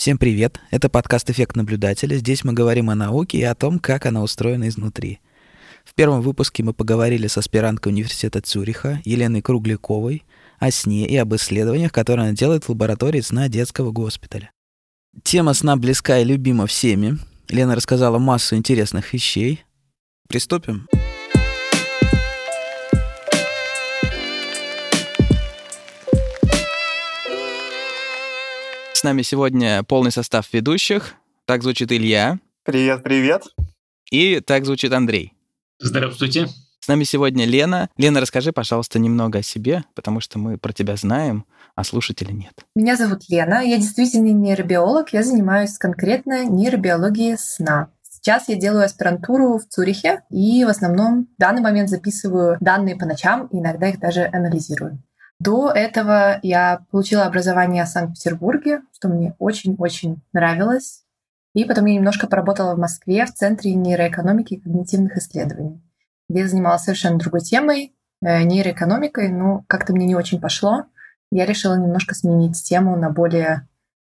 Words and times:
Всем 0.00 0.16
привет! 0.16 0.58
Это 0.70 0.88
подкаст 0.88 1.28
«Эффект 1.28 1.56
наблюдателя». 1.56 2.16
Здесь 2.16 2.42
мы 2.42 2.54
говорим 2.54 2.88
о 2.88 2.94
науке 2.94 3.36
и 3.36 3.42
о 3.42 3.54
том, 3.54 3.78
как 3.78 4.06
она 4.06 4.22
устроена 4.22 4.66
изнутри. 4.68 5.20
В 5.84 5.92
первом 5.92 6.22
выпуске 6.22 6.62
мы 6.62 6.72
поговорили 6.72 7.26
с 7.26 7.36
аспиранткой 7.36 7.92
университета 7.92 8.40
Цюриха 8.40 9.02
Еленой 9.04 9.42
Кругляковой 9.42 10.24
о 10.58 10.70
сне 10.70 11.06
и 11.06 11.14
об 11.18 11.34
исследованиях, 11.34 11.92
которые 11.92 12.28
она 12.28 12.34
делает 12.34 12.64
в 12.64 12.70
лаборатории 12.70 13.20
сна 13.20 13.48
детского 13.48 13.90
госпиталя. 13.90 14.52
Тема 15.22 15.52
сна 15.52 15.76
близка 15.76 16.18
и 16.18 16.24
любима 16.24 16.66
всеми. 16.66 17.18
Лена 17.50 17.76
рассказала 17.76 18.18
массу 18.18 18.56
интересных 18.56 19.12
вещей. 19.12 19.64
Приступим. 20.30 20.88
С 29.00 29.02
нами 29.02 29.22
сегодня 29.22 29.82
полный 29.82 30.12
состав 30.12 30.52
ведущих. 30.52 31.14
Так 31.46 31.62
звучит 31.62 31.90
Илья. 31.90 32.38
Привет, 32.64 33.02
привет. 33.02 33.44
И 34.10 34.40
так 34.40 34.66
звучит 34.66 34.92
Андрей. 34.92 35.32
Здравствуйте. 35.78 36.48
С 36.80 36.86
нами 36.86 37.04
сегодня 37.04 37.46
Лена. 37.46 37.88
Лена, 37.96 38.20
расскажи, 38.20 38.52
пожалуйста, 38.52 38.98
немного 38.98 39.38
о 39.38 39.42
себе, 39.42 39.84
потому 39.94 40.20
что 40.20 40.38
мы 40.38 40.58
про 40.58 40.74
тебя 40.74 40.96
знаем, 40.96 41.46
а 41.74 41.82
слушателей 41.82 42.34
нет. 42.34 42.52
Меня 42.74 42.94
зовут 42.94 43.22
Лена, 43.30 43.64
я 43.64 43.78
действительно 43.78 44.32
нейробиолог, 44.32 45.14
я 45.14 45.22
занимаюсь 45.22 45.78
конкретно 45.78 46.44
нейробиологией 46.44 47.38
сна. 47.38 47.88
Сейчас 48.02 48.50
я 48.50 48.56
делаю 48.56 48.84
аспирантуру 48.84 49.56
в 49.56 49.64
Цюрихе 49.64 50.24
и 50.28 50.62
в 50.62 50.68
основном 50.68 51.26
в 51.38 51.40
данный 51.40 51.62
момент 51.62 51.88
записываю 51.88 52.58
данные 52.60 52.96
по 52.96 53.06
ночам 53.06 53.46
и 53.46 53.60
иногда 53.60 53.88
их 53.88 53.98
даже 53.98 54.28
анализирую. 54.30 55.02
До 55.40 55.70
этого 55.70 56.38
я 56.42 56.84
получила 56.90 57.24
образование 57.24 57.84
в 57.84 57.88
Санкт-Петербурге, 57.88 58.82
что 58.92 59.08
мне 59.08 59.34
очень-очень 59.38 60.20
нравилось. 60.34 61.02
И 61.54 61.64
потом 61.64 61.86
я 61.86 61.94
немножко 61.94 62.26
поработала 62.26 62.74
в 62.74 62.78
Москве 62.78 63.24
в 63.24 63.32
Центре 63.32 63.74
нейроэкономики 63.74 64.54
и 64.54 64.60
когнитивных 64.60 65.16
исследований, 65.16 65.80
где 66.28 66.40
я 66.40 66.48
занималась 66.48 66.82
совершенно 66.82 67.18
другой 67.18 67.40
темой, 67.40 67.96
э, 68.22 68.42
нейроэкономикой, 68.42 69.30
но 69.30 69.64
как-то 69.66 69.94
мне 69.94 70.06
не 70.06 70.14
очень 70.14 70.40
пошло. 70.40 70.84
Я 71.32 71.46
решила 71.46 71.74
немножко 71.74 72.14
сменить 72.14 72.62
тему 72.62 72.96
на 72.96 73.08
более 73.08 73.66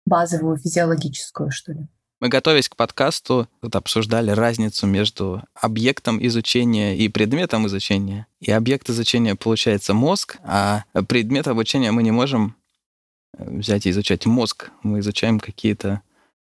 базовую 0.07 0.59
физиологическую, 0.59 1.51
что 1.51 1.73
ли. 1.73 1.89
Мы, 2.19 2.29
готовясь 2.29 2.69
к 2.69 2.77
подкасту, 2.77 3.47
тут 3.61 3.77
обсуждали 3.77 4.31
разницу 4.31 4.87
между 4.87 5.43
объектом 5.55 6.25
изучения 6.27 6.97
и 6.97 7.09
предметом 7.09 7.67
изучения. 7.67 8.27
И 8.41 8.51
объект 8.51 8.89
изучения 8.89 9.35
получается 9.35 9.93
мозг, 9.93 10.39
а 10.43 10.85
предмет 11.09 11.47
обучения 11.47 11.93
мы 11.93 12.03
не 12.03 12.13
можем 12.13 12.57
э, 13.37 13.59
взять 13.59 13.85
и 13.85 13.91
изучать 13.91 14.25
мозг. 14.25 14.71
Мы 14.83 15.01
изучаем 15.01 15.39
какие-то 15.39 16.01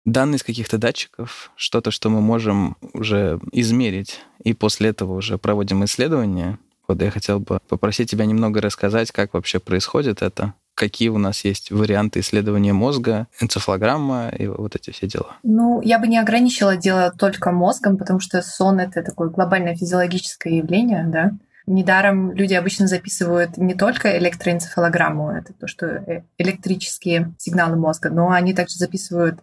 данные 0.05 0.37
из 0.37 0.43
каких-то 0.43 0.77
датчиков, 0.77 1.51
что-то, 1.57 1.91
что 1.91 2.09
мы 2.09 2.21
можем 2.21 2.77
уже 2.93 3.39
измерить, 3.51 4.21
и 4.41 4.53
после 4.53 4.89
этого 4.89 5.15
уже 5.15 5.37
проводим 5.37 5.83
исследования. 5.83 6.59
Вот 6.87 7.01
я 7.01 7.11
хотел 7.11 7.41
бы 7.41 7.59
попросить 7.67 8.09
тебя 8.09 8.25
немного 8.25 8.61
рассказать, 8.61 9.11
как 9.11 9.33
вообще 9.33 9.59
происходит 9.59 10.21
это 10.21 10.53
какие 10.77 11.09
у 11.09 11.17
нас 11.17 11.43
есть 11.43 11.71
варианты 11.71 12.19
исследования 12.19 12.71
мозга, 12.71 13.27
энцефалограмма 13.41 14.29
и 14.29 14.47
вот 14.47 14.75
эти 14.75 14.91
все 14.91 15.07
дела? 15.07 15.35
Ну, 15.43 15.81
я 15.81 15.97
бы 15.99 16.07
не 16.07 16.19
ограничила 16.19 16.77
дело 16.77 17.11
только 17.11 17.51
мозгом, 17.51 17.97
потому 17.97 18.19
что 18.19 18.41
сон— 18.41 18.79
это 18.79 19.01
такое 19.01 19.29
глобальное 19.29 19.75
физиологическое 19.75 20.53
явление, 20.53 21.05
да. 21.07 21.31
Недаром 21.65 22.31
люди 22.31 22.53
обычно 22.53 22.87
записывают 22.87 23.57
не 23.57 23.73
только 23.73 24.17
электроэнцефалограмму, 24.17 25.31
это 25.31 25.51
то, 25.53 25.67
что 25.67 25.85
э, 25.87 26.23
электрические 26.37 27.33
сигналы 27.37 27.75
мозга, 27.75 28.09
но 28.09 28.29
они 28.29 28.53
также 28.53 28.75
записывают 28.75 29.39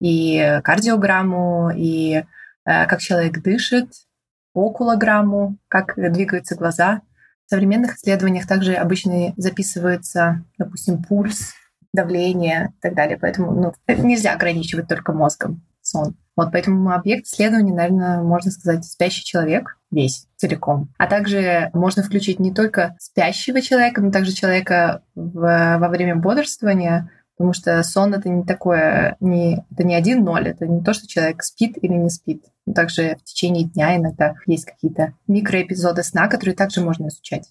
и 0.00 0.58
кардиограмму, 0.64 1.70
и 1.76 2.24
э, 2.64 2.86
как 2.86 3.00
человек 3.00 3.40
дышит, 3.42 3.90
окулограмму, 4.54 5.58
как 5.68 5.94
двигаются 5.96 6.56
глаза. 6.56 7.02
В 7.48 7.50
современных 7.50 7.96
исследованиях 7.96 8.46
также 8.46 8.74
обычно 8.74 9.32
записывается, 9.38 10.44
допустим, 10.58 11.02
пульс, 11.02 11.54
давление 11.94 12.74
и 12.76 12.80
так 12.82 12.94
далее. 12.94 13.16
Поэтому 13.18 13.52
ну, 13.52 13.72
нельзя 13.88 14.34
ограничивать 14.34 14.86
только 14.86 15.14
мозгом 15.14 15.62
сон. 15.80 16.14
Вот 16.36 16.50
поэтому 16.52 16.92
объект 16.92 17.26
исследования, 17.26 17.72
наверное, 17.72 18.22
можно 18.22 18.50
сказать, 18.50 18.84
спящий 18.84 19.24
человек 19.24 19.78
весь 19.90 20.26
целиком. 20.36 20.92
А 20.98 21.06
также 21.06 21.70
можно 21.72 22.02
включить 22.02 22.38
не 22.38 22.52
только 22.52 22.96
спящего 23.00 23.62
человека, 23.62 24.02
но 24.02 24.10
также 24.10 24.32
человека 24.32 25.02
в, 25.14 25.78
во 25.78 25.88
время 25.88 26.16
бодрствования, 26.16 27.10
потому 27.38 27.52
что 27.52 27.80
сон 27.84 28.14
это 28.14 28.28
не 28.28 28.44
такое, 28.44 29.16
не, 29.20 29.64
это 29.70 29.84
не 29.84 29.94
один 29.94 30.24
ноль, 30.24 30.48
это 30.48 30.66
не 30.66 30.82
то, 30.82 30.92
что 30.92 31.06
человек 31.06 31.44
спит 31.44 31.78
или 31.80 31.92
не 31.92 32.10
спит. 32.10 32.42
Также 32.74 33.16
в 33.16 33.24
течение 33.24 33.64
дня 33.64 33.96
иногда 33.96 34.34
есть 34.46 34.64
какие-то 34.64 35.14
микроэпизоды 35.28 36.02
сна, 36.02 36.26
которые 36.26 36.56
также 36.56 36.80
можно 36.80 37.06
изучать. 37.06 37.48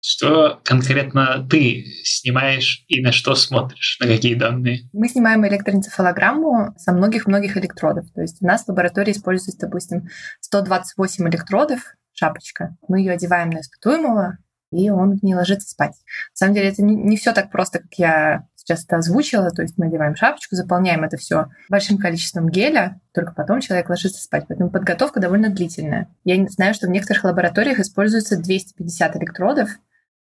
Что 0.00 0.60
конкретно 0.64 1.46
ты 1.50 1.84
снимаешь 2.04 2.84
и 2.88 3.02
на 3.02 3.10
что 3.10 3.34
смотришь, 3.34 3.98
на 4.00 4.06
какие 4.06 4.34
данные? 4.34 4.88
Мы 4.92 5.08
снимаем 5.08 5.44
электроэнцефалограмму 5.46 6.74
со 6.76 6.92
многих-многих 6.92 7.56
электродов. 7.56 8.06
То 8.12 8.20
есть 8.20 8.40
у 8.40 8.46
нас 8.46 8.64
в 8.64 8.68
лаборатории 8.68 9.12
используется, 9.12 9.66
допустим, 9.66 10.08
128 10.42 11.28
электродов, 11.28 11.80
шапочка. 12.12 12.76
Мы 12.86 13.00
ее 13.00 13.12
одеваем 13.12 13.50
на 13.50 13.62
испытуемого, 13.62 14.38
и 14.70 14.90
он 14.90 15.18
не 15.22 15.34
ложится 15.34 15.68
спать. 15.68 15.94
На 16.32 16.36
самом 16.36 16.54
деле 16.54 16.68
это 16.68 16.82
не, 16.82 16.94
не 16.94 17.16
все 17.16 17.32
так 17.32 17.50
просто, 17.50 17.78
как 17.80 17.94
я 17.94 18.46
сейчас 18.64 18.84
это 18.84 18.96
озвучила, 18.96 19.50
то 19.50 19.62
есть 19.62 19.78
мы 19.78 19.86
одеваем 19.86 20.16
шапочку, 20.16 20.56
заполняем 20.56 21.04
это 21.04 21.16
все 21.16 21.46
большим 21.68 21.98
количеством 21.98 22.48
геля, 22.48 23.00
только 23.12 23.32
потом 23.32 23.60
человек 23.60 23.88
ложится 23.88 24.22
спать. 24.22 24.46
Поэтому 24.48 24.70
подготовка 24.70 25.20
довольно 25.20 25.50
длительная. 25.50 26.08
Я 26.24 26.44
знаю, 26.48 26.74
что 26.74 26.86
в 26.86 26.90
некоторых 26.90 27.24
лабораториях 27.24 27.78
используется 27.78 28.36
250 28.36 29.16
электродов, 29.16 29.70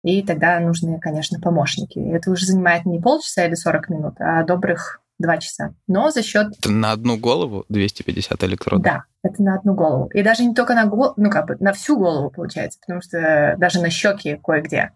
и 0.03 0.23
тогда 0.23 0.61
нужны, 0.61 1.01
конечно, 1.01 1.41
помощники. 1.41 1.99
И 1.99 2.11
это 2.11 2.31
уже 2.31 2.47
занимает 2.47 2.85
не 2.85 3.01
полчаса 3.01 3.47
или 3.47 3.55
40 3.55 3.89
минут, 3.89 4.15
а 4.21 4.45
добрых 4.45 5.01
два 5.19 5.39
часа. 5.39 5.75
Но 5.87 6.11
за 6.11 6.23
счет... 6.23 6.49
Это 6.59 6.71
на 6.71 6.93
одну 6.93 7.17
голову 7.17 7.65
250 7.71 8.45
электродов? 8.45 8.85
Да, 8.85 9.05
это 9.23 9.43
на 9.43 9.57
одну 9.57 9.75
голову. 9.75 10.09
И 10.09 10.23
даже 10.23 10.45
не 10.45 10.55
только 10.55 10.75
на 10.75 10.85
голову, 10.85 11.15
ну 11.17 11.31
как 11.31 11.47
бы 11.47 11.57
на 11.59 11.73
всю 11.73 11.97
голову 11.97 12.31
получается, 12.31 12.79
потому 12.81 13.01
что 13.01 13.57
даже 13.59 13.81
на 13.81 13.89
щеки 13.89 14.39
кое-где. 14.45 14.93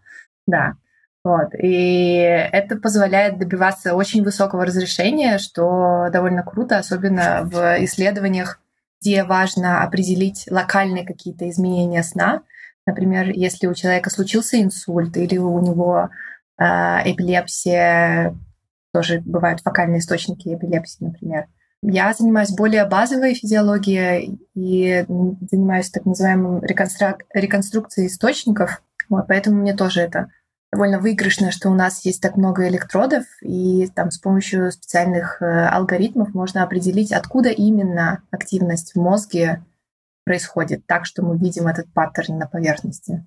Да. 0.46 0.74
Вот. 1.22 1.54
И 1.54 2.12
это 2.14 2.76
позволяет 2.76 3.38
добиваться 3.38 3.94
очень 3.94 4.24
высокого 4.24 4.64
разрешения, 4.64 5.38
что 5.38 6.08
довольно 6.10 6.42
круто, 6.42 6.78
особенно 6.78 7.42
в 7.44 7.84
исследованиях, 7.84 8.60
где 9.00 9.24
важно 9.24 9.82
определить 9.82 10.46
локальные 10.50 11.06
какие-то 11.06 11.48
изменения 11.50 12.02
сна. 12.02 12.42
Например, 12.86 13.28
если 13.30 13.66
у 13.66 13.74
человека 13.74 14.10
случился 14.10 14.60
инсульт 14.60 15.16
или 15.16 15.36
у 15.36 15.60
него 15.60 16.08
э, 16.58 16.64
эпилепсия, 16.64 18.34
тоже 18.92 19.20
бывают 19.20 19.60
фокальные 19.60 20.00
источники 20.00 20.48
эпилепсии, 20.54 21.04
например. 21.04 21.46
Я 21.82 22.12
занимаюсь 22.12 22.50
более 22.50 22.84
базовой 22.84 23.34
физиологией 23.34 24.38
и 24.54 25.04
занимаюсь 25.50 25.90
так 25.90 26.04
называемым 26.04 26.62
реконструк... 26.62 27.22
реконструкцией 27.32 28.08
источников. 28.08 28.82
Вот, 29.08 29.26
поэтому 29.28 29.60
мне 29.60 29.74
тоже 29.74 30.02
это 30.02 30.30
довольно 30.72 31.00
выигрышно, 31.00 31.50
что 31.50 31.68
у 31.68 31.74
нас 31.74 32.04
есть 32.04 32.22
так 32.22 32.36
много 32.36 32.68
электродов, 32.68 33.24
и 33.42 33.88
там 33.94 34.10
с 34.10 34.18
помощью 34.18 34.70
специальных 34.70 35.42
э, 35.42 35.66
алгоритмов 35.66 36.32
можно 36.34 36.62
определить, 36.62 37.12
откуда 37.12 37.50
именно 37.50 38.22
активность 38.30 38.94
в 38.94 39.00
мозге 39.00 39.64
происходит, 40.24 40.86
так 40.86 41.06
что 41.06 41.22
мы 41.22 41.36
видим 41.36 41.66
этот 41.66 41.92
паттерн 41.92 42.38
на 42.38 42.46
поверхности. 42.46 43.26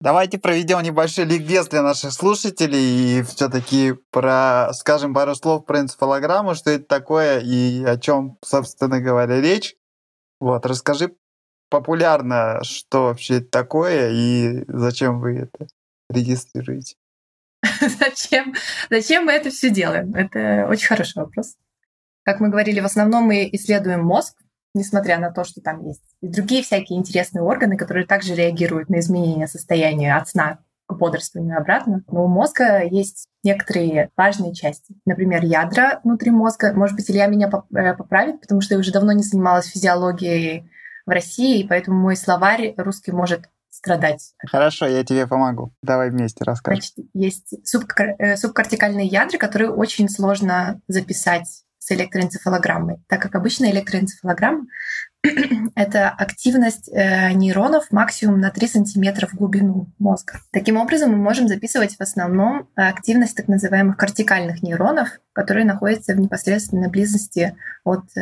Давайте 0.00 0.38
проведем 0.38 0.80
небольшой 0.80 1.24
ликбез 1.24 1.68
для 1.68 1.82
наших 1.82 2.12
слушателей 2.12 3.18
и 3.18 3.22
все-таки 3.22 3.94
про, 4.12 4.70
скажем 4.72 5.12
пару 5.12 5.34
слов 5.34 5.66
про 5.66 5.80
энцефалограмму, 5.80 6.54
что 6.54 6.70
это 6.70 6.84
такое 6.84 7.40
и 7.40 7.84
о 7.84 7.98
чем, 7.98 8.38
собственно 8.44 9.00
говоря, 9.00 9.40
речь. 9.40 9.74
Вот, 10.38 10.66
расскажи 10.66 11.16
популярно, 11.68 12.60
что 12.62 13.04
вообще 13.04 13.38
это 13.38 13.50
такое 13.50 14.10
и 14.10 14.64
зачем 14.68 15.20
вы 15.20 15.38
это 15.38 15.68
регистрируете? 16.10 16.96
Зачем, 17.80 18.54
зачем 18.88 19.24
мы 19.24 19.32
это 19.32 19.50
все 19.50 19.68
делаем? 19.68 20.14
Это 20.14 20.68
очень 20.70 20.86
хороший 20.86 21.18
вопрос. 21.18 21.56
Как 22.22 22.38
мы 22.38 22.50
говорили, 22.50 22.78
в 22.78 22.84
основном 22.84 23.24
мы 23.24 23.48
исследуем 23.50 24.04
мозг, 24.04 24.36
несмотря 24.74 25.18
на 25.18 25.32
то, 25.32 25.42
что 25.42 25.60
там 25.60 25.84
есть 25.84 26.02
и 26.22 26.28
другие 26.28 26.62
всякие 26.62 26.98
интересные 26.98 27.42
органы, 27.42 27.76
которые 27.76 28.06
также 28.06 28.34
реагируют 28.34 28.90
на 28.90 29.00
изменения 29.00 29.48
состояния 29.48 30.16
от 30.16 30.28
сна 30.28 30.58
к 30.86 30.94
бодрствованию 30.94 31.58
обратно. 31.58 32.02
Но 32.10 32.24
у 32.24 32.28
мозга 32.28 32.84
есть 32.84 33.26
некоторые 33.42 34.10
важные 34.16 34.54
части. 34.54 34.94
Например, 35.04 35.44
ядра 35.44 36.00
внутри 36.04 36.30
мозга. 36.30 36.72
Может 36.72 36.96
быть, 36.96 37.10
Илья 37.10 37.26
меня 37.26 37.48
э, 37.48 37.94
поправит, 37.94 38.40
потому 38.40 38.60
что 38.60 38.74
я 38.74 38.80
уже 38.80 38.92
давно 38.92 39.12
не 39.12 39.22
занималась 39.22 39.66
физиологией 39.66 40.70
в 41.08 41.10
России, 41.10 41.60
и 41.60 41.66
поэтому 41.66 41.98
мой 41.98 42.16
словарь 42.16 42.74
русский 42.76 43.12
может 43.12 43.48
страдать. 43.70 44.34
Хорошо, 44.46 44.86
я 44.86 45.04
тебе 45.04 45.26
помогу. 45.26 45.72
Давай 45.82 46.10
вместе 46.10 46.44
расскажем. 46.44 46.82
Значит, 46.82 47.10
есть 47.14 47.54
субкор- 47.64 48.14
э, 48.18 48.36
субкортикальные 48.36 49.06
ядра, 49.06 49.38
которые 49.38 49.70
очень 49.70 50.08
сложно 50.08 50.80
записать 50.88 51.64
с 51.78 51.90
электроэнцефалограммой, 51.92 52.98
так 53.08 53.22
как 53.22 53.34
обычно 53.34 53.70
электроэнцефалограмма 53.70 54.66
это 55.74 56.10
активность 56.10 56.90
э, 56.92 57.32
нейронов 57.32 57.90
максимум 57.90 58.40
на 58.40 58.50
3 58.50 58.68
сантиметра 58.68 59.26
в 59.26 59.34
глубину 59.34 59.86
мозга. 59.98 60.40
Таким 60.52 60.76
образом, 60.76 61.12
мы 61.12 61.16
можем 61.16 61.48
записывать 61.48 61.96
в 61.96 62.00
основном 62.00 62.68
активность 62.74 63.36
так 63.36 63.48
называемых 63.48 63.96
кортикальных 63.96 64.62
нейронов, 64.62 65.08
которые 65.32 65.64
находятся 65.64 66.14
в 66.14 66.20
непосредственной 66.20 66.90
близости 66.90 67.56
от 67.84 68.04
э, 68.16 68.20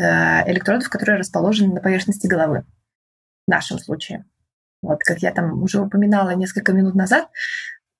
электродов, 0.50 0.88
которые 0.88 1.18
расположены 1.18 1.74
на 1.74 1.80
поверхности 1.80 2.26
головы. 2.26 2.64
В 3.46 3.50
нашем 3.50 3.78
случае. 3.78 4.25
Вот, 4.82 5.00
как 5.00 5.19
я 5.19 5.32
там 5.32 5.62
уже 5.62 5.81
упоминала 5.81 6.31
несколько 6.31 6.72
минут 6.72 6.94
назад, 6.94 7.28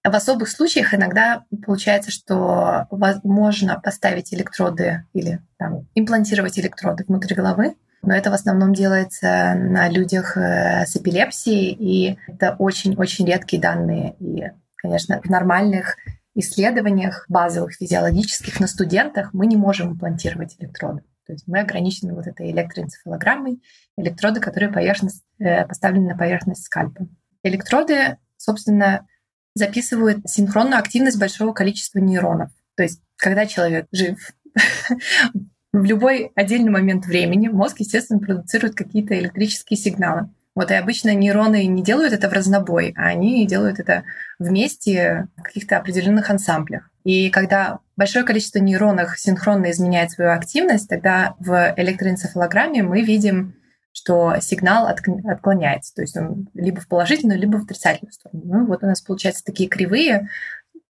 в 0.04 0.14
особых 0.14 0.48
случаях 0.48 0.94
иногда 0.94 1.44
получается, 1.64 2.10
что 2.12 2.87
можно 3.25 3.81
поставить 3.81 4.32
электроды 4.32 5.04
или 5.12 5.40
там, 5.58 5.88
имплантировать 5.94 6.58
электроды 6.58 7.04
внутрь 7.08 7.34
головы, 7.34 7.75
но 8.02 8.14
это 8.14 8.31
в 8.31 8.34
основном 8.34 8.72
делается 8.72 9.54
на 9.54 9.88
людях 9.88 10.37
э, 10.37 10.87
с 10.87 10.96
эпилепсией, 10.96 11.72
и 11.72 12.19
это 12.28 12.54
очень-очень 12.56 13.26
редкие 13.26 13.60
данные. 13.60 14.14
И, 14.20 14.44
конечно, 14.76 15.20
в 15.20 15.28
нормальных 15.28 15.96
исследованиях 16.37 17.25
базовых 17.28 17.72
физиологических 17.72 18.60
на 18.60 18.69
студентах 18.69 19.31
мы 19.32 19.46
не 19.46 19.56
можем 19.56 19.94
имплантировать 19.94 20.54
электроды. 20.60 21.02
То 21.26 21.32
есть 21.32 21.46
мы 21.46 21.61
ограничены 21.61 22.14
вот 22.14 22.26
этой 22.26 22.50
электроэнцефалограммой, 22.52 23.61
электроды, 23.96 24.40
которые 24.40 24.73
поверхность, 24.73 25.25
э, 25.38 25.67
поставлены 25.67 26.11
на 26.11 26.17
поверхность 26.17 26.64
скальпа. 26.64 27.08
Электроды, 27.43 28.19
собственно, 28.37 29.06
записывают 29.55 30.28
синхронную 30.28 30.78
активность 30.78 31.19
большого 31.19 31.52
количества 31.52 31.99
нейронов. 31.99 32.50
То 32.76 32.82
есть, 32.82 33.00
когда 33.17 33.46
человек 33.46 33.87
жив, 33.90 34.19
в 35.73 35.84
любой 35.84 36.31
отдельный 36.34 36.70
момент 36.70 37.06
времени 37.06 37.49
мозг, 37.49 37.81
естественно, 37.81 38.20
продуцирует 38.20 38.75
какие-то 38.75 39.19
электрические 39.19 39.78
сигналы. 39.78 40.31
Вот 40.55 40.70
и 40.70 40.75
обычно 40.75 41.14
нейроны 41.14 41.67
не 41.67 41.82
делают 41.82 42.14
это 42.14 42.31
в 42.31 42.32
разнобой, 42.32 42.94
а 42.96 43.08
они 43.08 43.46
делают 43.46 43.78
это 43.78 44.05
вместе 44.38 45.28
в 45.37 45.43
каких-то 45.43 45.76
определенных 45.76 46.31
ансамблях. 46.31 46.90
И 47.06 47.30
когда 47.30 47.78
большое 47.96 48.24
количество 48.24 48.58
нейронов 48.58 49.18
синхронно 49.18 49.70
изменяет 49.70 50.10
свою 50.10 50.32
активность, 50.32 50.88
тогда 50.88 51.36
в 51.38 51.74
электроэнцефалограмме 51.76 52.82
мы 52.82 53.02
видим, 53.02 53.54
что 53.92 54.34
сигнал 54.40 54.88
отклоняется. 54.88 55.94
То 55.94 56.02
есть 56.02 56.16
он 56.16 56.48
либо 56.54 56.80
в 56.80 56.88
положительную, 56.88 57.38
либо 57.38 57.58
в 57.58 57.64
отрицательную 57.64 58.12
сторону. 58.12 58.42
Ну 58.44 58.66
вот 58.66 58.82
у 58.82 58.86
нас 58.86 59.00
получаются 59.00 59.44
такие 59.44 59.68
кривые, 59.68 60.28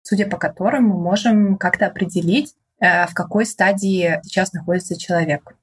судя 0.01 0.27
по 0.27 0.37
которым 0.37 0.85
мы 0.85 0.97
можем 0.99 1.57
как-то 1.57 1.87
определить, 1.87 2.55
Э, 2.79 3.07
в 3.07 3.13
какой 3.13 3.45
стадии 3.45 4.19
сейчас 4.23 4.53
находится 4.53 4.99
человек. 4.99 5.55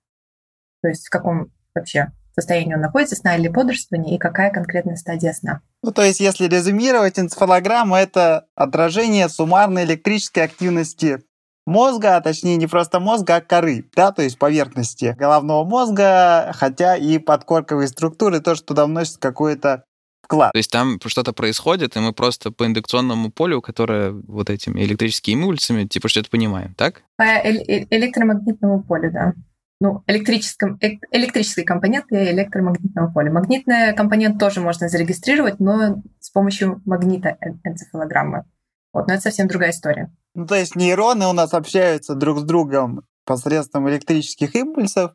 То 0.81 0.89
есть 0.89 1.07
в 1.07 1.11
каком 1.11 1.53
вообще 1.75 2.11
состоянии 2.35 2.75
он 2.75 2.81
находится, 2.81 3.17
сна 3.17 3.37
или 3.37 3.49
бодрствования, 3.49 4.17
и 4.17 4.19
какая 4.19 4.51
конкретная 4.51 4.97
стадия 4.97 5.33
сна. 5.33 5.61
Ну, 5.83 5.93
то 5.93 6.03
есть, 6.03 6.21
если 6.21 6.47
резюмировать, 6.47 7.19
энцефалограмма— 7.19 7.99
это 8.01 8.47
отражение 8.55 9.29
суммарной 9.29 9.85
электрической 9.85 10.45
активности 10.45 11.23
мозга, 11.67 12.17
а 12.17 12.21
точнее 12.21 12.57
не 12.57 12.67
просто 12.67 13.01
мозга, 13.01 13.37
а 13.37 13.41
коры, 13.41 13.85
да, 13.95 14.13
то 14.13 14.23
есть 14.23 14.39
поверхности 14.39 15.15
головного 15.19 15.65
мозга, 15.65 16.53
хотя 16.55 16.97
и 16.97 17.19
подкорковые 17.19 17.89
структуры 17.89 18.41
тоже 18.41 18.63
туда 18.63 18.87
вносят 18.87 19.19
какое-то 19.19 19.85
вклад. 20.23 20.53
То 20.53 20.59
есть 20.59 20.71
там 20.71 20.99
что-то 21.05 21.33
происходит, 21.33 21.97
и 21.97 22.01
мы 22.01 22.13
просто 22.13 22.51
по 22.51 22.67
индукционному 22.67 23.31
полю, 23.31 23.61
которое 23.61 24.11
вот 24.11 24.51
этими 24.51 24.83
электрическими 24.83 25.43
импульсами, 25.43 25.85
типа 25.85 26.09
что-то 26.09 26.31
понимаем, 26.31 26.75
так? 26.75 27.03
По 27.17 27.25
э 27.25 27.87
электромагнитному 27.91 28.83
полю, 28.83 29.11
да. 29.13 29.35
Ну, 29.83 30.05
электрическом, 30.07 30.79
э 30.81 30.99
электрический 31.11 31.65
компонент 31.65 32.07
и 32.13 32.15
электромагнитного 32.15 33.11
поля. 33.11 33.33
Магнитный 33.33 33.93
компонент 33.97 34.39
тоже 34.39 34.61
можно 34.61 34.89
зарегистрировать, 34.89 35.59
но 35.59 36.01
с 36.21 36.31
помощью 36.31 36.81
магнита 36.85 37.37
энцефалограммы. 37.65 38.45
Вот, 38.93 39.09
но 39.09 39.15
это 39.15 39.25
совсем 39.25 39.49
другая 39.49 39.71
история. 39.71 40.15
Ну, 40.37 40.47
то 40.47 40.55
есть 40.55 40.77
нейроны 40.77 41.27
у 41.27 41.33
нас 41.33 41.53
общаются 41.53 42.15
друг 42.15 42.39
с 42.39 42.43
другом 42.45 43.03
посредством 43.25 43.91
электрических 43.91 44.55
импульсов, 44.55 45.15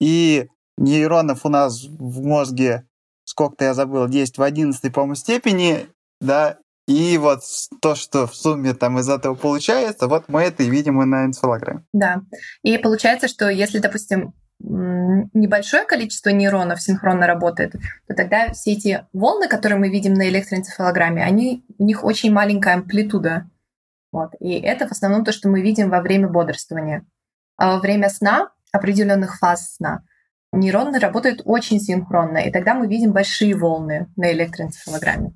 и 0.00 0.48
нейронов 0.76 1.46
у 1.46 1.48
нас 1.48 1.84
в 1.84 2.20
мозге 2.26 2.88
сколько-то 3.22 3.66
я 3.66 3.74
забыл, 3.74 4.08
10 4.08 4.36
в 4.36 4.42
11, 4.42 4.92
по-моему, 4.92 5.14
степени, 5.14 5.86
да, 6.20 6.58
и 6.88 7.18
вот 7.18 7.40
то, 7.82 7.94
что 7.94 8.26
в 8.26 8.34
сумме 8.34 8.72
там 8.72 8.98
из 8.98 9.10
этого 9.10 9.34
получается, 9.34 10.08
вот 10.08 10.24
мы 10.28 10.40
это 10.40 10.62
и 10.62 10.70
видим 10.70 11.02
и 11.02 11.04
на 11.04 11.26
энцефалограмме. 11.26 11.84
Да. 11.92 12.22
И 12.62 12.78
получается, 12.78 13.28
что 13.28 13.50
если, 13.50 13.78
допустим, 13.78 14.32
небольшое 14.58 15.84
количество 15.84 16.30
нейронов 16.30 16.80
синхронно 16.80 17.26
работает, 17.26 17.74
то 18.08 18.14
тогда 18.14 18.52
все 18.54 18.72
эти 18.72 19.04
волны, 19.12 19.48
которые 19.48 19.78
мы 19.78 19.90
видим 19.90 20.14
на 20.14 20.30
электроэнцефалограмме, 20.30 21.22
они, 21.22 21.62
у 21.76 21.84
них 21.84 22.04
очень 22.04 22.32
маленькая 22.32 22.76
амплитуда. 22.76 23.50
Вот. 24.10 24.30
И 24.40 24.58
это 24.58 24.88
в 24.88 24.92
основном 24.92 25.26
то, 25.26 25.32
что 25.32 25.50
мы 25.50 25.60
видим 25.60 25.90
во 25.90 26.00
время 26.00 26.28
бодрствования. 26.28 27.04
А 27.58 27.74
во 27.74 27.80
время 27.80 28.08
сна, 28.08 28.48
определенных 28.72 29.38
фаз 29.38 29.74
сна, 29.74 30.04
нейроны 30.52 30.98
работают 30.98 31.42
очень 31.44 31.80
синхронно, 31.80 32.38
и 32.38 32.50
тогда 32.50 32.72
мы 32.72 32.86
видим 32.86 33.12
большие 33.12 33.54
волны 33.54 34.08
на 34.16 34.32
электроэнцефалограмме. 34.32 35.34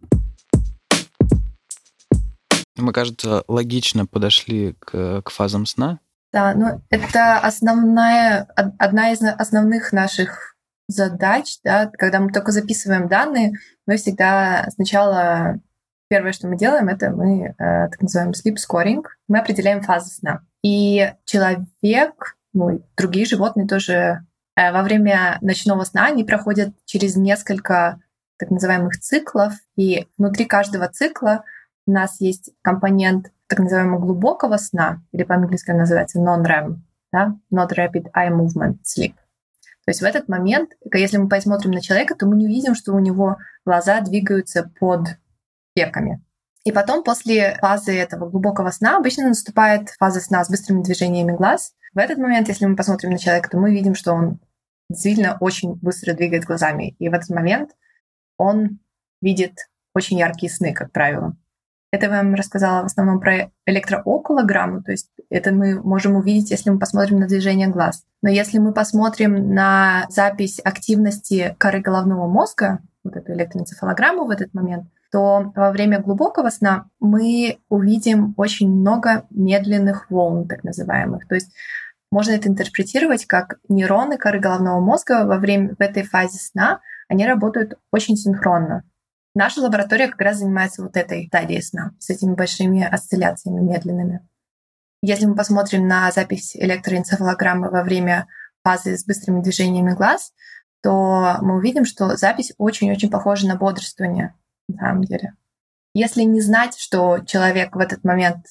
Мы, 2.76 2.92
кажется, 2.92 3.44
логично 3.48 4.06
подошли 4.06 4.74
к, 4.78 5.22
к 5.22 5.30
фазам 5.30 5.66
сна. 5.66 6.00
Да, 6.32 6.54
ну 6.54 6.80
это 6.88 7.38
основная, 7.38 8.44
одна 8.78 9.12
из 9.12 9.22
основных 9.22 9.92
наших 9.92 10.56
задач, 10.88 11.58
да, 11.62 11.86
когда 11.86 12.20
мы 12.20 12.32
только 12.32 12.52
записываем 12.52 13.08
данные, 13.08 13.52
мы 13.86 13.96
всегда 13.96 14.66
сначала 14.70 15.60
первое, 16.08 16.32
что 16.32 16.48
мы 16.48 16.56
делаем, 16.56 16.88
это 16.88 17.10
мы 17.10 17.48
э, 17.48 17.54
так 17.58 18.00
называемый 18.00 18.34
sleep 18.34 18.56
scoring, 18.56 19.04
мы 19.28 19.38
определяем 19.38 19.82
фазы 19.82 20.10
сна. 20.10 20.42
И 20.62 21.12
человек, 21.24 22.36
ну 22.52 22.70
и 22.70 22.80
другие 22.96 23.26
животные 23.26 23.66
тоже 23.66 24.26
Э, 24.56 24.72
во 24.72 24.82
время 24.82 25.38
ночного 25.40 25.84
сна 25.84 26.06
они 26.06 26.24
проходят 26.24 26.74
через 26.84 27.16
несколько 27.16 28.00
так 28.38 28.50
называемых 28.50 28.98
циклов, 28.98 29.54
и 29.76 30.06
внутри 30.18 30.44
каждого 30.44 30.88
цикла 30.88 31.44
у 31.86 31.92
нас 31.92 32.20
есть 32.20 32.52
компонент 32.62 33.32
так 33.46 33.58
называемого 33.58 34.00
глубокого 34.00 34.56
сна, 34.56 35.02
или 35.12 35.24
по-английски 35.24 35.72
называется 35.72 36.20
non-REM, 36.20 36.76
да? 37.12 37.36
Not 37.52 37.70
Rapid 37.76 38.12
Eye 38.16 38.30
Movement 38.30 38.78
Sleep. 38.84 39.14
То 39.84 39.90
есть 39.90 40.00
в 40.00 40.04
этот 40.04 40.28
момент, 40.28 40.70
если 40.94 41.16
мы 41.16 41.28
посмотрим 41.28 41.72
на 41.72 41.80
человека, 41.80 42.14
то 42.14 42.26
мы 42.26 42.36
не 42.36 42.46
увидим, 42.46 42.74
что 42.74 42.92
у 42.92 43.00
него 43.00 43.36
глаза 43.66 44.00
двигаются 44.00 44.70
под 44.78 45.08
веками. 45.74 46.22
И 46.64 46.70
потом, 46.70 47.02
после 47.02 47.56
фазы 47.60 47.92
этого 47.92 48.30
глубокого 48.30 48.70
сна, 48.70 48.96
обычно 48.96 49.28
наступает 49.28 49.90
фаза 49.98 50.20
сна 50.20 50.44
с 50.44 50.48
быстрыми 50.48 50.82
движениями 50.82 51.32
глаз. 51.32 51.74
В 51.92 51.98
этот 51.98 52.18
момент, 52.18 52.46
если 52.46 52.66
мы 52.66 52.76
посмотрим 52.76 53.10
на 53.10 53.18
человека, 53.18 53.50
то 53.50 53.58
мы 53.58 53.72
видим, 53.72 53.96
что 53.96 54.12
он 54.12 54.38
действительно 54.88 55.36
очень 55.40 55.74
быстро 55.74 56.14
двигает 56.14 56.44
глазами. 56.44 56.94
И 57.00 57.08
в 57.08 57.14
этот 57.14 57.30
момент 57.30 57.72
он 58.36 58.78
видит 59.20 59.68
очень 59.94 60.18
яркие 60.18 60.52
сны, 60.52 60.72
как 60.72 60.92
правило. 60.92 61.36
Это 61.92 62.06
я 62.06 62.10
вам 62.12 62.34
рассказала 62.34 62.82
в 62.82 62.86
основном 62.86 63.20
про 63.20 63.50
электроокулограмму, 63.66 64.82
то 64.82 64.92
есть 64.92 65.10
это 65.28 65.52
мы 65.52 65.78
можем 65.80 66.16
увидеть, 66.16 66.50
если 66.50 66.70
мы 66.70 66.78
посмотрим 66.78 67.20
на 67.20 67.28
движение 67.28 67.68
глаз. 67.68 68.04
Но 68.22 68.30
если 68.30 68.56
мы 68.56 68.72
посмотрим 68.72 69.54
на 69.54 70.06
запись 70.08 70.58
активности 70.64 71.54
коры 71.58 71.80
головного 71.80 72.26
мозга, 72.26 72.80
вот 73.04 73.16
эту 73.16 73.34
электроэнцефалограмму 73.34 74.24
в 74.24 74.30
этот 74.30 74.54
момент, 74.54 74.86
то 75.12 75.52
во 75.54 75.70
время 75.70 76.00
глубокого 76.00 76.48
сна 76.48 76.86
мы 76.98 77.58
увидим 77.68 78.32
очень 78.38 78.70
много 78.70 79.26
медленных 79.28 80.10
волн, 80.10 80.48
так 80.48 80.64
называемых. 80.64 81.28
То 81.28 81.34
есть 81.34 81.52
можно 82.10 82.32
это 82.32 82.48
интерпретировать 82.48 83.26
как 83.26 83.58
нейроны 83.68 84.16
коры 84.16 84.40
головного 84.40 84.80
мозга 84.80 85.26
во 85.26 85.36
время 85.36 85.74
в 85.78 85.80
этой 85.82 86.04
фазе 86.04 86.38
сна, 86.38 86.80
они 87.08 87.26
работают 87.26 87.74
очень 87.90 88.16
синхронно. 88.16 88.84
Наша 89.34 89.62
лаборатория 89.62 90.08
как 90.08 90.20
раз 90.20 90.38
занимается 90.38 90.82
вот 90.82 90.96
этой 90.96 91.26
стадией 91.26 91.62
сна, 91.62 91.94
с 91.98 92.10
этими 92.10 92.34
большими 92.34 92.84
осцилляциями 92.84 93.60
медленными. 93.60 94.28
Если 95.02 95.26
мы 95.26 95.34
посмотрим 95.34 95.88
на 95.88 96.10
запись 96.12 96.54
электроэнцефалограммы 96.54 97.70
во 97.70 97.82
время 97.82 98.28
фазы 98.62 98.96
с 98.96 99.04
быстрыми 99.04 99.42
движениями 99.42 99.94
глаз, 99.94 100.32
то 100.82 101.38
мы 101.40 101.56
увидим, 101.56 101.84
что 101.84 102.16
запись 102.16 102.52
очень-очень 102.58 103.10
похожа 103.10 103.48
на 103.48 103.56
бодрствование 103.56 104.34
на 104.68 104.78
самом 104.78 105.04
деле. 105.04 105.34
Если 105.94 106.22
не 106.22 106.40
знать, 106.40 106.76
что 106.78 107.18
человек 107.20 107.74
в 107.74 107.78
этот 107.78 108.04
момент, 108.04 108.46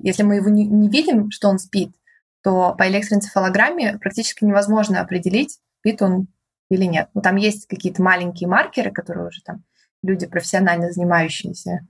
если 0.00 0.22
мы 0.22 0.36
его 0.36 0.48
не, 0.48 0.66
не 0.66 0.88
видим, 0.88 1.30
что 1.30 1.48
он 1.48 1.58
спит, 1.58 1.94
то 2.42 2.74
по 2.74 2.88
электроэнцефалограмме 2.88 3.98
практически 3.98 4.44
невозможно 4.44 5.00
определить, 5.00 5.60
спит 5.80 6.02
он 6.02 6.28
или 6.70 6.84
нет. 6.84 7.08
Ну, 7.14 7.20
там 7.20 7.36
есть 7.36 7.66
какие-то 7.66 8.02
маленькие 8.02 8.48
маркеры, 8.48 8.90
которые 8.90 9.28
уже 9.28 9.42
там 9.42 9.64
люди, 10.02 10.26
профессионально 10.26 10.90
занимающиеся 10.90 11.86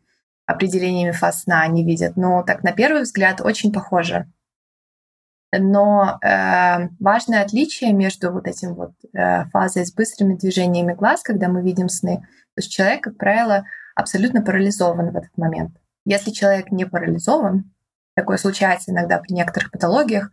определениями 0.46 1.12
фаз 1.12 1.42
сна, 1.42 1.62
они 1.62 1.84
видят. 1.84 2.16
Но 2.16 2.42
так 2.42 2.62
на 2.62 2.72
первый 2.72 3.02
взгляд 3.02 3.40
очень 3.40 3.72
похоже. 3.72 4.30
Но 5.54 6.18
э, 6.22 6.88
важное 6.98 7.42
отличие 7.42 7.92
между 7.92 8.32
вот 8.32 8.46
этим 8.46 8.74
вот 8.74 8.92
э, 9.12 9.44
фазой 9.50 9.84
с 9.84 9.92
быстрыми 9.92 10.34
движениями 10.34 10.94
глаз, 10.94 11.22
когда 11.22 11.48
мы 11.48 11.62
видим 11.62 11.90
сны, 11.90 12.18
то 12.54 12.60
есть 12.60 12.72
человек, 12.72 13.02
как 13.02 13.18
правило, 13.18 13.66
абсолютно 13.94 14.42
парализован 14.42 15.10
в 15.10 15.16
этот 15.16 15.36
момент. 15.36 15.76
Если 16.06 16.30
человек 16.30 16.70
не 16.70 16.86
парализован, 16.86 17.70
такое 18.14 18.38
случается 18.38 18.92
иногда 18.92 19.18
при 19.18 19.34
некоторых 19.34 19.70
патологиях, 19.70 20.30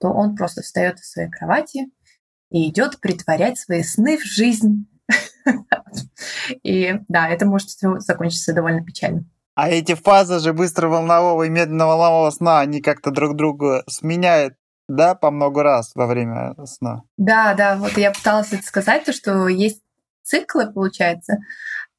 то 0.00 0.08
он 0.08 0.36
просто 0.36 0.62
встает 0.62 0.98
из 0.98 1.10
своей 1.10 1.30
кровати 1.30 1.90
и 2.50 2.68
идет 2.68 2.98
притворять 3.00 3.58
свои 3.58 3.82
сны 3.82 4.18
в 4.18 4.24
жизнь. 4.24 4.86
И 6.62 6.98
да, 7.08 7.28
это 7.28 7.46
может 7.46 7.68
закончиться 7.98 8.52
довольно 8.52 8.84
печально. 8.84 9.24
А 9.54 9.68
эти 9.68 9.94
фазы 9.94 10.38
же 10.38 10.52
быстроволнового 10.52 11.44
и 11.44 11.50
медленноволнового 11.50 12.30
сна, 12.30 12.60
они 12.60 12.80
как-то 12.80 13.10
друг 13.10 13.36
друга 13.36 13.84
сменяют 13.86 14.54
да, 14.88 15.14
по 15.14 15.30
много 15.30 15.62
раз 15.62 15.92
во 15.94 16.06
время 16.06 16.54
сна. 16.64 17.02
Да, 17.16 17.54
да, 17.54 17.76
вот 17.76 17.96
я 17.96 18.10
пыталась 18.10 18.52
это 18.52 18.62
сказать, 18.62 19.04
то, 19.04 19.12
что 19.12 19.48
есть 19.48 19.80
циклы, 20.22 20.70
получается, 20.72 21.38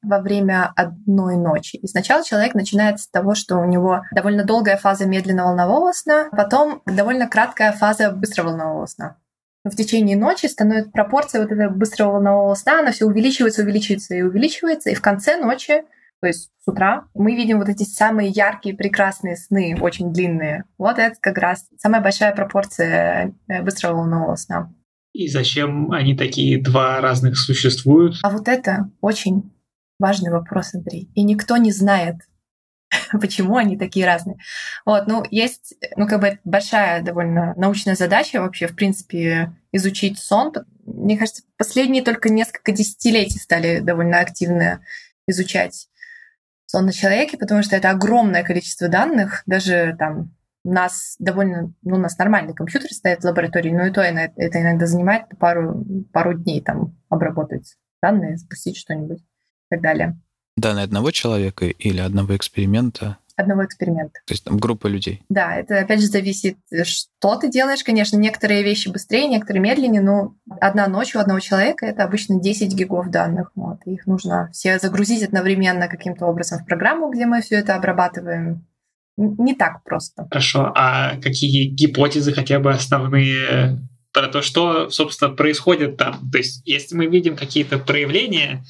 во 0.02 0.20
время 0.20 0.72
одной 0.76 1.36
ночи. 1.36 1.76
И 1.76 1.86
сначала 1.86 2.24
человек 2.24 2.54
начинает 2.54 3.00
с 3.00 3.08
того, 3.08 3.34
что 3.34 3.56
у 3.56 3.64
него 3.64 4.02
довольно 4.12 4.44
долгая 4.44 4.76
фаза 4.76 5.06
медленно-волнового 5.06 5.92
сна, 5.92 6.28
потом 6.30 6.82
довольно 6.86 7.28
краткая 7.28 7.72
фаза 7.72 8.10
быстроволнового 8.10 8.86
сна. 8.86 9.16
В 9.64 9.74
течение 9.74 10.16
ночи 10.16 10.46
становится 10.46 10.90
пропорция 10.90 11.42
вот 11.42 11.50
этого 11.50 11.70
быстрого 11.70 12.12
волнового 12.12 12.54
сна, 12.54 12.80
она 12.80 12.92
все 12.92 13.06
увеличивается, 13.06 13.62
увеличивается 13.62 14.14
и 14.14 14.22
увеличивается, 14.22 14.90
и 14.90 14.94
в 14.94 15.00
конце 15.00 15.36
ночи 15.38 15.84
то 16.24 16.28
есть 16.28 16.50
с 16.64 16.68
утра 16.68 17.04
мы 17.12 17.36
видим 17.36 17.58
вот 17.58 17.68
эти 17.68 17.82
самые 17.82 18.30
яркие, 18.30 18.74
прекрасные 18.74 19.36
сны, 19.36 19.76
очень 19.78 20.10
длинные. 20.10 20.64
Вот 20.78 20.98
это 20.98 21.14
как 21.20 21.36
раз 21.36 21.68
самая 21.76 22.00
большая 22.00 22.34
пропорция 22.34 23.34
э, 23.46 23.62
быстрого 23.62 23.98
волнового 23.98 24.34
сна. 24.36 24.72
И 25.12 25.28
зачем 25.28 25.92
они 25.92 26.16
такие 26.16 26.62
два 26.62 27.02
разных 27.02 27.36
существуют? 27.36 28.14
А 28.22 28.30
вот 28.30 28.48
это 28.48 28.90
очень 29.02 29.52
важный 29.98 30.30
вопрос, 30.30 30.74
Андрей. 30.74 31.10
И 31.14 31.22
никто 31.24 31.58
не 31.58 31.72
знает, 31.72 32.16
почему 33.20 33.56
они 33.56 33.76
такие 33.76 34.06
разные. 34.06 34.36
Вот, 34.84 35.06
ну, 35.06 35.24
есть, 35.30 35.74
ну, 35.96 36.06
как 36.06 36.20
бы 36.20 36.38
большая 36.44 37.02
довольно 37.02 37.54
научная 37.56 37.94
задача 37.94 38.40
вообще, 38.40 38.66
в 38.66 38.76
принципе, 38.76 39.52
изучить 39.72 40.18
сон. 40.18 40.52
Мне 40.84 41.16
кажется, 41.18 41.42
последние 41.56 42.02
только 42.02 42.28
несколько 42.28 42.72
десятилетий 42.72 43.38
стали 43.38 43.80
довольно 43.80 44.20
активно 44.20 44.80
изучать 45.26 45.88
сон 46.66 46.86
на 46.86 46.92
человеке, 46.92 47.36
потому 47.38 47.62
что 47.62 47.76
это 47.76 47.90
огромное 47.90 48.42
количество 48.42 48.88
данных, 48.88 49.42
даже 49.46 49.96
там 49.98 50.34
у 50.64 50.72
нас 50.72 51.16
довольно, 51.18 51.74
ну, 51.82 51.96
у 51.96 51.98
нас 51.98 52.16
нормальный 52.18 52.54
компьютер 52.54 52.90
стоит 52.90 53.20
в 53.20 53.24
лаборатории, 53.24 53.70
но 53.70 53.86
и 53.86 53.90
то 53.92 54.00
это 54.00 54.60
иногда 54.60 54.86
занимает 54.86 55.24
пару, 55.38 55.84
пару 56.12 56.34
дней 56.34 56.62
там 56.62 56.96
обработать 57.10 57.76
данные, 58.02 58.38
запустить 58.38 58.78
что-нибудь 58.78 59.20
и 59.20 59.24
так 59.68 59.82
далее. 59.82 60.18
Данные 60.56 60.84
одного 60.84 61.10
человека 61.10 61.66
или 61.66 61.98
одного 61.98 62.36
эксперимента? 62.36 63.18
одного 63.36 63.64
эксперимента. 63.64 64.20
То 64.26 64.34
есть 64.34 64.44
там 64.44 64.58
группа 64.58 64.86
людей. 64.86 65.22
Да, 65.28 65.56
это 65.56 65.80
опять 65.80 66.00
же 66.00 66.06
зависит, 66.06 66.56
что 66.84 67.36
ты 67.36 67.50
делаешь. 67.50 67.82
Конечно, 67.82 68.16
некоторые 68.16 68.62
вещи 68.62 68.88
быстрее, 68.88 69.28
некоторые 69.28 69.62
медленнее, 69.62 70.02
но 70.02 70.34
одна 70.60 70.86
ночь 70.86 71.14
у 71.14 71.18
одного 71.18 71.40
человека 71.40 71.86
это 71.86 72.04
обычно 72.04 72.40
10 72.40 72.72
гигов 72.74 73.10
данных. 73.10 73.50
Вот. 73.54 73.78
Их 73.86 74.06
нужно 74.06 74.50
все 74.52 74.78
загрузить 74.78 75.22
одновременно 75.22 75.88
каким-то 75.88 76.26
образом 76.26 76.60
в 76.60 76.66
программу, 76.66 77.10
где 77.10 77.26
мы 77.26 77.42
все 77.42 77.56
это 77.56 77.74
обрабатываем. 77.74 78.66
Не 79.16 79.54
так 79.54 79.82
просто. 79.84 80.26
Хорошо. 80.30 80.72
А 80.74 81.16
какие 81.20 81.68
гипотезы 81.68 82.32
хотя 82.32 82.58
бы 82.58 82.72
основные 82.72 83.78
про 84.12 84.28
то, 84.28 84.42
что, 84.42 84.90
собственно, 84.90 85.32
происходит 85.32 85.96
там? 85.96 86.30
То 86.30 86.38
есть, 86.38 86.62
если 86.64 86.96
мы 86.96 87.06
видим 87.06 87.36
какие-то 87.36 87.78
проявления, 87.78 88.64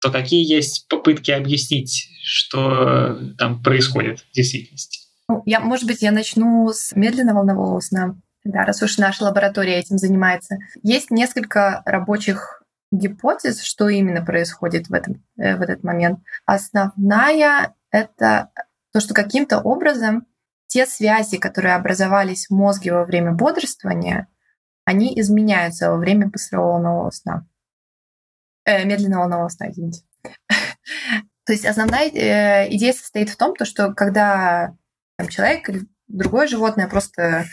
то 0.00 0.10
какие 0.10 0.44
есть 0.44 0.88
попытки 0.88 1.30
объяснить, 1.30 2.08
что 2.22 3.18
там 3.36 3.62
происходит 3.62 4.20
в 4.20 4.32
действительности? 4.32 5.00
Ну, 5.28 5.42
я, 5.44 5.60
может 5.60 5.86
быть, 5.86 6.02
я 6.02 6.12
начну 6.12 6.68
с 6.72 6.94
медленно-волнового 6.94 7.80
сна. 7.80 8.16
Да, 8.44 8.64
раз 8.64 8.82
уж 8.82 8.98
наша 8.98 9.24
лаборатория 9.24 9.78
этим 9.78 9.98
занимается. 9.98 10.56
Есть 10.82 11.10
несколько 11.10 11.82
рабочих 11.84 12.62
гипотез, 12.90 13.62
что 13.62 13.88
именно 13.88 14.24
происходит 14.24 14.88
в, 14.88 14.94
этом, 14.94 15.22
э, 15.36 15.56
в 15.56 15.60
этот 15.60 15.82
момент. 15.82 16.20
Основная— 16.46 17.74
это 17.90 18.50
то, 18.92 19.00
что 19.00 19.12
каким-то 19.12 19.60
образом 19.60 20.26
те 20.68 20.86
связи, 20.86 21.36
которые 21.36 21.74
образовались 21.74 22.46
в 22.46 22.54
мозге 22.54 22.92
во 22.92 23.04
время 23.04 23.32
бодрствования, 23.32 24.28
они 24.84 25.18
изменяются 25.20 25.90
во 25.90 25.98
время 25.98 26.28
быстрого 26.28 26.72
волнового 26.72 27.10
сна 27.10 27.46
э, 28.68 28.84
медленного 28.84 29.22
волнового 29.22 29.48
сна, 29.48 29.70
извините. 29.70 30.02
То 31.44 31.52
есть 31.52 31.64
основная 31.64 32.08
э, 32.10 32.68
идея 32.74 32.92
состоит 32.92 33.30
в 33.30 33.36
том, 33.36 33.54
то, 33.54 33.64
что 33.64 33.92
когда 33.94 34.74
человек 35.30 35.68
или 35.68 35.86
другое 36.06 36.46
животное 36.46 36.88
просто 36.88 37.46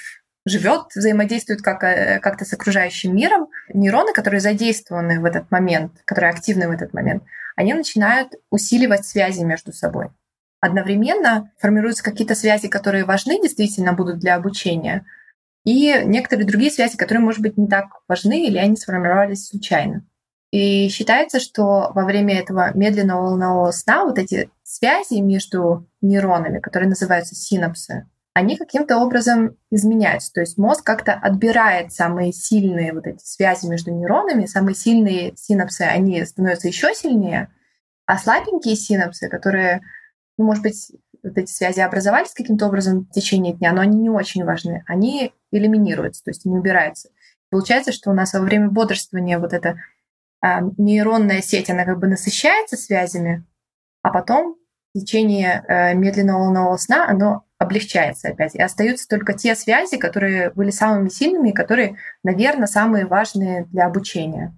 живет, 0.45 0.87
взаимодействует 0.93 1.61
э, 1.61 2.19
как-то 2.19 2.45
с 2.45 2.53
окружающим 2.53 3.15
миром, 3.15 3.47
нейроны, 3.73 4.13
которые 4.13 4.41
задействованы 4.41 5.19
в 5.19 5.25
этот 5.25 5.49
момент, 5.51 5.93
которые 6.05 6.31
активны 6.31 6.67
в 6.67 6.71
этот 6.71 6.93
момент, 6.93 7.23
они 7.55 7.73
начинают 7.73 8.33
усиливать 8.49 9.05
связи 9.05 9.41
между 9.41 9.71
собой. 9.71 10.09
Одновременно 10.59 11.51
формируются 11.57 12.03
какие-то 12.03 12.35
связи, 12.35 12.67
которые 12.67 13.05
важны 13.05 13.41
действительно 13.41 13.93
будут 13.93 14.19
для 14.19 14.35
обучения, 14.35 15.05
и 15.63 16.01
некоторые 16.05 16.45
другие 16.45 16.71
связи, 16.71 16.95
которые, 16.95 17.23
может 17.23 17.41
быть, 17.41 17.57
не 17.57 17.67
так 17.67 17.85
важны 18.07 18.45
или 18.45 18.57
они 18.57 18.75
сформировались 18.75 19.47
случайно. 19.47 20.05
И 20.51 20.87
считается, 20.89 21.39
что 21.39 21.91
во 21.93 22.05
время 22.05 22.39
этого 22.39 22.71
медленного 22.75 23.23
волнового 23.23 23.71
сна 23.71 24.05
вот 24.05 24.17
эти 24.17 24.49
связи 24.63 25.19
между 25.21 25.87
нейронами, 26.01 26.59
которые 26.59 26.89
называются 26.89 27.35
синапсы, 27.35 28.07
они 28.33 28.57
каким-то 28.57 28.97
образом 28.97 29.57
изменяются. 29.71 30.31
То 30.33 30.41
есть 30.41 30.57
мозг 30.57 30.83
как-то 30.83 31.13
отбирает 31.13 31.93
самые 31.93 32.33
сильные 32.33 32.93
вот 32.93 33.07
эти 33.07 33.23
связи 33.23 33.65
между 33.65 33.91
нейронами, 33.91 34.45
самые 34.45 34.75
сильные 34.75 35.33
синапсы, 35.37 35.81
они 35.81 36.23
становятся 36.25 36.67
еще 36.67 36.93
сильнее, 36.93 37.49
а 38.05 38.17
слабенькие 38.17 38.75
синапсы, 38.75 39.29
которые, 39.29 39.81
ну, 40.37 40.45
может 40.45 40.63
быть, 40.63 40.91
вот 41.23 41.37
эти 41.37 41.49
связи 41.49 41.79
образовались 41.79 42.33
каким-то 42.33 42.67
образом 42.67 43.05
в 43.05 43.11
течение 43.11 43.53
дня, 43.53 43.71
но 43.71 43.81
они 43.81 43.97
не 43.97 44.09
очень 44.09 44.43
важны, 44.43 44.83
они 44.85 45.33
элиминируются, 45.51 46.23
то 46.23 46.31
есть 46.31 46.45
они 46.45 46.57
убираются. 46.57 47.09
Получается, 47.49 47.93
что 47.93 48.11
у 48.11 48.13
нас 48.13 48.33
во 48.33 48.41
время 48.41 48.69
бодрствования 48.69 49.39
вот 49.39 49.53
это 49.53 49.69
а, 49.69 49.75
нейронная 50.77 51.41
сеть, 51.41 51.69
она 51.69 51.85
как 51.85 51.99
бы 51.99 52.07
насыщается 52.07 52.77
связями, 52.77 53.45
а 54.01 54.11
потом 54.11 54.57
в 54.93 54.99
течение 54.99 55.63
э, 55.67 55.93
медленного 55.95 56.45
волнового 56.45 56.77
сна 56.77 57.07
оно 57.07 57.43
облегчается 57.57 58.29
опять. 58.29 58.55
И 58.55 58.61
остаются 58.61 59.07
только 59.07 59.33
те 59.33 59.55
связи, 59.55 59.97
которые 59.97 60.51
были 60.51 60.69
самыми 60.69 61.09
сильными 61.09 61.51
которые, 61.51 61.97
наверное, 62.23 62.67
самые 62.67 63.05
важные 63.05 63.65
для 63.65 63.85
обучения. 63.85 64.57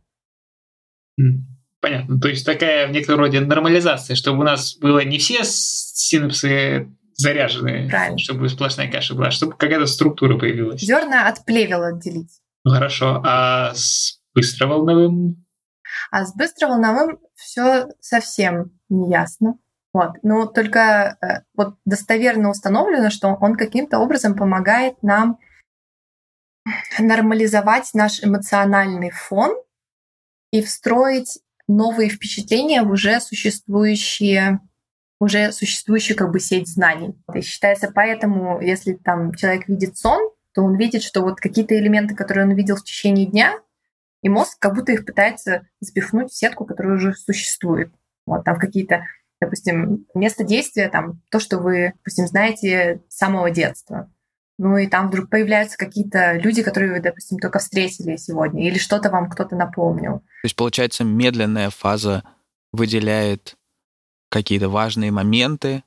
Понятно. 1.80 2.20
То 2.20 2.28
есть 2.28 2.46
такая 2.46 2.88
в 2.88 2.92
некотором 2.92 3.22
роде 3.22 3.40
нормализация, 3.40 4.16
чтобы 4.16 4.40
у 4.42 4.44
нас 4.44 4.76
было 4.78 5.04
не 5.04 5.20
все 5.20 5.40
синапсы 5.44 6.90
заряжены, 7.14 7.90
Правильно. 7.90 8.18
чтобы 8.18 8.50
сплошная 8.50 8.92
каша 8.92 9.16
была, 9.16 9.32
чтобы 9.32 9.54
какая-то 9.54 9.86
структура 9.86 10.38
появилась. 10.38 10.82
Зерна 10.82 11.28
от 11.28 11.46
плевел 11.46 11.84
отделить. 11.84 12.42
Ну 12.64 12.72
хорошо. 12.72 13.22
А 13.26 13.74
с 13.74 14.20
быстроволновым 14.36 15.47
а 16.12 16.26
с 16.26 16.34
быстроволновым 16.36 17.20
все 17.36 17.88
совсем 18.00 18.72
не 18.90 19.10
ясно. 19.10 19.58
Вот. 19.94 20.12
Но 20.22 20.46
только 20.46 21.18
э, 21.22 21.42
вот 21.56 21.76
достоверно 21.86 22.50
установлено, 22.50 23.10
что 23.10 23.30
он 23.30 23.56
каким-то 23.56 24.00
образом 24.00 24.36
помогает 24.36 25.02
нам 25.02 25.40
нормализовать 27.00 27.92
наш 27.94 28.24
эмоциональный 28.24 29.12
фон 29.12 29.56
и 30.52 30.62
встроить 30.62 31.40
новые 31.68 32.10
впечатления 32.10 32.84
в 32.84 32.92
уже 32.92 33.20
существующие 33.20 34.60
уже 35.20 35.52
существующую 35.52 36.16
как 36.16 36.32
бы 36.32 36.40
сеть 36.40 36.68
знаний. 36.68 37.16
И 37.34 37.42
считается 37.42 37.92
поэтому, 37.94 38.62
если 38.62 38.94
там 38.94 39.34
человек 39.34 39.68
видит 39.68 39.98
сон, 39.98 40.20
то 40.54 40.62
он 40.62 40.78
видит, 40.78 41.02
что 41.02 41.22
вот 41.22 41.40
какие-то 41.40 41.78
элементы, 41.78 42.16
которые 42.16 42.46
он 42.46 42.54
видел 42.54 42.76
в 42.76 42.84
течение 42.84 43.26
дня, 43.26 43.60
и 44.22 44.30
мозг 44.30 44.58
как 44.60 44.76
будто 44.76 44.92
их 44.92 45.06
пытается 45.06 45.68
запихнуть 45.80 46.32
в 46.32 46.36
сетку, 46.36 46.66
которая 46.66 46.96
уже 46.96 47.14
существует. 47.14 47.92
Вот 48.26 48.44
там 48.44 48.60
какие-то, 48.60 49.06
допустим, 49.40 50.06
место 50.14 50.44
действия, 50.44 50.90
там 50.90 51.22
то, 51.30 51.40
что 51.40 51.60
вы, 51.60 51.94
допустим, 51.98 52.28
знаете 52.28 53.02
с 53.08 53.18
самого 53.18 53.52
детства. 53.52 54.12
Ну 54.60 54.78
и 54.78 54.88
там 54.88 55.08
вдруг 55.08 55.30
появляются 55.30 55.78
какие-то 55.78 56.34
люди, 56.34 56.64
которые 56.64 56.94
вы, 56.94 57.00
допустим, 57.00 57.38
только 57.38 57.60
встретили 57.60 58.16
сегодня, 58.16 58.68
или 58.68 58.80
что-то 58.80 59.12
вам 59.12 59.30
кто-то 59.30 59.56
напомнил. 59.56 60.20
То 60.20 60.46
есть 60.46 60.56
получается 60.56 61.04
медленная 61.04 61.70
фаза 61.70 62.24
выделяет 62.72 63.56
какие-то 64.30 64.68
важные 64.68 65.12
моменты, 65.12 65.84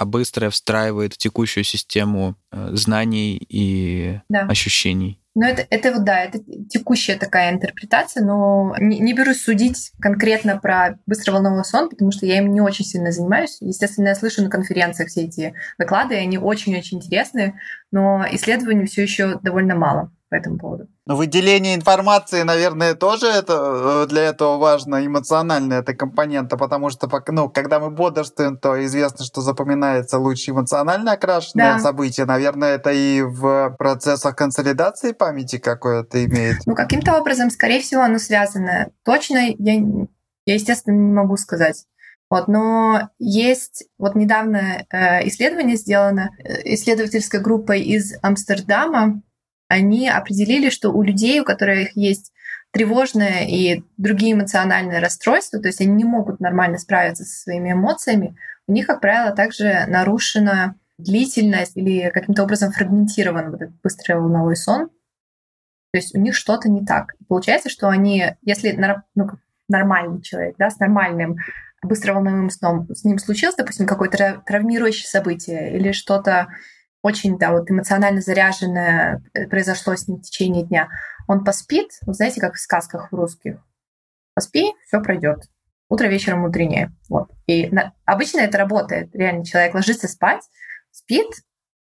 а 0.00 0.06
быстро 0.06 0.48
встраивает 0.48 1.12
в 1.12 1.18
текущую 1.18 1.62
систему 1.62 2.34
э, 2.52 2.70
знаний 2.72 3.36
и 3.50 4.18
да. 4.30 4.46
ощущений. 4.46 5.20
Ну, 5.34 5.46
это, 5.46 5.66
это 5.68 5.92
вот, 5.92 6.04
да, 6.04 6.24
это 6.24 6.38
текущая 6.70 7.16
такая 7.16 7.52
интерпретация, 7.52 8.24
но 8.24 8.74
не, 8.78 8.98
не 8.98 9.12
берусь 9.12 9.42
судить 9.42 9.92
конкретно 10.00 10.58
про 10.58 10.98
быстроволновой 11.04 11.66
сон, 11.66 11.90
потому 11.90 12.12
что 12.12 12.24
я 12.24 12.38
им 12.38 12.50
не 12.50 12.62
очень 12.62 12.86
сильно 12.86 13.12
занимаюсь. 13.12 13.58
Естественно, 13.60 14.08
я 14.08 14.14
слышу 14.14 14.42
на 14.42 14.48
конференциях 14.48 15.10
все 15.10 15.26
эти 15.26 15.52
доклады, 15.78 16.14
и 16.14 16.18
они 16.18 16.38
очень-очень 16.38 16.96
интересные, 16.96 17.60
но 17.92 18.24
исследований 18.32 18.86
все 18.86 19.02
еще 19.02 19.38
довольно 19.42 19.74
мало 19.74 20.10
по 20.30 20.36
этому 20.36 20.58
поводу. 20.58 20.86
Но 21.06 21.16
выделение 21.16 21.74
информации, 21.74 22.42
наверное, 22.42 22.94
тоже 22.94 23.26
это 23.26 24.04
э, 24.04 24.06
для 24.08 24.22
этого 24.22 24.58
важно, 24.58 25.04
эмоциональная 25.04 25.80
эта 25.80 25.92
компонента, 25.92 26.56
потому 26.56 26.88
что 26.90 27.08
ну, 27.28 27.48
когда 27.50 27.80
мы 27.80 27.90
бодрствуем, 27.90 28.56
то 28.56 28.82
известно, 28.84 29.24
что 29.24 29.40
запоминается 29.40 30.18
лучше 30.18 30.52
эмоционально 30.52 31.12
окрашенное 31.12 31.74
да. 31.74 31.78
событие. 31.80 32.26
Наверное, 32.26 32.76
это 32.76 32.92
и 32.92 33.22
в 33.22 33.74
процессах 33.76 34.36
консолидации 34.36 35.12
памяти 35.12 35.58
какое-то 35.58 36.24
имеет. 36.24 36.58
Ну, 36.64 36.76
каким-то 36.76 37.18
образом, 37.18 37.50
скорее 37.50 37.80
всего, 37.80 38.02
оно 38.02 38.18
связано. 38.18 38.90
Точно 39.04 39.38
я, 39.58 39.74
я 40.46 40.54
естественно, 40.54 40.94
не 40.94 41.12
могу 41.12 41.36
сказать. 41.36 41.86
Вот, 42.30 42.46
но 42.46 43.10
есть 43.18 43.88
вот 43.98 44.14
недавно 44.14 44.86
э, 44.88 45.26
исследование 45.26 45.76
сделано 45.76 46.30
э, 46.38 46.74
исследовательской 46.74 47.40
группой 47.40 47.82
из 47.82 48.14
Амстердама, 48.22 49.20
они 49.70 50.08
определили, 50.08 50.68
что 50.68 50.90
у 50.90 51.00
людей, 51.02 51.40
у 51.40 51.44
которых 51.44 51.96
есть 51.96 52.32
тревожное 52.72 53.46
и 53.46 53.84
другие 53.96 54.32
эмоциональные 54.34 54.98
расстройства, 54.98 55.60
то 55.60 55.68
есть 55.68 55.80
они 55.80 55.92
не 55.92 56.04
могут 56.04 56.40
нормально 56.40 56.76
справиться 56.76 57.24
со 57.24 57.42
своими 57.42 57.72
эмоциями, 57.72 58.36
у 58.66 58.72
них, 58.72 58.88
как 58.88 59.00
правило, 59.00 59.34
также 59.34 59.86
нарушена 59.86 60.74
длительность 60.98 61.76
или 61.76 62.10
каким-то 62.10 62.42
образом 62.42 62.72
фрагментирован 62.72 63.52
вот 63.52 63.62
этот 63.62 63.80
быстрый 63.80 64.16
волновой 64.16 64.56
сон. 64.56 64.88
То 65.92 65.98
есть 65.98 66.14
у 66.14 66.18
них 66.20 66.34
что-то 66.34 66.68
не 66.68 66.84
так. 66.84 67.14
Получается, 67.28 67.70
что 67.70 67.88
они, 67.88 68.36
если 68.42 68.72
ну, 69.14 69.30
нормальный 69.68 70.20
человек, 70.20 70.56
да, 70.58 70.70
с 70.70 70.78
нормальным 70.80 71.36
быстроволновым 71.82 72.50
сном, 72.50 72.88
с 72.92 73.04
ним 73.04 73.18
случилось, 73.18 73.56
допустим, 73.56 73.86
какое-то 73.86 74.42
травмирующее 74.46 75.08
событие 75.08 75.76
или 75.76 75.92
что-то 75.92 76.48
очень, 77.02 77.38
да, 77.38 77.52
вот 77.52 77.70
эмоционально 77.70 78.20
заряженное 78.20 79.22
э, 79.32 79.46
произошло 79.46 79.94
с 79.96 80.06
ним 80.06 80.18
в 80.18 80.22
течение 80.22 80.64
дня. 80.64 80.88
Он 81.26 81.44
поспит, 81.44 81.90
вы 82.02 82.14
знаете, 82.14 82.40
как 82.40 82.54
в 82.54 82.60
сказках 82.60 83.10
в 83.10 83.14
русских. 83.14 83.56
Поспи, 84.34 84.72
все 84.86 85.00
пройдет. 85.00 85.44
Утро 85.88 86.06
вечером 86.06 86.40
мудренее. 86.40 86.92
Вот. 87.08 87.30
И 87.46 87.68
на... 87.68 87.94
обычно 88.04 88.40
это 88.40 88.58
работает. 88.58 89.14
Реально 89.14 89.44
человек 89.44 89.74
ложится 89.74 90.08
спать, 90.08 90.42
спит, 90.90 91.28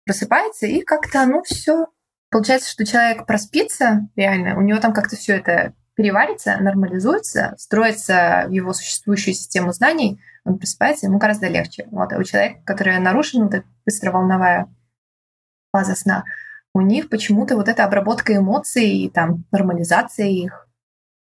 просыпается, 0.06 0.68
и 0.68 0.82
как-то, 0.82 1.26
ну, 1.26 1.42
все. 1.44 1.88
Получается, 2.30 2.70
что 2.70 2.86
человек 2.86 3.26
проспится, 3.26 4.08
реально, 4.16 4.58
у 4.58 4.62
него 4.62 4.80
там 4.80 4.94
как-то 4.94 5.16
все 5.16 5.38
это 5.38 5.74
переварится, 5.96 6.58
нормализуется, 6.58 7.56
строится 7.58 8.46
в 8.48 8.52
его 8.52 8.72
существующую 8.72 9.34
систему 9.34 9.72
знаний, 9.74 10.22
он 10.46 10.60
просыпается, 10.60 11.08
ему 11.08 11.18
гораздо 11.18 11.48
легче. 11.48 11.88
Вот. 11.92 12.14
А 12.14 12.18
у 12.18 12.24
человека, 12.24 12.62
который 12.66 12.98
нарушен, 13.00 13.48
это 13.48 13.64
быстроволновая 13.86 14.68
фаза 15.78 15.96
сна, 15.96 16.24
у 16.74 16.82
них 16.82 17.08
почему-то 17.08 17.56
вот 17.56 17.68
эта 17.68 17.84
обработка 17.84 18.36
эмоций 18.36 18.90
и 18.90 19.10
там 19.10 19.44
нормализация 19.52 20.26
их, 20.26 20.68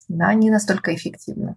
она 0.08 0.32
не 0.36 0.52
настолько 0.52 0.94
эффективна. 0.94 1.56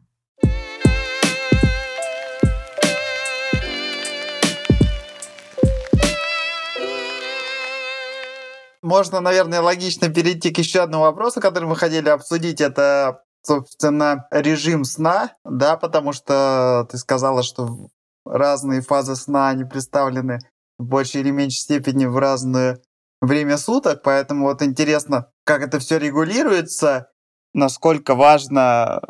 Можно, 8.80 9.20
наверное, 9.20 9.60
логично 9.60 10.08
перейти 10.08 10.54
к 10.54 10.58
еще 10.58 10.80
одному 10.80 11.04
вопросу, 11.04 11.42
который 11.42 11.68
мы 11.68 11.76
хотели 11.76 12.08
обсудить. 12.08 12.62
Это, 12.62 13.24
собственно, 13.42 14.26
режим 14.30 14.84
сна, 14.84 15.32
да, 15.44 15.76
потому 15.76 16.14
что 16.14 16.86
ты 16.90 16.96
сказала, 16.96 17.42
что 17.42 17.88
разные 18.24 18.80
фазы 18.80 19.16
сна, 19.16 19.48
они 19.48 19.64
представлены 19.64 20.38
в 20.78 20.84
большей 20.84 21.20
или 21.20 21.30
меньшей 21.30 21.58
степени 21.58 22.06
в 22.06 22.16
разное 22.16 22.78
время 23.20 23.56
суток, 23.56 24.02
поэтому 24.02 24.46
вот 24.46 24.62
интересно, 24.62 25.30
как 25.44 25.62
это 25.62 25.78
все 25.78 25.98
регулируется, 25.98 27.10
насколько 27.54 28.14
важно, 28.14 29.00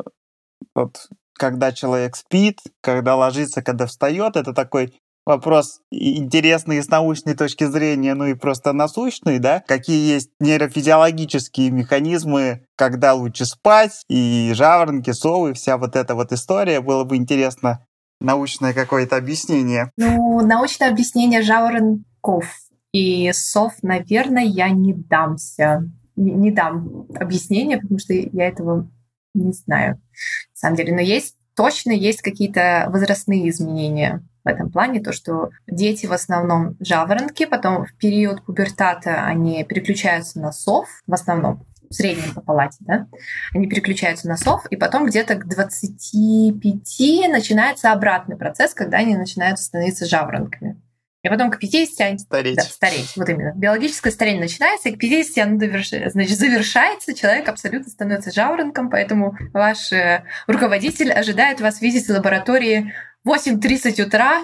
вот, 0.73 1.07
когда 1.33 1.71
человек 1.71 2.15
спит, 2.15 2.59
когда 2.81 3.15
ложится, 3.15 3.61
когда 3.61 3.85
встает, 3.85 4.35
это 4.35 4.53
такой 4.53 4.93
вопрос 5.25 5.81
интересный 5.91 6.81
с 6.81 6.87
научной 6.87 7.35
точки 7.35 7.65
зрения, 7.65 8.13
ну 8.13 8.25
и 8.25 8.33
просто 8.33 8.71
насущный, 8.71 9.39
да, 9.39 9.61
какие 9.67 10.13
есть 10.13 10.29
нейрофизиологические 10.39 11.69
механизмы, 11.71 12.65
когда 12.77 13.13
лучше 13.13 13.45
спать, 13.45 14.05
и 14.07 14.51
жаворонки, 14.55 15.11
совы, 15.11 15.53
вся 15.53 15.77
вот 15.77 15.97
эта 15.97 16.15
вот 16.15 16.31
история, 16.31 16.79
было 16.79 17.03
бы 17.03 17.17
интересно 17.17 17.85
научное 18.21 18.73
какое-то 18.73 19.17
объяснение? 19.17 19.91
Ну, 19.97 20.41
научное 20.45 20.89
объяснение 20.89 21.41
жаворонков 21.41 22.45
и 22.91 23.31
сов, 23.33 23.73
наверное, 23.81 24.43
я 24.43 24.69
не 24.69 24.93
дамся. 24.93 25.89
Не, 26.15 26.31
не 26.31 26.51
дам 26.51 27.05
объяснения, 27.15 27.77
потому 27.77 27.99
что 27.99 28.13
я 28.13 28.47
этого 28.47 28.89
не 29.33 29.53
знаю, 29.53 29.95
на 29.95 30.55
самом 30.55 30.75
деле. 30.75 30.93
Но 30.93 31.01
есть 31.01 31.35
точно 31.55 31.91
есть 31.91 32.21
какие-то 32.21 32.87
возрастные 32.89 33.49
изменения 33.49 34.23
в 34.43 34.47
этом 34.47 34.71
плане, 34.71 35.01
то, 35.01 35.11
что 35.11 35.49
дети 35.67 36.05
в 36.05 36.13
основном 36.13 36.77
жаворонки, 36.79 37.45
потом 37.45 37.85
в 37.85 37.93
период 37.97 38.45
пубертата 38.45 39.25
они 39.25 39.63
переключаются 39.65 40.39
на 40.39 40.51
сов, 40.53 40.87
в 41.05 41.13
основном, 41.13 41.65
в 41.89 41.93
среднем 41.93 42.33
по 42.33 42.41
палате, 42.41 42.77
да, 42.81 43.07
они 43.53 43.67
переключаются 43.67 44.27
на 44.27 44.37
сов, 44.37 44.65
и 44.69 44.77
потом 44.77 45.05
где-то 45.05 45.35
к 45.35 45.47
25 45.47 47.29
начинается 47.29 47.91
обратный 47.91 48.37
процесс, 48.37 48.73
когда 48.73 48.99
они 48.99 49.17
начинают 49.17 49.59
становиться 49.59 50.05
жаворонками. 50.05 50.81
И 51.27 51.29
потом 51.29 51.51
к 51.51 51.59
50 51.59 52.07
они... 52.07 52.19
Стареть. 52.19 52.55
Да, 52.55 52.63
стареть, 52.63 53.13
вот 53.15 53.29
именно. 53.29 53.53
Биологическое 53.55 54.11
старение 54.11 54.41
начинается, 54.41 54.89
и 54.89 54.95
к 54.95 54.99
50 54.99 55.45
оно 55.45 55.57
доверш... 55.57 55.89
значит, 55.89 56.37
завершается, 56.37 57.13
человек 57.13 57.49
абсолютно 57.49 57.89
становится 57.89 58.31
жаворонком, 58.31 58.89
поэтому 58.89 59.37
ваш 59.53 59.91
э, 59.91 60.23
руководитель 60.47 61.11
ожидает 61.11 61.59
вас 61.61 61.81
видеть 61.81 62.07
в 62.07 62.11
лаборатории 62.11 62.93
8.30 63.27 64.01
утра, 64.03 64.41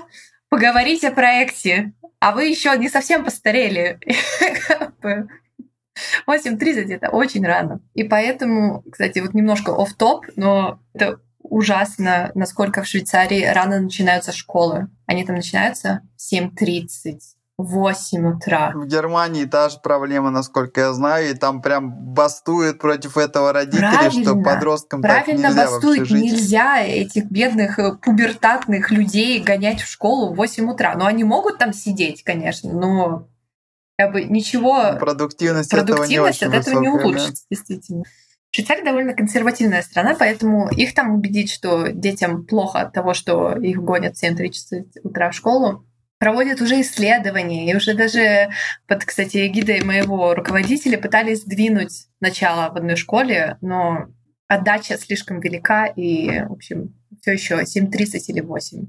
поговорить 0.49 1.03
о 1.05 1.11
проекте, 1.11 1.93
а 2.19 2.33
вы 2.33 2.45
еще 2.45 2.77
не 2.77 2.89
совсем 2.89 3.23
постарели. 3.23 3.99
8.30 6.27 6.93
это 6.93 7.09
очень 7.09 7.45
рано. 7.45 7.79
И 7.93 8.03
поэтому, 8.03 8.83
кстати, 8.91 9.19
вот 9.19 9.33
немножко 9.33 9.71
оф 9.71 9.93
топ 9.93 10.25
но 10.35 10.79
это 10.93 11.19
ужасно, 11.43 12.31
насколько 12.33 12.81
в 12.81 12.87
Швейцарии 12.87 13.45
рано 13.45 13.79
начинаются 13.79 14.31
школы. 14.31 14.89
Они 15.05 15.25
там 15.25 15.35
начинаются 15.35 16.01
в 16.17 16.33
7.30. 16.33 17.19
8 17.57 18.27
утра. 18.27 18.71
В 18.73 18.87
Германии 18.87 19.45
та 19.45 19.69
же 19.69 19.77
проблема, 19.81 20.31
насколько 20.31 20.81
я 20.81 20.93
знаю, 20.93 21.29
и 21.29 21.33
там 21.35 21.61
прям 21.61 21.91
бастуют 21.91 22.79
против 22.79 23.15
этого 23.15 23.53
родители, 23.53 23.79
правильно, 23.79 24.23
что 24.23 24.35
подросткам 24.41 25.01
правильно 25.01 25.53
так 25.53 25.69
нельзя 25.69 26.05
жить. 26.05 26.11
Нельзя 26.11 26.81
этих 26.81 27.25
бедных 27.25 27.77
э, 27.77 27.95
пубертатных 27.95 28.89
людей 28.89 29.39
гонять 29.39 29.81
в 29.81 29.87
школу 29.87 30.33
в 30.33 30.37
8 30.37 30.71
утра. 30.71 30.95
Но 30.95 31.05
они 31.05 31.23
могут 31.23 31.59
там 31.59 31.73
сидеть, 31.73 32.23
конечно, 32.23 32.73
но 32.73 33.27
как 33.97 34.13
бы 34.13 34.23
ничего... 34.23 34.95
Продуктивность, 34.99 35.69
продуктивность 35.69 36.41
этого 36.41 36.51
не 36.51 36.57
от 36.57 36.67
этого 36.67 36.81
не 36.81 36.89
улучшится, 36.89 37.43
да? 37.49 37.55
действительно. 37.55 38.03
Швейцария 38.55 38.83
довольно 38.83 39.15
консервативная 39.15 39.81
страна, 39.81 40.15
поэтому 40.17 40.69
их 40.69 40.93
там 40.93 41.15
убедить, 41.15 41.51
что 41.51 41.87
детям 41.87 42.45
плохо 42.45 42.81
от 42.81 42.93
того, 42.93 43.15
что 43.15 43.57
их 43.57 43.77
гонят 43.77 44.15
в 44.15 44.23
7.30 44.23 44.99
утра 45.01 45.31
в 45.31 45.35
школу, 45.35 45.87
проводят 46.19 46.61
уже 46.61 46.79
исследования, 46.81 47.71
и 47.71 47.75
уже 47.75 47.95
даже 47.95 48.49
под, 48.87 49.05
кстати, 49.05 49.47
эгидой 49.47 49.83
моего 49.83 50.35
руководителя 50.35 50.99
пытались 50.99 51.41
сдвинуть 51.41 52.05
начало 52.19 52.71
в 52.71 52.77
одной 52.77 52.95
школе, 52.95 53.57
но 53.61 54.09
отдача 54.47 54.99
слишком 54.99 55.39
велика, 55.39 55.87
и, 55.87 56.43
в 56.43 56.51
общем, 56.51 56.93
все 57.21 57.31
еще 57.31 57.55
7.30 57.55 58.19
или 58.27 58.41
8, 58.41 58.85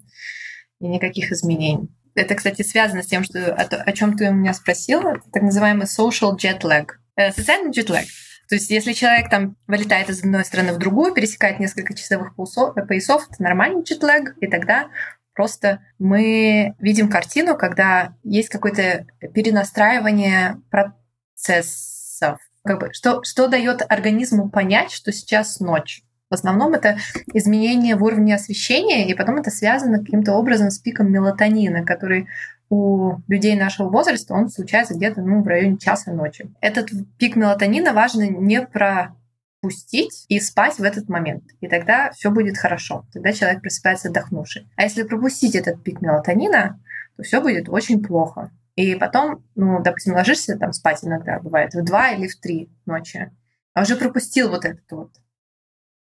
и 0.80 0.86
никаких 0.86 1.32
изменений. 1.32 1.88
Это, 2.14 2.34
кстати, 2.34 2.60
связано 2.60 3.02
с 3.02 3.06
тем, 3.06 3.24
что 3.24 3.54
о, 3.54 3.62
о 3.62 3.92
чем 3.92 4.14
ты 4.14 4.28
у 4.28 4.34
меня 4.34 4.52
спросила, 4.52 5.22
так 5.32 5.42
называемый 5.42 5.86
social 5.86 6.36
jet 6.36 6.60
lag, 6.60 6.88
э, 7.16 7.32
социальный 7.32 7.70
jet 7.70 7.86
lag. 7.86 8.04
То 8.48 8.56
есть, 8.56 8.70
если 8.70 8.92
человек 8.92 9.30
там 9.30 9.56
вылетает 9.66 10.10
из 10.10 10.20
одной 10.20 10.44
страны 10.44 10.72
в 10.72 10.78
другую, 10.78 11.12
пересекает 11.12 11.60
несколько 11.60 11.94
часовых 11.94 12.34
поясов, 12.34 13.26
это 13.30 13.42
нормальный 13.42 13.82
джетлэг, 13.82 14.36
и 14.40 14.46
тогда 14.46 14.88
просто 15.34 15.80
мы 15.98 16.74
видим 16.78 17.08
картину, 17.08 17.56
когда 17.56 18.14
есть 18.22 18.48
какое-то 18.48 19.06
перенастраивание 19.32 20.60
процессов. 20.70 22.38
Как 22.64 22.80
бы, 22.80 22.92
что, 22.92 23.22
что 23.22 23.48
дает 23.48 23.82
организму 23.88 24.48
понять, 24.48 24.90
что 24.90 25.12
сейчас 25.12 25.60
ночь? 25.60 26.02
В 26.30 26.34
основном 26.34 26.72
это 26.72 26.98
изменение 27.32 27.96
в 27.96 28.02
уровне 28.02 28.34
освещения, 28.34 29.08
и 29.08 29.14
потом 29.14 29.36
это 29.36 29.50
связано 29.50 29.98
каким-то 29.98 30.32
образом 30.32 30.70
с 30.70 30.78
пиком 30.78 31.12
мелатонина, 31.12 31.84
который 31.84 32.28
у 32.74 33.22
людей 33.28 33.56
нашего 33.56 33.88
возраста 33.88 34.34
он 34.34 34.48
случается 34.48 34.94
где-то 34.94 35.22
ну, 35.22 35.42
в 35.42 35.46
районе 35.46 35.78
часа 35.78 36.12
ночи. 36.12 36.50
Этот 36.60 36.90
пик 37.18 37.36
мелатонина 37.36 37.92
важно 37.92 38.28
не 38.28 38.62
пропустить 38.62 40.24
и 40.28 40.40
спать 40.40 40.78
в 40.78 40.82
этот 40.82 41.08
момент. 41.08 41.44
И 41.60 41.68
тогда 41.68 42.10
все 42.10 42.30
будет 42.30 42.58
хорошо. 42.58 43.06
Тогда 43.12 43.32
человек 43.32 43.62
просыпается 43.62 44.08
отдохнувший. 44.08 44.68
А 44.76 44.82
если 44.82 45.04
пропустить 45.04 45.54
этот 45.54 45.82
пик 45.82 46.00
мелатонина, 46.00 46.80
то 47.16 47.22
все 47.22 47.40
будет 47.40 47.68
очень 47.68 48.02
плохо. 48.02 48.50
И 48.74 48.96
потом, 48.96 49.44
ну, 49.54 49.80
допустим, 49.82 50.14
ложишься 50.14 50.58
там 50.58 50.72
спать 50.72 51.04
иногда, 51.04 51.38
бывает, 51.38 51.74
в 51.74 51.84
два 51.84 52.10
или 52.10 52.26
в 52.26 52.40
три 52.40 52.70
ночи, 52.86 53.30
а 53.72 53.82
уже 53.82 53.94
пропустил 53.94 54.48
вот 54.50 54.64
этот 54.64 54.90
вот 54.90 55.12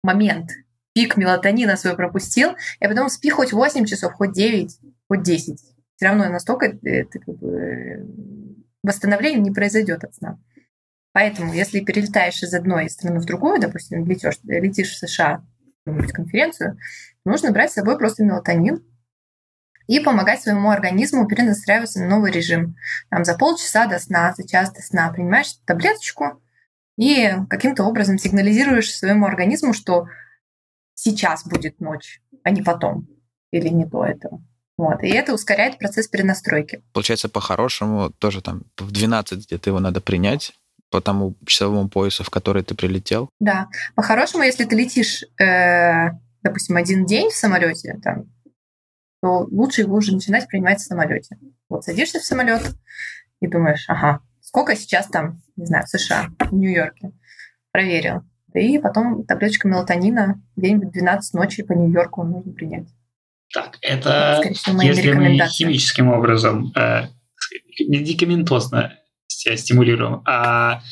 момент, 0.03 0.51
пик 0.95 1.19
мелатонина 1.19 1.77
свой 1.77 1.97
пропустил, 1.97 2.53
и 2.81 2.89
потом 2.89 3.11
спи 3.11 3.29
хоть 3.29 3.53
8 3.53 3.85
часов, 3.85 4.15
хоть 4.15 4.33
9, 4.33 4.79
хоть 5.07 5.23
10. 5.23 5.72
Все 6.03 6.09
равно 6.09 6.29
настолько 6.31 6.67
это, 6.83 7.21
как 7.21 7.39
бы, 7.39 8.05
восстановление 8.83 9.41
не 9.41 9.53
произойдет 9.53 10.03
от 10.03 10.17
сна. 10.17 10.41
Поэтому, 11.13 11.53
если 11.53 11.79
перелетаешь 11.79 12.43
из 12.43 12.53
одной 12.53 12.91
страны 12.91 13.21
в 13.21 13.25
другую, 13.25 13.61
допустим, 13.61 14.05
летишь, 14.05 14.41
летишь 14.43 14.91
в 14.91 14.99
США, 14.99 15.47
какую-нибудь 15.85 16.13
конференцию, 16.13 16.77
нужно 17.25 17.53
брать 17.53 17.71
с 17.71 17.75
собой 17.75 17.99
просто 17.99 18.25
мелатонин, 18.25 18.85
и 19.87 20.01
помогать 20.01 20.43
своему 20.43 20.71
организму 20.71 21.29
перенастраиваться 21.29 22.01
на 22.01 22.09
новый 22.09 22.33
режим. 22.33 22.75
Там, 23.09 23.25
за 23.25 23.39
полчаса 23.39 23.87
до 23.87 24.01
сна, 24.01 24.35
за 24.37 24.45
час 24.45 24.73
до 24.73 24.83
сна 24.83 25.09
принимаешь 25.13 25.55
таблеточку 25.67 26.43
и 26.97 27.31
каким-то 27.49 27.85
образом 27.85 28.19
сигнализируешь 28.19 28.93
своему 28.93 29.27
организму, 29.27 29.73
что 29.73 30.09
сейчас 30.95 31.47
будет 31.47 31.79
ночь, 31.79 32.21
а 32.43 32.51
не 32.51 32.61
потом 32.61 33.07
или 33.53 33.69
не 33.69 33.85
до 33.85 34.05
этого. 34.05 34.43
Вот. 34.79 35.03
И 35.03 35.09
это 35.09 35.35
ускоряет 35.35 35.79
процесс 35.79 36.09
перенастройки. 36.09 36.83
Получается, 36.93 37.29
по-хорошему, 37.29 38.11
тоже 38.19 38.41
там 38.41 38.63
в 38.79 38.91
12 38.91 39.47
где-то 39.47 39.71
его 39.71 39.81
надо 39.81 40.01
принять 40.01 40.55
по 40.91 41.01
тому 41.01 41.37
часовому 41.47 41.89
поясу, 41.89 42.23
в 42.23 42.31
который 42.31 42.63
ты 42.63 42.75
прилетел. 42.75 43.29
Да. 43.41 43.69
По-хорошему, 43.95 44.45
если 44.45 44.65
ты 44.65 44.77
летишь, 44.77 45.25
э, 45.41 46.11
допустим, 46.43 46.77
один 46.77 47.07
день 47.07 47.31
в 47.31 47.35
самолете, 47.35 47.99
там, 48.03 48.27
то 49.23 49.47
лучше 49.51 49.83
его 49.83 49.97
уже 49.97 50.13
начинать 50.13 50.49
принимать 50.49 50.81
в 50.81 50.85
самолете. 50.85 51.39
Вот 51.69 51.85
садишься 51.85 52.19
в 52.19 52.25
самолет 52.25 52.63
и 53.41 53.47
думаешь, 53.47 53.85
ага, 53.89 54.21
сколько 54.41 54.77
сейчас 54.77 55.07
там, 55.07 55.41
не 55.57 55.65
знаю, 55.65 55.87
в 55.87 55.89
США, 55.89 56.29
в 56.39 56.53
Нью-Йорке. 56.53 57.13
Проверил. 57.71 58.23
И 58.53 58.79
потом 58.79 59.25
таблеточка 59.25 59.69
мелатонина 59.69 60.43
где-нибудь 60.57 60.93
12 60.93 61.35
ночи 61.35 61.63
по 61.63 61.73
Нью-Йорку 61.73 62.23
нужно 62.23 62.53
принять. 62.53 62.89
Так, 63.53 63.79
это 63.83 64.43
всего, 64.55 64.81
если 64.81 65.13
мы 65.13 65.39
химическим 65.49 66.09
образом, 66.09 66.73
э, 66.75 67.09
медикаментозно 67.81 68.99
себя 69.27 69.57
стимулируем, 69.57 70.23
а 70.25 70.83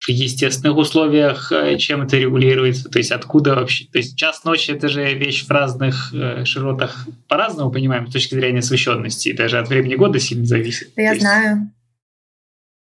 в 0.00 0.08
естественных 0.08 0.76
условиях, 0.76 1.52
э, 1.52 1.76
чем 1.76 2.02
это 2.02 2.16
регулируется, 2.16 2.88
то 2.88 2.98
есть 2.98 3.12
откуда 3.12 3.54
вообще, 3.54 3.84
то 3.86 3.98
есть 3.98 4.16
час 4.16 4.44
ночи 4.44 4.70
это 4.70 4.88
же 4.88 5.14
вещь 5.14 5.44
в 5.44 5.50
разных 5.50 6.12
э, 6.14 6.44
широтах 6.44 7.06
по-разному 7.28 7.70
понимаем 7.70 8.08
с 8.08 8.12
точки 8.12 8.34
зрения 8.34 8.60
освещенности, 8.60 9.32
даже 9.32 9.58
от 9.58 9.68
времени 9.68 9.96
года 9.96 10.18
сильно 10.18 10.46
зависит. 10.46 10.94
Да 10.96 11.02
я 11.02 11.10
есть... 11.10 11.20
знаю. 11.20 11.72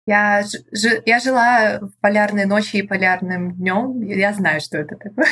Я, 0.05 0.43
ж, 0.43 1.01
я 1.05 1.19
жила 1.19 1.79
в 1.81 1.91
полярной 1.99 2.45
ночи 2.45 2.77
и 2.77 2.81
полярным 2.81 3.55
днем, 3.55 4.01
я 4.01 4.33
знаю, 4.33 4.61
что 4.61 4.77
это 4.77 4.95
такое. 4.95 5.27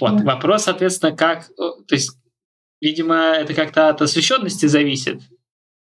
Вот, 0.00 0.22
вопрос, 0.22 0.64
соответственно, 0.64 1.16
как, 1.16 1.48
то 1.56 1.94
есть, 1.94 2.12
видимо, 2.80 3.16
это 3.16 3.54
как-то 3.54 3.88
от 3.88 4.00
освещенности 4.02 4.66
зависит. 4.66 5.20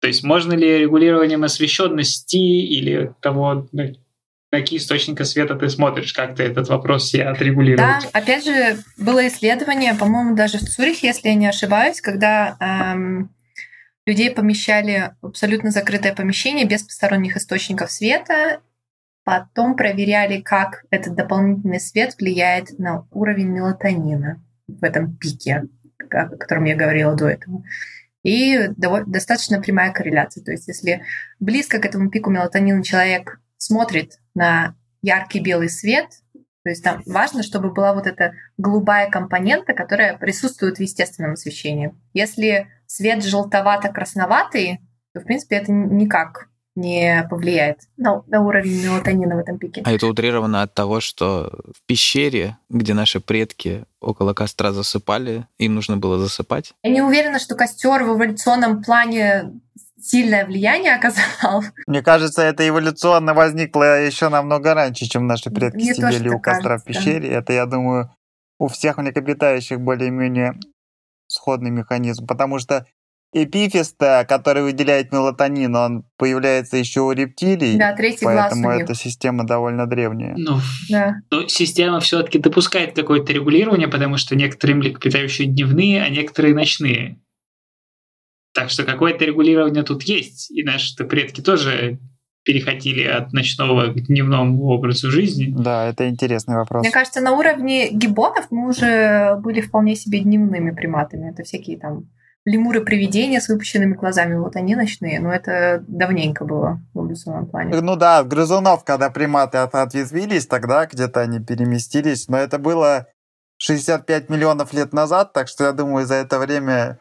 То 0.00 0.06
есть 0.06 0.22
можно 0.22 0.52
ли 0.52 0.78
регулированием 0.78 1.44
освещенности 1.44 2.36
или 2.36 3.12
того, 3.20 3.68
ну, 3.72 3.94
какие 4.50 4.78
источники 4.78 5.22
света 5.22 5.56
ты 5.56 5.68
смотришь, 5.68 6.12
как 6.12 6.36
ты 6.36 6.44
этот 6.44 6.68
вопрос 6.68 7.10
себе 7.10 7.24
отрегулировать. 7.24 8.04
Да, 8.04 8.18
опять 8.18 8.44
же, 8.44 8.78
было 8.96 9.26
исследование, 9.28 9.94
по-моему, 9.94 10.34
даже 10.34 10.58
в 10.58 10.62
Цюрихе, 10.62 11.08
если 11.08 11.28
я 11.28 11.34
не 11.34 11.46
ошибаюсь, 11.46 12.00
когда 12.00 12.56
эм, 12.60 13.34
людей 14.06 14.30
помещали 14.30 15.12
в 15.20 15.26
абсолютно 15.26 15.70
закрытое 15.70 16.14
помещение 16.14 16.64
без 16.64 16.82
посторонних 16.82 17.36
источников 17.36 17.90
света, 17.90 18.60
потом 19.28 19.76
проверяли, 19.76 20.40
как 20.40 20.86
этот 20.88 21.14
дополнительный 21.14 21.80
свет 21.80 22.16
влияет 22.18 22.78
на 22.78 23.06
уровень 23.10 23.48
мелатонина 23.48 24.42
в 24.66 24.82
этом 24.82 25.18
пике, 25.18 25.64
о 26.10 26.28
котором 26.30 26.64
я 26.64 26.74
говорила 26.74 27.14
до 27.14 27.28
этого. 27.28 27.62
И 28.22 28.58
достаточно 28.78 29.60
прямая 29.60 29.92
корреляция. 29.92 30.42
То 30.42 30.52
есть 30.52 30.66
если 30.66 31.02
близко 31.40 31.78
к 31.78 31.84
этому 31.84 32.08
пику 32.08 32.30
мелатонина 32.30 32.82
человек 32.82 33.38
смотрит 33.58 34.18
на 34.34 34.74
яркий 35.02 35.40
белый 35.40 35.68
свет, 35.68 36.06
то 36.64 36.70
есть 36.70 36.82
там 36.82 37.02
важно, 37.04 37.42
чтобы 37.42 37.70
была 37.70 37.92
вот 37.92 38.06
эта 38.06 38.32
голубая 38.56 39.10
компонента, 39.10 39.74
которая 39.74 40.16
присутствует 40.16 40.78
в 40.78 40.80
естественном 40.80 41.32
освещении. 41.32 41.94
Если 42.14 42.66
свет 42.86 43.22
желтовато-красноватый, 43.22 44.78
то, 45.12 45.20
в 45.20 45.24
принципе, 45.24 45.56
это 45.56 45.70
никак 45.70 46.47
не 46.78 47.26
повлияет 47.28 47.80
на, 47.96 48.22
на 48.26 48.40
уровень 48.40 48.82
мелатонина 48.82 49.36
в 49.36 49.38
этом 49.38 49.58
пике. 49.58 49.82
А 49.84 49.92
это 49.92 50.06
утрировано 50.06 50.62
от 50.62 50.74
того, 50.74 51.00
что 51.00 51.52
в 51.74 51.86
пещере, 51.86 52.56
где 52.68 52.94
наши 52.94 53.20
предки 53.20 53.84
около 54.00 54.32
костра 54.32 54.72
засыпали, 54.72 55.46
им 55.58 55.74
нужно 55.74 55.96
было 55.96 56.18
засыпать? 56.18 56.74
Я 56.82 56.90
не 56.90 57.02
уверена, 57.02 57.38
что 57.38 57.54
костер 57.54 58.04
в 58.04 58.16
эволюционном 58.16 58.82
плане 58.82 59.60
сильное 60.00 60.46
влияние 60.46 60.94
оказал. 60.94 61.64
Мне 61.86 62.02
кажется, 62.02 62.42
это 62.42 62.66
эволюционно 62.66 63.34
возникло 63.34 64.00
еще 64.00 64.28
намного 64.28 64.74
раньше, 64.74 65.06
чем 65.06 65.26
наши 65.26 65.50
предки 65.50 65.76
Мне 65.76 65.94
сидели 65.94 66.28
у 66.28 66.38
костра 66.38 66.78
кажется. 66.78 66.84
в 66.84 66.84
пещере. 66.84 67.28
Это, 67.28 67.52
я 67.52 67.66
думаю, 67.66 68.10
у 68.58 68.68
всех 68.68 68.98
млекопитающих 68.98 69.80
более-менее 69.80 70.54
сходный 71.28 71.70
механизм, 71.70 72.26
потому 72.26 72.58
что 72.58 72.86
эпифиз, 73.32 73.94
который 73.98 74.62
выделяет 74.62 75.12
мелатонин, 75.12 75.74
он 75.76 76.04
появляется 76.16 76.76
еще 76.76 77.02
у 77.02 77.12
рептилий. 77.12 77.76
Да, 77.76 77.94
третий 77.94 78.24
поэтому 78.24 78.62
глаз 78.62 78.82
эта 78.82 78.94
система 78.94 79.46
довольно 79.46 79.86
древняя. 79.86 80.34
Ну, 80.36 80.58
да. 80.88 81.16
ну 81.30 81.46
система 81.48 82.00
все-таки 82.00 82.38
допускает 82.38 82.94
какое-то 82.94 83.32
регулирование, 83.32 83.88
потому 83.88 84.16
что 84.16 84.34
некоторые 84.34 84.76
млекопитающие 84.76 85.46
дневные, 85.46 86.02
а 86.02 86.08
некоторые 86.08 86.54
ночные. 86.54 87.20
Так 88.54 88.70
что 88.70 88.84
какое-то 88.84 89.24
регулирование 89.24 89.82
тут 89.82 90.02
есть. 90.04 90.50
И 90.50 90.64
наши 90.64 90.96
предки 91.04 91.40
тоже 91.40 91.98
переходили 92.44 93.04
от 93.04 93.32
ночного 93.34 93.92
к 93.92 94.06
дневному 94.06 94.68
образу 94.68 95.10
жизни. 95.10 95.54
Да, 95.54 95.86
это 95.86 96.08
интересный 96.08 96.56
вопрос. 96.56 96.82
Мне 96.82 96.90
кажется, 96.90 97.20
на 97.20 97.32
уровне 97.32 97.90
гибонов 97.90 98.46
мы 98.50 98.70
уже 98.70 99.36
были 99.42 99.60
вполне 99.60 99.94
себе 99.94 100.20
дневными 100.20 100.70
приматами. 100.70 101.30
Это 101.30 101.42
всякие 101.42 101.78
там 101.78 102.08
лемуры-привидения 102.48 103.40
с 103.40 103.48
выпущенными 103.48 103.94
глазами. 103.94 104.36
Вот 104.36 104.56
они 104.56 104.74
ночные, 104.74 105.20
но 105.20 105.32
это 105.32 105.84
давненько 105.86 106.44
было 106.44 106.80
в 106.94 106.98
эволюционном 106.98 107.46
плане. 107.46 107.80
Ну 107.80 107.96
да, 107.96 108.24
грызунов, 108.24 108.84
когда 108.84 109.10
приматы 109.10 109.58
от 109.58 109.74
ответвились, 109.74 110.46
тогда 110.46 110.86
где-то 110.86 111.20
они 111.20 111.40
переместились. 111.40 112.28
Но 112.28 112.38
это 112.38 112.58
было 112.58 113.06
65 113.58 114.30
миллионов 114.30 114.72
лет 114.72 114.92
назад, 114.92 115.32
так 115.32 115.48
что 115.48 115.64
я 115.64 115.72
думаю, 115.72 116.06
за 116.06 116.14
это 116.14 116.38
время 116.38 116.98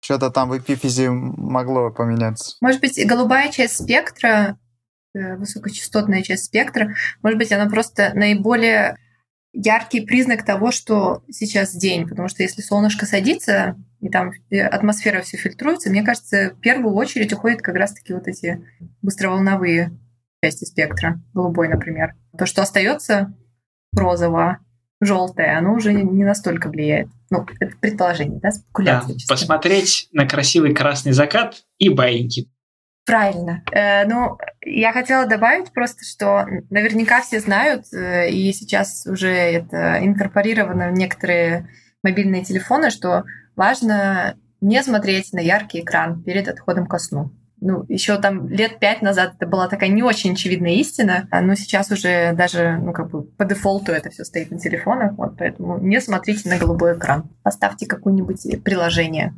что-то 0.00 0.30
там 0.30 0.50
в 0.50 0.58
эпифизе 0.58 1.10
могло 1.10 1.90
поменяться. 1.90 2.56
Может 2.60 2.80
быть, 2.80 2.98
голубая 3.06 3.50
часть 3.50 3.82
спектра, 3.82 4.58
э, 5.14 5.36
высокочастотная 5.36 6.22
часть 6.22 6.44
спектра, 6.44 6.94
может 7.22 7.38
быть, 7.38 7.52
она 7.52 7.68
просто 7.68 8.12
наиболее 8.14 8.98
яркий 9.54 10.00
признак 10.00 10.44
того, 10.44 10.72
что 10.72 11.22
сейчас 11.30 11.74
день, 11.74 12.08
потому 12.08 12.28
что 12.28 12.42
если 12.42 12.60
солнышко 12.60 13.06
садится, 13.06 13.76
и 14.00 14.08
там 14.08 14.32
атмосфера 14.70 15.22
все 15.22 15.36
фильтруется, 15.36 15.90
мне 15.90 16.02
кажется, 16.02 16.50
в 16.50 16.60
первую 16.60 16.94
очередь 16.94 17.32
уходят 17.32 17.62
как 17.62 17.76
раз-таки 17.76 18.12
вот 18.12 18.26
эти 18.28 18.62
быстроволновые 19.00 19.96
части 20.42 20.64
спектра, 20.64 21.22
голубой, 21.32 21.68
например. 21.68 22.14
То, 22.36 22.44
что 22.44 22.62
остается 22.62 23.34
розово, 23.96 24.58
желтое, 25.00 25.56
оно 25.56 25.74
уже 25.74 25.92
не 25.92 26.24
настолько 26.24 26.68
влияет. 26.68 27.08
Ну, 27.30 27.46
это 27.60 27.76
предположение, 27.78 28.40
да, 28.40 28.50
спекуляция. 28.50 29.14
Да, 29.14 29.24
посмотреть 29.28 30.08
на 30.12 30.26
красивый 30.26 30.74
красный 30.74 31.12
закат 31.12 31.64
и 31.78 31.88
баиньки. 31.88 32.50
Правильно. 33.06 33.62
Э, 33.72 34.06
ну, 34.06 34.38
я 34.62 34.92
хотела 34.92 35.26
добавить 35.26 35.72
просто, 35.72 36.04
что 36.04 36.46
наверняка 36.70 37.20
все 37.20 37.38
знают, 37.38 37.84
э, 37.92 38.30
и 38.30 38.52
сейчас 38.52 39.06
уже 39.06 39.28
это 39.28 39.98
инкорпорировано 40.02 40.88
в 40.88 40.92
некоторые 40.92 41.68
мобильные 42.02 42.44
телефоны, 42.44 42.90
что 42.90 43.24
важно 43.56 44.36
не 44.62 44.82
смотреть 44.82 45.32
на 45.34 45.40
яркий 45.40 45.80
экран 45.80 46.22
перед 46.22 46.48
отходом 46.48 46.86
ко 46.86 46.98
сну. 46.98 47.30
ну, 47.60 47.84
еще 47.88 48.18
там 48.18 48.48
лет 48.48 48.78
пять 48.78 49.02
назад 49.02 49.34
это 49.36 49.46
была 49.46 49.68
такая 49.68 49.90
не 49.90 50.02
очень 50.02 50.32
очевидная 50.32 50.72
истина, 50.72 51.28
а, 51.30 51.40
но 51.42 51.54
сейчас 51.54 51.90
уже 51.90 52.32
даже, 52.32 52.78
ну, 52.82 52.92
как 52.92 53.10
бы 53.10 53.24
по 53.24 53.44
дефолту 53.44 53.92
это 53.92 54.10
все 54.10 54.24
стоит 54.24 54.50
на 54.50 54.58
телефонах, 54.58 55.12
вот, 55.16 55.36
поэтому 55.38 55.78
не 55.78 56.00
смотрите 56.00 56.48
на 56.48 56.58
голубой 56.58 56.96
экран. 56.96 57.30
Поставьте 57.42 57.86
какое-нибудь 57.86 58.62
приложение 58.64 59.34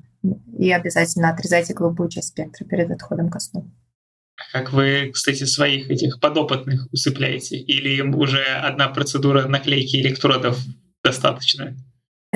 и 0.59 0.71
обязательно 0.71 1.31
отрезайте 1.31 1.75
голубую 1.75 2.09
часть 2.09 2.29
спектра 2.29 2.65
перед 2.65 2.91
отходом 2.91 3.31
ко 3.31 3.39
сну. 3.39 3.71
Как 4.53 4.73
вы, 4.73 5.11
кстати, 5.13 5.45
своих 5.45 5.91
этих 5.91 6.21
подопытных 6.21 6.89
усыпляете? 6.93 7.57
Или 7.57 7.97
им 7.97 8.15
уже 8.15 8.43
одна 8.43 8.89
процедура 8.89 9.49
наклейки 9.49 9.97
электродов 9.97 10.59
достаточно? 11.03 11.75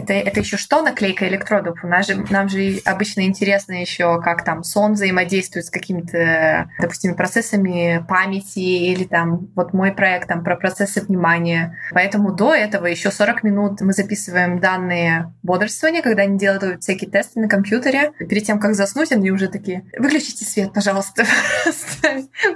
Это, 0.00 0.14
это 0.14 0.40
еще 0.40 0.56
что 0.56 0.80
наклейка 0.80 1.28
электродов? 1.28 1.84
У 1.84 1.86
нас 1.86 2.06
же, 2.06 2.24
нам 2.30 2.48
же 2.48 2.80
обычно 2.86 3.26
интересно 3.26 3.74
еще, 3.74 4.20
как 4.22 4.44
там 4.44 4.64
сон 4.64 4.94
взаимодействует 4.94 5.66
с 5.66 5.70
какими-то, 5.70 6.70
допустим, 6.80 7.14
процессами 7.14 8.02
памяти 8.08 8.60
или 8.60 9.04
там 9.04 9.50
вот 9.54 9.74
мой 9.74 9.92
проект 9.92 10.28
там 10.28 10.42
про 10.42 10.56
процессы 10.56 11.02
внимания. 11.02 11.78
Поэтому 11.92 12.32
до 12.32 12.54
этого 12.54 12.86
еще 12.86 13.10
40 13.10 13.42
минут 13.42 13.80
мы 13.82 13.92
записываем 13.92 14.58
данные 14.58 15.34
бодрствования, 15.42 16.00
когда 16.00 16.22
они 16.22 16.38
делают 16.38 16.82
всякие 16.82 17.10
тесты 17.10 17.38
на 17.38 17.48
компьютере. 17.48 18.12
Перед 18.18 18.44
тем, 18.44 18.58
как 18.58 18.74
заснуть, 18.74 19.12
они 19.12 19.30
уже 19.30 19.48
такие, 19.48 19.84
выключите 19.98 20.46
свет, 20.46 20.72
пожалуйста. 20.72 21.24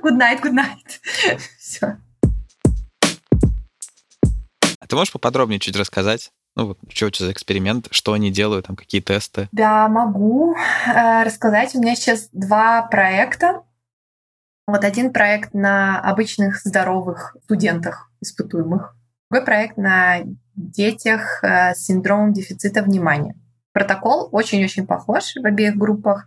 Good 0.03 0.19
night, 0.19 0.41
good 0.41 0.55
night. 0.55 1.39
Все. 1.59 1.99
А 4.81 4.87
ты 4.87 4.97
можешь 4.97 5.13
поподробнее 5.13 5.61
чуть 5.61 5.77
рассказать? 5.77 6.33
Ну, 6.57 6.69
вот, 6.69 6.79
что 6.89 7.09
это 7.09 7.25
за 7.25 7.33
эксперимент, 7.33 7.89
что 7.91 8.13
они 8.13 8.31
делают, 8.31 8.67
там, 8.67 8.77
какие 8.77 9.01
тесты? 9.01 9.49
Да, 9.51 9.89
могу 9.89 10.55
э, 10.55 11.25
рассказать. 11.25 11.75
У 11.75 11.81
меня 11.81 11.97
сейчас 11.97 12.29
два 12.33 12.83
проекта. 12.83 13.63
Вот 14.67 14.85
один 14.85 15.13
проект 15.13 15.53
на 15.53 16.01
обычных 16.01 16.61
здоровых 16.61 17.37
студентах 17.45 18.11
испытуемых, 18.21 18.97
другой 19.31 19.45
проект 19.45 19.77
на 19.77 20.21
детях 20.55 21.43
э, 21.43 21.75
с 21.75 21.85
синдромом 21.85 22.33
дефицита 22.33 22.83
внимания. 22.83 23.35
Протокол 23.73 24.29
очень-очень 24.31 24.87
похож 24.87 25.35
в 25.35 25.45
обеих 25.45 25.77
группах. 25.77 26.27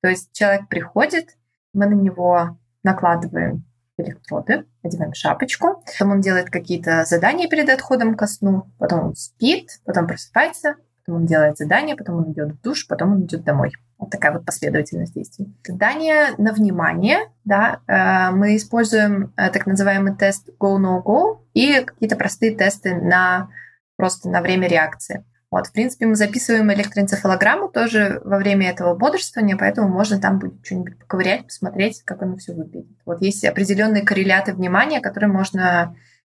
То 0.00 0.08
есть 0.08 0.32
человек 0.32 0.68
приходит, 0.68 1.36
мы 1.74 1.86
на 1.86 1.94
него 1.94 2.58
накладываем 2.82 3.67
электроды, 3.98 4.64
одеваем 4.82 5.14
шапочку. 5.14 5.82
Потом 5.84 6.12
он 6.12 6.20
делает 6.20 6.50
какие-то 6.50 7.04
задания 7.04 7.48
перед 7.48 7.68
отходом 7.68 8.14
ко 8.14 8.26
сну. 8.26 8.66
Потом 8.78 9.08
он 9.08 9.16
спит, 9.16 9.80
потом 9.84 10.06
просыпается, 10.06 10.76
потом 11.04 11.22
он 11.22 11.26
делает 11.26 11.58
задание, 11.58 11.96
потом 11.96 12.16
он 12.16 12.32
идет 12.32 12.52
в 12.52 12.60
душ, 12.60 12.86
потом 12.86 13.12
он 13.12 13.22
идет 13.22 13.44
домой. 13.44 13.72
Вот 13.98 14.10
такая 14.10 14.32
вот 14.32 14.46
последовательность 14.46 15.14
действий. 15.14 15.52
Задание 15.66 16.34
на 16.38 16.52
внимание, 16.52 17.18
да, 17.44 17.80
э, 17.86 18.30
мы 18.30 18.56
используем 18.56 19.32
э, 19.36 19.50
так 19.50 19.66
называемый 19.66 20.14
тест 20.14 20.48
go-no-go 20.60 21.40
и 21.52 21.82
какие-то 21.84 22.16
простые 22.16 22.54
тесты 22.54 22.94
на 22.94 23.48
просто 23.96 24.28
на 24.28 24.40
время 24.40 24.68
реакции. 24.68 25.24
Вот, 25.50 25.68
в 25.68 25.72
принципе, 25.72 26.04
мы 26.06 26.14
записываем 26.14 26.70
электроэнцефалограмму 26.72 27.68
тоже 27.68 28.20
во 28.22 28.36
время 28.36 28.68
этого 28.68 28.94
бодрствования, 28.94 29.56
поэтому 29.56 29.88
можно 29.88 30.20
там 30.20 30.38
будет 30.38 30.64
что-нибудь 30.64 30.98
поковырять, 30.98 31.46
посмотреть, 31.46 32.02
как 32.02 32.22
оно 32.22 32.36
все 32.36 32.52
выглядит. 32.52 32.98
Вот 33.06 33.22
есть 33.22 33.44
определенные 33.44 34.02
корреляты 34.02 34.52
внимания, 34.52 35.00
которые 35.00 35.32
можно 35.32 35.96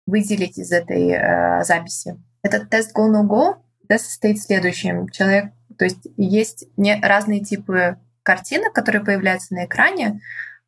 выделить 0.06 0.58
из 0.58 0.72
этой 0.72 1.10
э, 1.10 1.64
записи. 1.64 2.22
Этот 2.42 2.68
тест 2.68 2.94
Go-No-Go 2.94 3.56
тест 3.88 4.06
состоит 4.06 4.38
в 4.38 4.42
следующем. 4.42 5.08
Человек, 5.08 5.52
то 5.78 5.84
есть 5.84 6.06
есть 6.16 6.66
не 6.76 7.00
разные 7.00 7.40
типы 7.40 7.96
картинок, 8.22 8.74
которые 8.74 9.02
появляются 9.02 9.54
на 9.54 9.64
экране. 9.64 10.20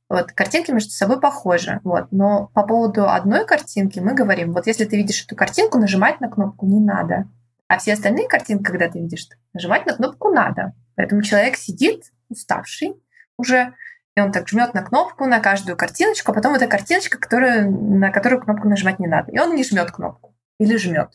Вот, 0.08 0.32
картинки 0.32 0.70
между 0.70 0.90
собой 0.90 1.20
похожи. 1.20 1.80
Вот, 1.84 2.10
но 2.10 2.50
по 2.54 2.66
поводу 2.66 3.08
одной 3.08 3.46
картинки 3.46 4.00
мы 4.00 4.14
говорим, 4.14 4.54
вот 4.54 4.66
если 4.66 4.86
ты 4.86 4.96
видишь 4.96 5.24
эту 5.24 5.36
картинку, 5.36 5.78
нажимать 5.78 6.20
на 6.20 6.30
кнопку 6.30 6.66
не 6.66 6.80
надо. 6.80 7.28
А 7.70 7.78
все 7.78 7.92
остальные 7.92 8.26
картинки, 8.26 8.64
когда 8.64 8.88
ты 8.88 8.98
видишь, 8.98 9.28
нажимать 9.52 9.86
на 9.86 9.94
кнопку 9.94 10.28
надо. 10.28 10.72
Поэтому 10.96 11.22
человек 11.22 11.56
сидит 11.56 12.02
уставший 12.28 13.00
уже, 13.36 13.74
и 14.16 14.20
он 14.20 14.32
так 14.32 14.48
жмет 14.48 14.74
на 14.74 14.82
кнопку 14.82 15.26
на 15.26 15.38
каждую 15.38 15.76
картиночку, 15.76 16.32
а 16.32 16.34
потом 16.34 16.54
эта 16.54 16.66
картиночка, 16.66 17.16
которая, 17.16 17.70
на 17.70 18.10
которую 18.10 18.42
кнопку 18.42 18.68
нажимать 18.68 18.98
не 18.98 19.06
надо. 19.06 19.30
И 19.30 19.38
он 19.38 19.54
не 19.54 19.62
жмет 19.62 19.92
кнопку. 19.92 20.34
Или 20.58 20.76
жмет. 20.76 21.10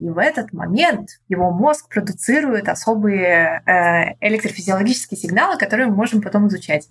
И 0.00 0.08
в 0.08 0.16
этот 0.16 0.54
момент 0.54 1.10
его 1.28 1.50
мозг 1.50 1.90
продуцирует 1.90 2.70
особые 2.70 3.62
э, 3.66 4.16
электрофизиологические 4.26 5.18
сигналы, 5.18 5.58
которые 5.58 5.88
мы 5.88 5.94
можем 5.94 6.22
потом 6.22 6.48
изучать. 6.48 6.88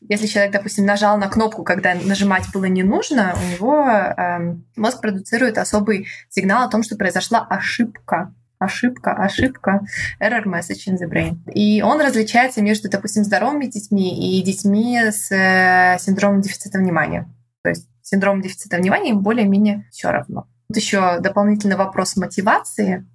Если 0.00 0.28
человек, 0.28 0.52
допустим, 0.52 0.86
нажал 0.86 1.18
на 1.18 1.26
кнопку, 1.26 1.64
когда 1.64 1.96
нажимать 1.96 2.44
было 2.52 2.66
не 2.66 2.84
нужно, 2.84 3.34
у 3.34 3.52
него 3.52 3.84
э, 3.84 4.56
мозг 4.76 5.00
продуцирует 5.00 5.58
особый 5.58 6.06
сигнал 6.28 6.68
о 6.68 6.70
том, 6.70 6.84
что 6.84 6.94
произошла 6.94 7.44
ошибка 7.50 8.32
ошибка, 8.64 9.12
ошибка, 9.12 9.80
error 10.20 10.44
message 10.44 10.88
in 10.88 10.96
the 10.96 11.08
brain. 11.08 11.38
И 11.52 11.82
он 11.82 12.00
различается 12.00 12.62
между, 12.62 12.90
допустим, 12.90 13.24
здоровыми 13.24 13.66
детьми 13.66 14.38
и 14.38 14.42
детьми 14.42 14.98
с 14.98 15.30
э, 15.30 15.98
синдромом 15.98 16.40
дефицита 16.40 16.78
внимания. 16.78 17.28
То 17.62 17.70
есть 17.70 17.88
синдром 18.02 18.42
дефицита 18.42 18.76
внимания 18.76 19.10
им 19.10 19.20
более-менее 19.20 19.86
все 19.90 20.10
равно. 20.10 20.46
Тут 20.68 20.76
еще 20.76 21.20
дополнительный 21.20 21.76
вопрос 21.76 22.16
мотивации, 22.16 23.06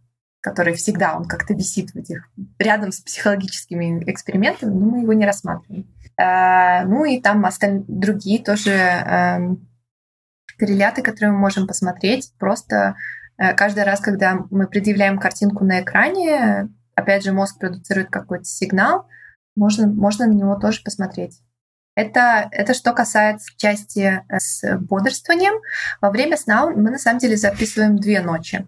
который 0.41 0.73
всегда 0.73 1.15
он 1.15 1.25
как-то 1.25 1.53
висит 1.53 1.91
в 1.91 1.97
этих 1.97 2.29
рядом 2.57 2.91
с 2.91 2.99
психологическими 2.99 4.03
экспериментами, 4.09 4.71
но 4.71 4.85
мы 4.85 5.01
его 5.01 5.13
не 5.13 5.25
рассматриваем. 5.25 5.87
Э, 6.17 6.85
ну 6.85 7.05
и 7.05 7.21
там 7.21 7.45
остальные 7.45 7.85
другие 7.87 8.43
тоже 8.43 8.71
эм, 8.71 9.67
корреляты, 10.57 11.01
которые 11.01 11.33
мы 11.33 11.39
можем 11.39 11.67
посмотреть. 11.67 12.33
Просто 12.37 12.95
каждый 13.57 13.83
раз, 13.83 13.99
когда 13.99 14.39
мы 14.49 14.67
предъявляем 14.67 15.17
картинку 15.17 15.63
на 15.63 15.81
экране, 15.81 16.69
опять 16.95 17.23
же, 17.23 17.31
мозг 17.31 17.59
продуцирует 17.59 18.09
какой-то 18.09 18.45
сигнал, 18.45 19.07
можно, 19.55 19.87
можно 19.87 20.27
на 20.27 20.33
него 20.33 20.55
тоже 20.55 20.81
посмотреть. 20.83 21.41
Это, 21.95 22.47
это 22.51 22.73
что 22.73 22.93
касается 22.93 23.49
части 23.57 24.23
э, 24.29 24.39
с 24.39 24.77
бодрствованием. 24.77 25.61
Во 25.99 26.11
время 26.11 26.37
сна 26.37 26.67
мы 26.67 26.91
на 26.91 26.97
самом 26.97 27.19
деле 27.19 27.35
записываем 27.35 27.97
две 27.97 28.21
ночи. 28.21 28.65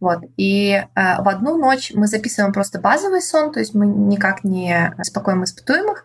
Вот. 0.00 0.18
И 0.36 0.72
э, 0.72 0.84
в 0.94 1.26
одну 1.26 1.56
ночь 1.56 1.92
мы 1.94 2.06
записываем 2.06 2.52
просто 2.52 2.78
базовый 2.78 3.22
сон, 3.22 3.52
то 3.52 3.60
есть 3.60 3.74
мы 3.74 3.86
никак 3.86 4.44
не 4.44 4.92
успокоим 4.98 5.44
испытуемых. 5.44 6.04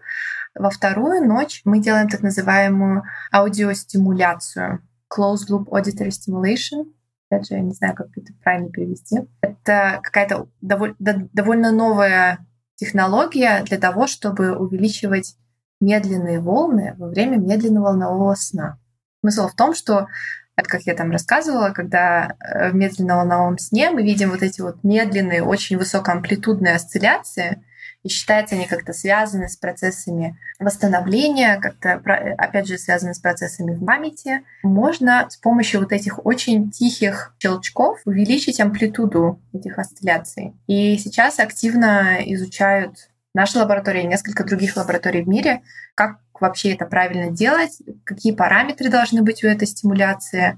Во 0.55 0.69
вторую 0.69 1.27
ночь 1.27 1.62
мы 1.65 1.79
делаем 1.79 2.08
так 2.08 2.21
называемую 2.21 3.03
аудиостимуляцию, 3.34 4.82
closed 5.13 5.49
loop 5.49 5.65
auditory 5.65 6.12
stimulation, 6.12 6.86
опять 7.30 7.48
же, 7.48 7.56
я 7.56 7.62
не 7.62 7.74
знаю, 7.74 7.96
как 7.96 8.08
это 8.15 8.34
правильно 8.44 8.70
перевести. 8.70 9.20
Это 9.42 10.00
какая-то 10.02 10.48
довольно, 10.62 10.96
довольно 11.00 11.72
новая 11.72 12.46
технология 12.76 13.63
для 13.63 13.78
того, 13.78 14.08
чтобы 14.08 14.56
увеличивать 14.56 15.36
медленные 15.80 16.39
волны 16.39 16.96
во 16.98 17.08
время 17.08 17.38
медленного 17.38 17.88
волнового 17.88 18.36
сна. 18.36 18.80
Смысл 19.22 19.48
в 19.48 19.56
том, 19.56 19.74
что 19.74 20.08
как 20.56 20.82
я 20.82 20.94
там 20.94 21.12
рассказывала, 21.12 21.70
когда 21.70 22.36
э, 22.39 22.72
в 22.72 22.76
медленно-волновом 22.76 23.58
сне 23.58 23.92
мы 23.92 24.04
видим 24.04 24.32
вот 24.32 24.44
эти 24.44 24.60
вот 24.60 24.84
медленные, 24.84 25.42
очень 25.42 25.78
высокоамплитудные 25.78 26.76
осцилляции, 26.76 27.63
и 28.04 28.10
считается 28.10 28.56
они 28.56 28.66
как-то 28.66 28.94
связаны 28.94 29.50
с 29.50 29.58
процессами 29.58 30.38
восстановления, 30.60 31.60
как-то, 31.60 31.94
опять 32.38 32.68
же, 32.68 32.78
связаны 32.78 33.14
с 33.14 33.20
процессами 33.20 33.74
в 33.74 33.86
памяти. 33.86 34.44
Можно 34.64 35.28
с 35.30 35.38
помощью 35.38 35.82
вот 35.82 35.92
этих 35.92 36.26
очень 36.26 36.72
тихих 36.72 37.36
щелчков 37.40 38.00
увеличить 38.06 38.60
амплитуду 38.60 39.42
этих 39.54 39.78
осцилляций. 39.78 40.54
И 40.68 40.98
сейчас 40.98 41.40
активно 41.40 42.18
изучают 42.26 43.10
наша 43.34 43.60
лаборатория 43.60 44.04
и 44.04 44.08
несколько 44.08 44.44
других 44.44 44.78
лабораторий 44.78 45.24
в 45.24 45.28
мире, 45.28 45.62
как 45.96 46.20
вообще 46.40 46.74
это 46.74 46.86
правильно 46.86 47.30
делать, 47.30 47.82
какие 48.06 48.34
параметры 48.34 48.90
должны 48.90 49.22
быть 49.22 49.44
у 49.44 49.48
этой 49.48 49.68
стимуляции, 49.68 50.58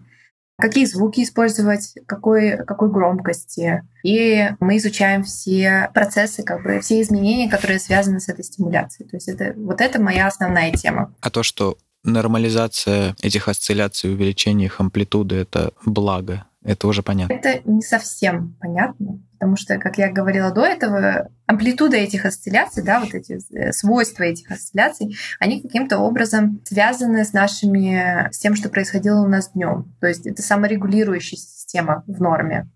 какие 0.62 0.86
звуки 0.86 1.22
использовать, 1.22 1.96
какой, 2.06 2.58
какой 2.66 2.90
громкости. 2.92 3.84
И 4.04 4.50
мы 4.60 4.78
изучаем 4.78 5.24
все 5.24 5.90
процессы, 5.94 6.44
как 6.44 6.64
бы 6.64 6.80
все 6.80 7.02
изменения, 7.02 7.50
которые 7.50 7.80
связаны 7.80 8.20
с 8.20 8.30
этой 8.30 8.46
стимуляцией. 8.46 9.10
То 9.10 9.18
есть 9.18 9.28
это, 9.28 9.54
вот 9.58 9.82
это 9.82 10.02
моя 10.02 10.28
основная 10.28 10.72
тема. 10.72 11.14
А 11.20 11.30
то, 11.30 11.44
что 11.44 11.78
нормализация 12.04 13.16
этих 13.22 13.48
осцилляций, 13.48 14.14
увеличение 14.14 14.68
их 14.68 14.80
амплитуды— 14.80 15.36
это 15.38 15.74
благо 15.86 16.46
это 16.64 16.88
уже 16.88 17.02
понятно. 17.02 17.34
Это 17.34 17.62
не 17.66 17.82
совсем 17.82 18.56
понятно, 18.60 19.20
потому 19.34 19.56
что, 19.56 19.78
как 19.78 19.98
я 19.98 20.12
говорила 20.12 20.52
до 20.52 20.62
этого, 20.62 21.30
амплитуда 21.48 21.98
этих 21.98 22.26
осцилляций, 22.26 22.84
да, 22.84 23.00
вот 23.00 23.14
эти 23.14 23.40
э, 23.54 23.72
свойства 23.72 24.24
этих 24.24 24.52
осцилляций, 24.52 25.16
они 25.40 25.62
каким-то 25.62 25.98
образом 25.98 26.62
связаны 26.64 27.26
с 27.26 27.34
нашими, 27.34 28.30
с 28.32 28.38
тем, 28.38 28.56
что 28.56 28.70
происходило 28.70 29.22
у 29.22 29.28
нас 29.28 29.52
днем. 29.54 29.96
То 30.00 30.08
есть 30.08 30.28
это 30.28 30.42
саморегулирующая 30.42 31.38
система 31.38 32.04
в 32.06 32.22
норме. 32.22 32.70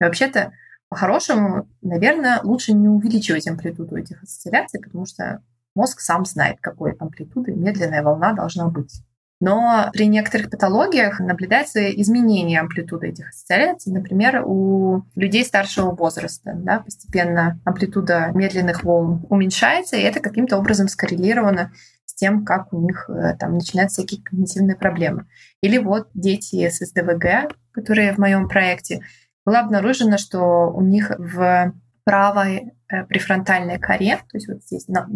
И 0.00 0.04
вообще-то, 0.04 0.52
по-хорошему, 0.88 1.68
наверное, 1.82 2.40
лучше 2.42 2.72
не 2.72 2.88
увеличивать 2.88 3.48
амплитуду 3.48 3.96
этих 3.96 4.22
осцилляций, 4.22 4.80
потому 4.80 5.04
что 5.04 5.42
Мозг 5.76 6.00
сам 6.00 6.24
знает, 6.24 6.56
какой 6.62 6.92
амплитуды 6.92 7.52
медленная 7.52 8.02
волна 8.02 8.32
должна 8.32 8.66
быть. 8.68 9.02
Но 9.40 9.90
при 9.92 10.06
некоторых 10.06 10.50
патологиях 10.50 11.20
наблюдается 11.20 11.90
изменение 12.00 12.60
амплитуды 12.60 13.08
этих 13.08 13.28
осцилляций. 13.28 13.92
Например, 13.92 14.42
у 14.46 15.04
людей 15.14 15.44
старшего 15.44 15.90
возраста 15.94 16.52
да, 16.54 16.80
постепенно 16.80 17.60
амплитуда 17.64 18.30
медленных 18.34 18.82
волн 18.82 19.26
уменьшается, 19.28 19.96
и 19.96 20.02
это 20.02 20.20
каким-то 20.20 20.56
образом 20.56 20.88
скоррелировано 20.88 21.72
с 22.06 22.14
тем, 22.14 22.46
как 22.46 22.72
у 22.72 22.80
них 22.80 23.10
э, 23.10 23.36
там 23.38 23.54
начинаются 23.54 24.00
всякие 24.00 24.22
когнитивные 24.22 24.76
проблемы. 24.76 25.26
Или 25.60 25.76
вот 25.76 26.08
дети 26.14 26.68
с 26.70 26.78
СДВГ, 26.78 27.52
которые 27.72 28.14
в 28.14 28.18
моем 28.18 28.48
проекте, 28.48 29.02
было 29.44 29.60
обнаружено, 29.60 30.16
что 30.16 30.70
у 30.70 30.80
них 30.80 31.12
в 31.18 31.74
правой 32.04 32.72
э, 32.88 33.04
префронтальной 33.04 33.78
коре, 33.78 34.16
то 34.16 34.36
есть 34.38 34.48
вот 34.48 34.62
здесь 34.62 34.86
да, 34.88 35.06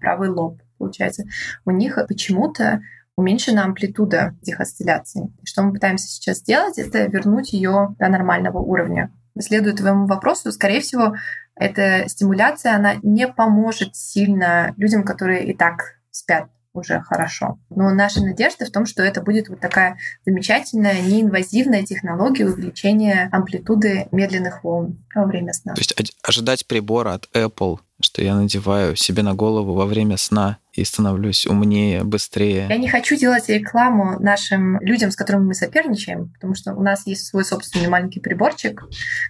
правый 0.00 0.28
лоб, 0.28 0.60
получается, 0.78 1.24
у 1.64 1.72
них 1.72 1.98
почему-то 2.06 2.80
уменьшена 3.16 3.64
амплитуда 3.64 4.34
этих 4.42 4.60
осцилляций. 4.60 5.22
что 5.44 5.62
мы 5.62 5.72
пытаемся 5.72 6.06
сейчас 6.08 6.38
сделать, 6.38 6.78
это 6.78 7.06
вернуть 7.06 7.52
ее 7.52 7.94
до 7.98 8.08
нормального 8.08 8.58
уровня. 8.58 9.10
Следуя 9.38 9.74
твоему 9.74 10.06
вопросу, 10.06 10.52
скорее 10.52 10.80
всего, 10.80 11.14
эта 11.54 12.08
стимуляция, 12.08 12.74
она 12.74 12.96
не 13.02 13.26
поможет 13.26 13.96
сильно 13.96 14.74
людям, 14.76 15.04
которые 15.04 15.46
и 15.46 15.54
так 15.54 15.96
спят 16.10 16.48
уже 16.76 17.00
хорошо. 17.00 17.58
Но 17.70 17.90
наша 17.90 18.20
надежда 18.20 18.66
в 18.66 18.70
том, 18.70 18.84
что 18.86 19.02
это 19.02 19.22
будет 19.22 19.48
вот 19.48 19.60
такая 19.60 19.98
замечательная 20.26 21.00
неинвазивная 21.00 21.84
технология 21.84 22.46
увеличения 22.46 23.28
амплитуды 23.32 24.08
медленных 24.12 24.62
волн 24.62 25.02
во 25.14 25.24
время 25.24 25.54
сна. 25.54 25.74
То 25.74 25.80
есть 25.80 26.14
ожидать 26.22 26.66
прибора 26.66 27.14
от 27.14 27.28
Apple, 27.34 27.78
что 28.00 28.22
я 28.22 28.34
надеваю 28.34 28.96
себе 28.96 29.22
на 29.22 29.34
голову 29.34 29.74
во 29.74 29.86
время 29.86 30.18
сна 30.18 30.58
и 30.76 30.84
становлюсь 30.84 31.46
умнее, 31.46 32.04
быстрее. 32.04 32.66
Я 32.68 32.76
не 32.76 32.88
хочу 32.88 33.16
делать 33.16 33.48
рекламу 33.48 34.18
нашим 34.20 34.80
людям, 34.80 35.10
с 35.10 35.16
которыми 35.16 35.46
мы 35.46 35.54
соперничаем, 35.54 36.30
потому 36.34 36.54
что 36.54 36.74
у 36.74 36.82
нас 36.82 37.06
есть 37.06 37.26
свой 37.26 37.44
собственный 37.44 37.88
маленький 37.88 38.20
приборчик, 38.20 38.82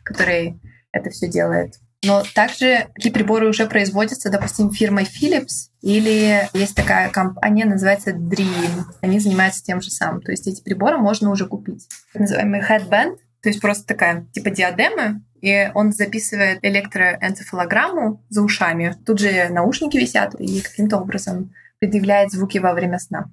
который 0.05 0.61
это 0.93 1.11
все 1.11 1.29
делает. 1.29 1.75
Но 2.05 2.23
также 2.35 2.89
такие 2.95 3.13
приборы 3.13 3.49
уже 3.49 3.67
производятся, 3.67 4.31
допустим, 4.31 4.71
фирмой 4.71 5.05
Philips, 5.05 5.71
или 5.81 6.49
есть 6.53 6.77
такая 6.77 7.09
компания, 7.11 7.65
называется 7.65 8.11
Dream. 8.11 8.85
Они 9.01 9.19
занимаются 9.19 9.63
тем 9.65 9.81
же 9.81 9.91
самым. 9.91 10.21
То 10.23 10.31
есть 10.31 10.47
эти 10.47 10.63
приборы 10.63 10.99
можно 10.99 11.31
уже 11.31 11.47
купить. 11.47 11.89
Так 12.13 12.21
называемый 12.21 12.61
headband, 12.61 13.17
то 13.42 13.49
есть 13.49 13.61
просто 13.61 13.87
такая 13.87 14.27
типа 14.33 14.51
диадема, 14.51 15.22
и 15.40 15.70
он 15.75 15.92
записывает 15.92 16.59
электроэнцефалограмму 16.62 18.25
за 18.29 18.42
ушами. 18.42 18.96
Тут 19.05 19.20
же 19.20 19.49
наушники 19.51 19.96
висят, 19.96 20.35
и 20.40 20.61
каким-то 20.61 20.99
образом 20.99 21.55
предъявляет 21.79 22.31
звуки 22.31 22.59
во 22.59 22.72
время 22.72 22.99
сна. 22.99 23.31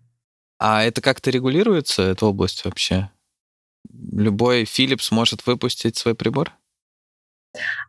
А 0.59 0.83
это 0.83 1.01
как-то 1.01 1.31
регулируется, 1.31 2.03
эта 2.03 2.25
область 2.25 2.63
вообще? 2.65 3.09
Любой 4.11 4.63
Philips 4.63 5.07
может 5.11 5.45
выпустить 5.45 5.97
свой 5.97 6.15
прибор? 6.15 6.53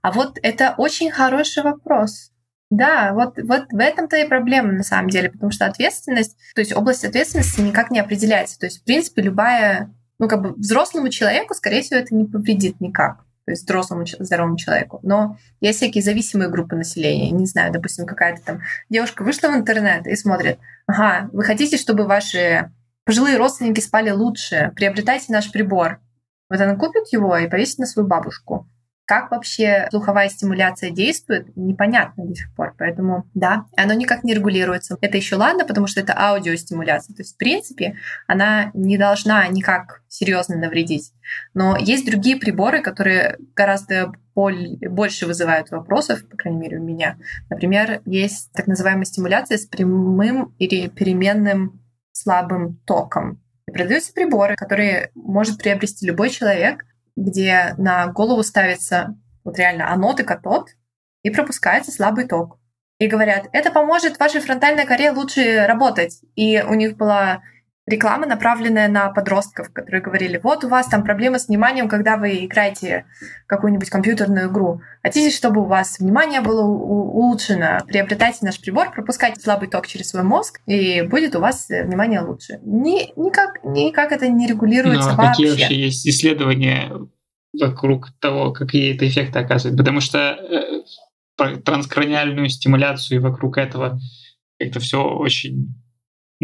А 0.03 0.13
вот 0.13 0.39
это 0.43 0.75
очень 0.77 1.11
хороший 1.11 1.63
вопрос. 1.63 2.31
Да, 2.71 3.13
вот, 3.13 3.37
вот 3.37 3.67
в 3.71 3.79
этом-то 3.79 4.17
и 4.17 4.27
проблема 4.27 4.73
на 4.73 4.83
самом 4.83 5.09
деле, 5.09 5.31
потому 5.31 5.53
что 5.53 5.67
ответственность, 5.67 6.37
то 6.55 6.61
есть 6.61 6.75
область 6.75 7.05
ответственности 7.05 7.61
никак 7.61 7.91
не 7.91 8.01
определяется. 8.01 8.59
То 8.59 8.67
есть, 8.67 8.81
в 8.81 8.85
принципе, 8.85 9.23
любая, 9.23 9.95
ну, 10.19 10.29
как 10.29 10.43
бы 10.43 10.55
взрослому 10.55 11.09
человеку, 11.09 11.55
скорее 11.55 11.83
всего, 11.83 12.01
это 12.01 12.15
не 12.15 12.25
повредит 12.25 12.81
никак 12.81 13.25
то 13.45 13.51
есть 13.51 13.65
взрослому 13.65 14.07
здоровому 14.07 14.57
человеку. 14.57 15.01
Но 15.03 15.37
есть 15.61 15.79
всякие 15.79 16.03
зависимые 16.03 16.49
группы 16.49 16.77
населения. 16.77 17.31
Не 17.31 17.47
знаю, 17.47 17.73
допустим, 17.73 18.07
какая-то 18.07 18.43
там 18.43 18.63
девушка 18.89 19.23
вышла 19.23 19.49
в 19.49 19.55
интернет 19.55 20.07
и 20.07 20.17
смотрит, 20.17 20.59
ага, 20.87 21.29
вы 21.33 21.45
хотите, 21.45 21.77
чтобы 21.77 22.05
ваши 22.05 22.71
пожилые 23.05 23.37
родственники 23.37 23.81
спали 23.81 24.11
лучше, 24.11 24.73
приобретайте 24.75 25.33
наш 25.33 25.53
прибор. 25.53 26.01
Вот 26.49 26.61
она 26.61 26.77
купит 26.77 27.13
его 27.13 27.37
и 27.37 27.49
повесит 27.49 27.79
на 27.79 27.87
свою 27.87 28.09
бабушку. 28.09 28.67
Как 29.07 29.31
вообще 29.31 29.87
слуховая 29.91 30.29
стимуляция 30.31 30.91
действует, 30.91 31.55
непонятно 31.57 32.25
до 32.27 32.35
сих 32.35 32.55
пор. 32.55 32.75
Поэтому, 32.79 33.29
да, 33.35 33.67
оно 33.77 33.93
никак 33.93 34.25
не 34.25 34.33
регулируется. 34.35 34.97
Это 35.01 35.17
еще 35.19 35.37
ладно, 35.37 35.67
потому 35.67 35.87
что 35.87 36.01
это 36.01 36.15
аудиостимуляция. 36.17 37.15
То 37.15 37.21
есть, 37.21 37.35
в 37.35 37.37
принципе, 37.37 37.97
она 38.27 38.71
не 38.73 38.97
должна 38.97 39.47
никак 39.49 40.03
серьезно 40.09 40.57
навредить. 40.57 41.13
Но 41.53 41.77
есть 41.77 42.07
другие 42.07 42.37
приборы, 42.37 42.81
которые 42.81 43.37
гораздо 43.55 44.13
больше 44.35 45.27
вызывают 45.27 45.71
вопросов, 45.71 46.27
по 46.29 46.37
крайней 46.37 46.61
мере, 46.61 46.79
у 46.79 46.83
меня. 46.83 47.19
Например, 47.51 48.01
есть 48.07 48.53
так 48.53 48.67
называемая 48.67 49.05
стимуляция 49.05 49.59
с 49.59 49.67
прямым 49.67 50.55
или 50.59 50.89
переменным 50.89 51.81
слабым 52.13 52.81
током. 52.87 53.43
И 53.69 53.73
продаются 53.73 54.13
приборы, 54.13 54.57
которые 54.57 55.11
может 55.15 55.59
приобрести 55.59 56.07
любой 56.07 56.31
человек, 56.31 56.85
где 57.17 57.75
на 57.79 58.09
голову 58.09 58.43
ставится 58.43 59.17
вот 59.45 59.59
реально 59.59 59.93
аноты 59.93 60.25
катод 60.25 60.71
и 61.23 61.31
пропускается 61.31 61.93
слабый 61.93 62.27
ток. 62.27 62.59
И 62.99 63.07
говорят, 63.07 63.49
это 63.53 63.71
поможет 63.71 64.19
вашей 64.19 64.41
фронтальной 64.41 64.87
коре 64.87 65.11
лучше 65.11 65.67
работать. 65.67 66.21
И 66.37 66.63
у 66.63 66.75
них 66.75 66.97
была 66.97 67.43
реклама, 67.87 68.27
направленная 68.27 68.89
на 68.89 69.11
подростков, 69.11 69.73
которые 69.73 70.03
говорили, 70.03 70.41
вот 70.43 70.65
у 70.65 70.69
вас 70.69 70.87
там 70.87 71.05
проблемы 71.05 71.39
с 71.39 71.49
вниманием, 71.49 71.89
когда 71.89 72.17
вы 72.17 72.45
играете 72.47 73.05
какую-нибудь 73.47 73.91
компьютерную 73.91 74.51
игру. 74.51 74.81
Хотите, 75.03 75.35
чтобы 75.35 75.63
у 75.63 75.67
вас 75.67 75.99
внимание 75.99 76.41
было 76.41 76.63
улучшено, 76.63 77.81
приобретайте 77.87 78.39
наш 78.43 78.59
прибор, 78.61 78.91
пропускайте 78.91 79.41
слабый 79.41 79.69
ток 79.69 79.87
через 79.87 80.11
свой 80.11 80.23
мозг, 80.23 80.61
и 80.67 81.03
будет 81.03 81.37
у 81.37 81.41
вас 81.41 81.69
внимание 81.69 82.21
лучше. 82.21 82.59
Ни, 82.65 83.13
никак, 83.21 83.63
никак 83.65 84.13
это 84.13 84.29
не 84.29 84.47
регулируется 84.47 85.11
Но 85.11 85.17
вообще. 85.17 85.31
какие 85.31 85.51
вообще 85.51 85.75
есть 85.75 86.07
исследования 86.07 86.91
вокруг 87.61 88.09
того, 88.19 88.53
какие 88.53 88.95
это 88.95 89.07
эффекты 89.07 89.39
оказывают? 89.39 89.79
Потому 89.79 90.01
что 90.01 90.19
э, 90.19 91.59
транскраниальную 91.61 92.49
стимуляцию 92.49 93.19
и 93.19 93.23
вокруг 93.23 93.59
этого 93.59 94.01
это 94.59 94.81
все 94.81 95.05
очень 95.05 95.75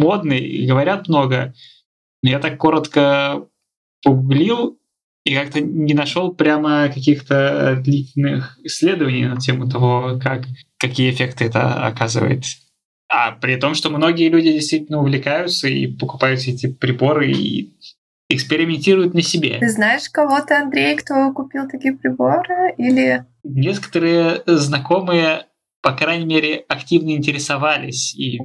модно 0.01 0.33
и 0.33 0.67
говорят 0.67 1.09
много. 1.09 1.55
Но 2.23 2.31
я 2.31 2.39
так 2.39 2.59
коротко 2.59 3.47
погуглил 4.03 4.79
и 5.25 5.35
как-то 5.35 5.61
не 5.61 5.95
нашел 5.95 6.35
прямо 6.35 6.89
каких-то 6.89 7.81
длительных 7.85 8.59
исследований 8.63 9.27
на 9.27 9.37
тему 9.37 9.69
того, 9.69 10.19
как, 10.23 10.45
какие 10.79 11.11
эффекты 11.11 11.45
это 11.45 11.87
оказывает. 11.87 12.45
А 13.09 13.33
при 13.33 13.57
том, 13.57 13.75
что 13.75 13.91
многие 13.91 14.29
люди 14.29 14.53
действительно 14.53 15.01
увлекаются 15.01 15.69
и 15.69 15.87
покупают 15.87 16.41
эти 16.41 16.73
приборы 16.73 17.31
и 17.33 17.75
экспериментируют 18.29 19.13
на 19.15 19.23
себе. 19.23 19.59
Ты 19.59 19.69
знаешь 19.69 20.09
кого-то, 20.09 20.61
Андрей, 20.61 20.97
кто 20.97 21.33
купил 21.33 21.69
такие 21.69 21.95
приборы? 21.95 22.73
Или... 22.79 23.27
Некоторые 23.43 24.43
знакомые, 24.47 25.47
по 25.83 25.93
крайней 25.93 26.27
мере, 26.27 26.65
активно 26.69 27.11
интересовались 27.11 28.15
и 28.15 28.39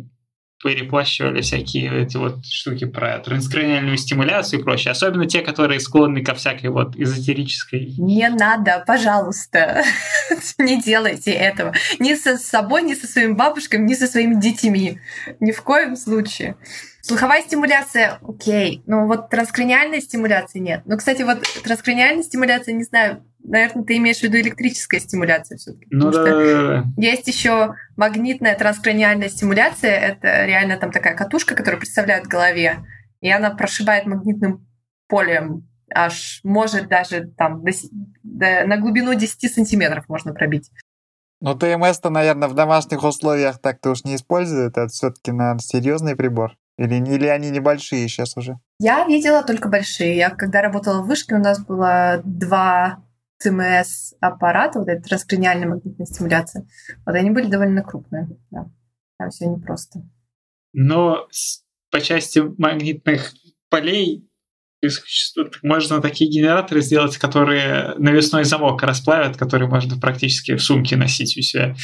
переплащивали 0.65 1.41
всякие 1.41 2.01
эти 2.01 2.17
вот 2.17 2.43
штуки 2.43 2.85
про 2.85 3.19
транскраниальную 3.19 3.97
стимуляцию 3.97 4.59
и 4.59 4.63
прочее. 4.63 4.93
Особенно 4.93 5.27
те, 5.27 5.41
которые 5.41 5.79
склонны 5.79 6.23
ко 6.23 6.33
всякой 6.33 6.71
вот 6.71 6.95
эзотерической. 6.95 7.93
Не 7.99 8.27
надо, 8.29 8.83
пожалуйста. 8.87 9.83
не 10.57 10.81
делайте 10.81 11.31
этого. 11.31 11.71
Ни 11.99 12.15
со 12.15 12.37
собой, 12.37 12.81
ни 12.81 12.95
со 12.95 13.05
своими 13.05 13.33
бабушками, 13.33 13.87
ни 13.87 13.93
со 13.93 14.07
своими 14.07 14.41
детьми. 14.41 14.99
Ни 15.39 15.51
в 15.51 15.61
коем 15.61 15.95
случае. 15.95 16.55
Слуховая 17.05 17.43
стимуляция, 17.43 18.17
окей. 18.27 18.81
Но 18.87 19.05
вот 19.05 19.29
транскраниальной 19.29 20.01
стимуляции 20.01 20.57
нет. 20.57 20.81
Но, 20.85 20.97
кстати, 20.97 21.21
вот 21.21 21.43
транскраниальная 21.63 22.23
стимуляция, 22.23 22.73
не 22.73 22.83
знаю, 22.83 23.23
наверное, 23.43 23.83
ты 23.83 23.97
имеешь 23.97 24.17
в 24.17 24.23
виду 24.23 24.37
электрическая 24.37 24.99
стимуляция 24.99 25.59
все-таки. 25.59 25.85
Ну 25.91 26.09
да, 26.09 26.23
да, 26.23 26.33
да. 26.33 26.83
Есть 26.97 27.27
еще 27.27 27.75
магнитная 27.95 28.57
транскраниальная 28.57 29.29
стимуляция. 29.29 29.91
Это 29.91 30.45
реально 30.45 30.77
там 30.77 30.91
такая 30.91 31.15
катушка, 31.15 31.53
которую 31.53 31.79
представляют 31.79 32.25
в 32.25 32.29
голове. 32.29 32.77
И 33.21 33.29
она 33.29 33.51
прошибает 33.51 34.07
магнитным 34.07 34.67
полем 35.07 35.67
аж 35.93 36.39
может 36.43 36.87
даже 36.87 37.27
там 37.37 37.63
до, 37.63 37.71
до, 38.23 38.65
на 38.65 38.77
глубину 38.77 39.13
10 39.13 39.53
сантиметров 39.53 40.05
можно 40.07 40.33
пробить. 40.33 40.71
Ну, 41.39 41.53
ТМС-то, 41.53 42.09
наверное, 42.09 42.47
в 42.47 42.55
домашних 42.55 43.03
условиях 43.03 43.59
так-то 43.61 43.91
уж 43.91 44.03
не 44.05 44.15
используют. 44.15 44.75
Это 44.75 44.87
все-таки, 44.87 45.31
наверное, 45.31 45.59
серьезный 45.59 46.15
прибор. 46.15 46.57
Или, 46.77 46.95
или 46.95 47.27
они 47.27 47.49
небольшие 47.51 48.07
сейчас 48.07 48.35
уже? 48.35 48.57
Я 48.79 49.05
видела 49.05 49.43
только 49.43 49.69
большие. 49.69 50.17
Я 50.17 50.29
когда 50.29 50.61
работала 50.61 51.01
в 51.01 51.07
вышке, 51.07 51.35
у 51.35 51.39
нас 51.39 51.63
было 51.63 52.21
два 52.25 53.03
ТМС 53.39 54.13
аппарата, 54.19 54.79
вот 54.79 54.87
эта 54.87 55.01
транскраниальная 55.01 55.67
магнитная 55.67 56.05
стимуляция. 56.05 56.67
Вот 57.05 57.15
они 57.15 57.31
были 57.31 57.47
довольно 57.47 57.83
крупные. 57.83 58.27
Да. 58.51 58.69
Там 59.17 59.29
все 59.29 59.45
непросто. 59.45 60.01
Но 60.73 61.27
по 61.91 62.01
части 62.01 62.39
магнитных 62.57 63.33
полей 63.69 64.29
можно 65.63 66.01
такие 66.01 66.29
генераторы 66.29 66.81
сделать, 66.81 67.17
которые 67.17 67.95
навесной 67.97 68.43
замок 68.43 68.83
расплавят, 68.83 69.37
который 69.37 69.67
можно 69.67 69.99
практически 69.99 70.55
в 70.55 70.63
сумке 70.63 70.95
носить 70.95 71.37
у 71.37 71.41
себя. 71.41 71.75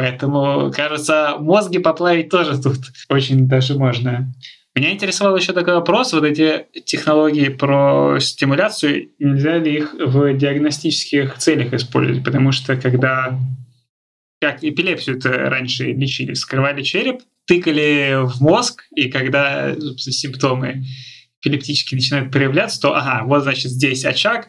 Поэтому, 0.00 0.72
кажется, 0.74 1.36
мозги 1.38 1.78
поплавить 1.78 2.30
тоже 2.30 2.60
тут 2.60 2.78
очень 3.10 3.46
даже 3.46 3.74
можно. 3.74 4.32
Меня 4.74 4.92
интересовал 4.92 5.36
еще 5.36 5.52
такой 5.52 5.74
вопрос, 5.74 6.14
вот 6.14 6.24
эти 6.24 6.64
технологии 6.86 7.50
про 7.50 8.18
стимуляцию, 8.18 9.10
нельзя 9.18 9.58
ли 9.58 9.76
их 9.76 9.92
в 9.92 10.32
диагностических 10.32 11.36
целях 11.36 11.74
использовать? 11.74 12.24
Потому 12.24 12.50
что 12.50 12.76
когда, 12.76 13.38
как 14.40 14.64
эпилепсию 14.64 15.18
это 15.18 15.50
раньше 15.50 15.92
лечили, 15.92 16.32
скрывали 16.32 16.82
череп, 16.82 17.20
тыкали 17.46 18.20
в 18.22 18.40
мозг, 18.40 18.84
и 18.96 19.10
когда 19.10 19.76
симптомы 19.98 20.84
эпилептические 21.42 21.98
начинают 21.98 22.32
проявляться, 22.32 22.80
то, 22.80 22.96
ага, 22.96 23.24
вот, 23.26 23.42
значит, 23.42 23.70
здесь 23.70 24.06
очаг, 24.06 24.48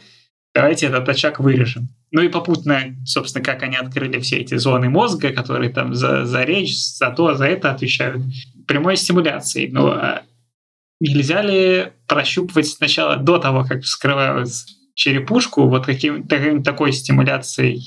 давайте 0.54 0.88
этот 0.88 1.08
очаг 1.08 1.40
вырежем. 1.40 1.90
Ну 2.12 2.22
и 2.22 2.28
попутно, 2.28 2.96
собственно, 3.06 3.44
как 3.44 3.64
они 3.64 3.78
открыли 3.78 4.20
все 4.20 4.38
эти 4.38 4.56
зоны 4.56 4.90
мозга, 4.90 5.32
которые 5.32 5.70
там 5.70 5.94
за, 5.94 6.26
за 6.26 6.44
речь, 6.44 6.78
за 6.78 7.10
то, 7.12 7.36
за 7.36 7.46
это 7.46 7.72
отвечают, 7.72 8.22
прямой 8.68 8.98
стимуляцией. 8.98 9.72
Но 9.72 9.92
а 9.92 10.24
нельзя 11.00 11.42
ли 11.42 11.92
прощупывать 12.08 12.68
сначала 12.68 13.18
до 13.18 13.38
того, 13.38 13.64
как 13.64 13.84
вскрывают 13.84 14.50
черепушку, 14.94 15.68
вот 15.68 15.86
каким, 15.86 16.28
таким, 16.28 16.64
такой 16.64 16.92
стимуляцией, 16.92 17.82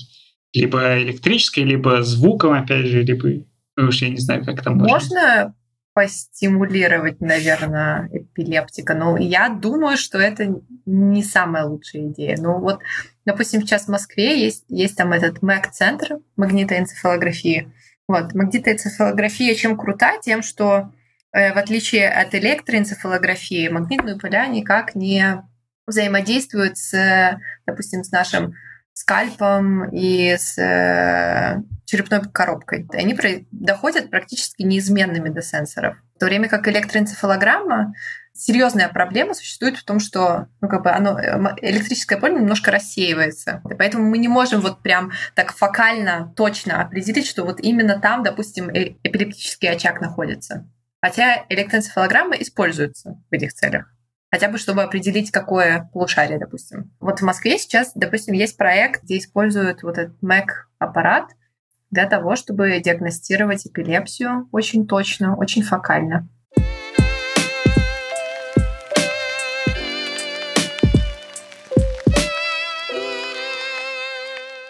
либо 0.54 1.02
электрической, 1.02 1.64
либо 1.64 2.02
звуком, 2.02 2.52
опять 2.52 2.86
же, 2.86 3.02
либо, 3.02 3.44
ну 3.76 3.88
уж 3.88 4.00
я 4.02 4.08
не 4.08 4.18
знаю, 4.18 4.44
как 4.44 4.62
там 4.62 4.78
можно. 4.78 4.94
Можно 4.94 5.54
постимулировать, 5.94 7.20
наверное, 7.20 8.08
эпилептика. 8.12 8.94
Но 8.94 9.16
я 9.16 9.48
думаю, 9.48 9.96
что 9.96 10.18
это 10.18 10.60
не 10.84 11.22
самая 11.22 11.64
лучшая 11.64 12.08
идея. 12.08 12.36
Ну 12.36 12.58
вот, 12.58 12.80
допустим, 13.24 13.62
сейчас 13.62 13.84
в 13.84 13.88
Москве 13.88 14.40
есть, 14.40 14.64
есть 14.68 14.96
там 14.96 15.12
этот 15.12 15.40
МЭК-центр 15.40 16.18
магнитоэнцефалографии. 16.36 17.72
Вот, 18.08 18.34
магнитоэнцефалография 18.34 19.54
чем 19.54 19.78
крута? 19.78 20.18
Тем, 20.20 20.42
что 20.42 20.92
э, 21.32 21.54
в 21.54 21.58
отличие 21.58 22.10
от 22.10 22.34
электроэнцефалографии, 22.34 23.68
магнитные 23.68 24.18
поля 24.18 24.46
никак 24.48 24.96
не 24.96 25.42
взаимодействуют 25.86 26.76
с, 26.76 27.40
допустим, 27.66 28.02
с 28.02 28.10
нашим 28.10 28.54
скальпом 28.94 29.90
и 29.90 30.36
с 30.38 30.56
э, 30.56 31.60
черепной 31.84 32.22
коробкой. 32.32 32.86
Они 32.92 33.18
доходят 33.50 34.08
практически 34.08 34.62
неизменными 34.62 35.28
до 35.28 35.42
сенсоров. 35.42 35.96
В 36.14 36.20
то 36.20 36.26
время 36.26 36.48
как 36.48 36.68
электроэнцефалограмма 36.68 37.94
серьезная 38.32 38.88
проблема 38.88 39.34
существует 39.34 39.76
в 39.76 39.84
том, 39.84 39.98
что 39.98 40.46
ну, 40.60 40.68
как 40.68 40.84
бы 40.84 40.90
оно, 40.90 41.18
электрическое 41.60 42.18
поле 42.18 42.34
немножко 42.34 42.70
рассеивается. 42.70 43.62
И 43.68 43.74
поэтому 43.74 44.08
мы 44.08 44.18
не 44.18 44.28
можем 44.28 44.60
вот 44.60 44.80
прям 44.80 45.10
так 45.34 45.52
фокально 45.52 46.32
точно 46.36 46.80
определить, 46.80 47.26
что 47.26 47.44
вот 47.44 47.60
именно 47.60 47.98
там, 47.98 48.22
допустим, 48.22 48.68
э, 48.68 48.94
эпилептический 49.02 49.70
очаг 49.70 50.00
находится. 50.00 50.68
Хотя 51.02 51.44
электроэнцефалограмма 51.48 52.36
используется 52.36 53.20
в 53.28 53.34
этих 53.34 53.52
целях 53.52 53.93
хотя 54.34 54.48
бы 54.48 54.58
чтобы 54.58 54.82
определить, 54.82 55.30
какое 55.30 55.88
полушарие, 55.92 56.40
допустим. 56.40 56.90
Вот 56.98 57.20
в 57.20 57.22
Москве 57.22 57.56
сейчас, 57.56 57.92
допустим, 57.94 58.34
есть 58.34 58.56
проект, 58.56 59.04
где 59.04 59.18
используют 59.18 59.84
вот 59.84 59.96
этот 59.96 60.20
МЭК-аппарат 60.22 61.26
для 61.92 62.08
того, 62.08 62.34
чтобы 62.34 62.80
диагностировать 62.80 63.64
эпилепсию 63.64 64.48
очень 64.50 64.88
точно, 64.88 65.36
очень 65.36 65.62
фокально. 65.62 66.28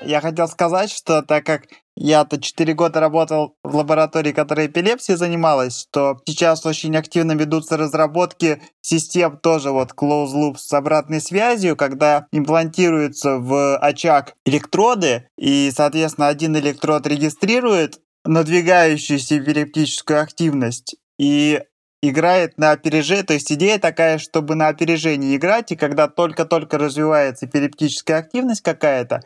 Я 0.03 0.21
хотел 0.21 0.47
сказать, 0.49 0.91
что 0.91 1.23
так 1.23 1.47
как 1.47 1.63
я-то 1.97 2.41
4 2.41 2.75
года 2.75 3.01
работал 3.01 3.57
в 3.63 3.77
лаборатории, 3.77 4.33
которая 4.33 4.67
эпилепсией 4.67 5.17
занималась, 5.17 5.87
то 5.91 6.19
сейчас 6.27 6.67
очень 6.67 6.97
активно 6.97 7.33
ведутся 7.33 7.77
разработки 7.77 8.63
систем 8.81 9.39
тоже 9.39 9.71
вот 9.71 9.93
close 9.93 10.35
loop 10.35 10.57
с 10.57 10.73
обратной 10.73 11.21
связью, 11.21 11.77
когда 11.77 12.27
имплантируются 12.33 13.39
в 13.39 13.77
очаг 13.79 14.35
электроды, 14.45 15.29
и, 15.39 15.71
соответственно, 15.75 16.29
один 16.29 16.57
электрод 16.57 17.07
регистрирует 17.07 18.01
надвигающуюся 18.25 19.39
эпилептическую 19.39 20.21
активность, 20.21 20.97
и 21.19 21.63
играет 22.03 22.59
на 22.59 22.73
опережение, 22.73 23.25
то 23.25 23.35
есть 23.35 23.51
идея 23.53 23.79
такая, 23.79 24.19
чтобы 24.19 24.55
на 24.55 24.69
опережение 24.69 25.37
играть, 25.37 25.73
и 25.73 25.77
когда 25.77 26.09
только-только 26.09 26.77
развивается 26.79 27.47
эпилептическая 27.47 28.19
активность 28.19 28.63
какая-то, 28.63 29.23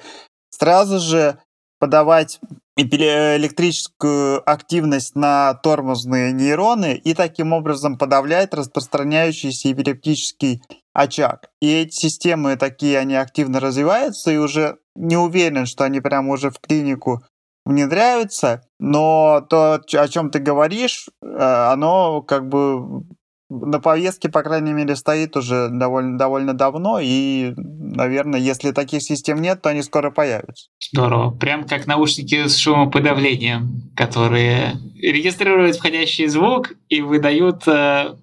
сразу 0.50 1.00
же 1.00 1.38
подавать 1.78 2.40
электрическую 2.76 4.48
активность 4.48 5.16
на 5.16 5.54
тормозные 5.54 6.32
нейроны 6.32 6.94
и 6.94 7.14
таким 7.14 7.52
образом 7.52 7.98
подавлять 7.98 8.54
распространяющийся 8.54 9.72
эпилептический 9.72 10.62
очаг. 10.92 11.50
И 11.60 11.72
эти 11.72 11.94
системы 11.94 12.56
такие, 12.56 12.98
они 12.98 13.14
активно 13.14 13.60
развиваются, 13.60 14.30
и 14.30 14.36
уже 14.36 14.78
не 14.94 15.16
уверен, 15.16 15.66
что 15.66 15.84
они 15.84 16.00
прямо 16.00 16.32
уже 16.32 16.50
в 16.50 16.58
клинику 16.60 17.22
внедряются, 17.64 18.62
но 18.78 19.44
то, 19.48 19.74
о 19.74 20.08
чем 20.08 20.30
ты 20.30 20.38
говоришь, 20.38 21.08
э, 21.22 21.26
оно 21.26 22.22
как 22.22 22.48
бы 22.48 23.04
на 23.50 23.80
повестке, 23.80 24.28
по 24.28 24.42
крайней 24.42 24.72
мере, 24.72 24.94
стоит 24.94 25.36
уже 25.36 25.68
довольно, 25.70 26.18
довольно 26.18 26.54
давно, 26.54 26.98
и, 27.00 27.54
наверное, 27.56 28.40
если 28.40 28.72
таких 28.72 29.02
систем 29.02 29.40
нет, 29.40 29.62
то 29.62 29.70
они 29.70 29.82
скоро 29.82 30.10
появятся. 30.10 30.68
Здорово. 30.92 31.30
Прям 31.30 31.64
как 31.64 31.86
наушники 31.86 32.46
с 32.46 32.56
шумоподавлением, 32.56 33.90
которые 33.96 34.76
регистрируют 35.00 35.76
входящий 35.76 36.26
звук 36.26 36.72
и 36.88 37.00
выдают 37.00 37.66
э, 37.66 38.16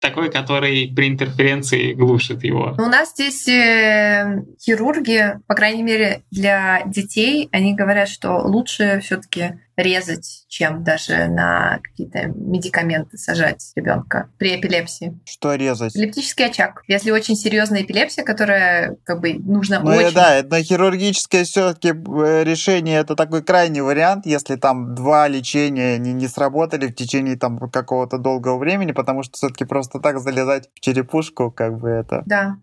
такой, 0.00 0.30
который 0.30 0.92
при 0.94 1.08
интерференции 1.08 1.92
глушит 1.92 2.42
его. 2.42 2.74
У 2.78 2.86
нас 2.86 3.10
здесь 3.10 3.46
э, 3.48 4.42
хирурги, 4.60 5.38
по 5.46 5.54
крайней 5.54 5.82
мере, 5.82 6.22
для 6.30 6.82
детей, 6.86 7.48
они 7.52 7.74
говорят, 7.74 8.08
что 8.08 8.38
лучше 8.38 9.00
все-таки 9.04 9.60
резать, 9.82 10.44
чем 10.48 10.84
даже 10.84 11.26
на 11.28 11.78
какие-то 11.82 12.26
медикаменты 12.26 13.18
сажать 13.18 13.72
ребенка 13.76 14.30
при 14.38 14.56
эпилепсии. 14.56 15.18
Что 15.24 15.54
резать? 15.54 15.94
Эпилептический 15.94 16.46
очаг. 16.46 16.82
Если 16.88 17.10
очень 17.10 17.36
серьезная 17.36 17.82
эпилепсия, 17.82 18.24
которая 18.24 18.96
как 19.04 19.20
бы 19.20 19.34
нужно 19.34 19.80
ну, 19.80 19.90
очень... 19.90 20.14
Да, 20.14 20.36
это 20.36 20.62
хирургическое 20.62 21.44
все-таки 21.44 21.88
э, 21.88 22.44
решение, 22.44 22.98
это 22.98 23.16
такой 23.16 23.42
крайний 23.42 23.80
вариант, 23.80 24.26
если 24.26 24.56
там 24.56 24.94
два 24.94 25.28
лечения 25.28 25.98
не, 25.98 26.12
не 26.12 26.28
сработали 26.28 26.88
в 26.88 26.94
течение 26.94 27.36
там 27.36 27.58
какого-то 27.70 28.18
долгого 28.18 28.58
времени, 28.58 28.92
потому 28.92 29.22
что 29.22 29.36
все-таки 29.36 29.64
просто 29.64 30.00
так 30.00 30.20
залезать 30.20 30.68
в 30.74 30.80
черепушку, 30.80 31.50
как 31.50 31.78
бы 31.78 31.88
это... 31.88 32.22
Да. 32.26 32.56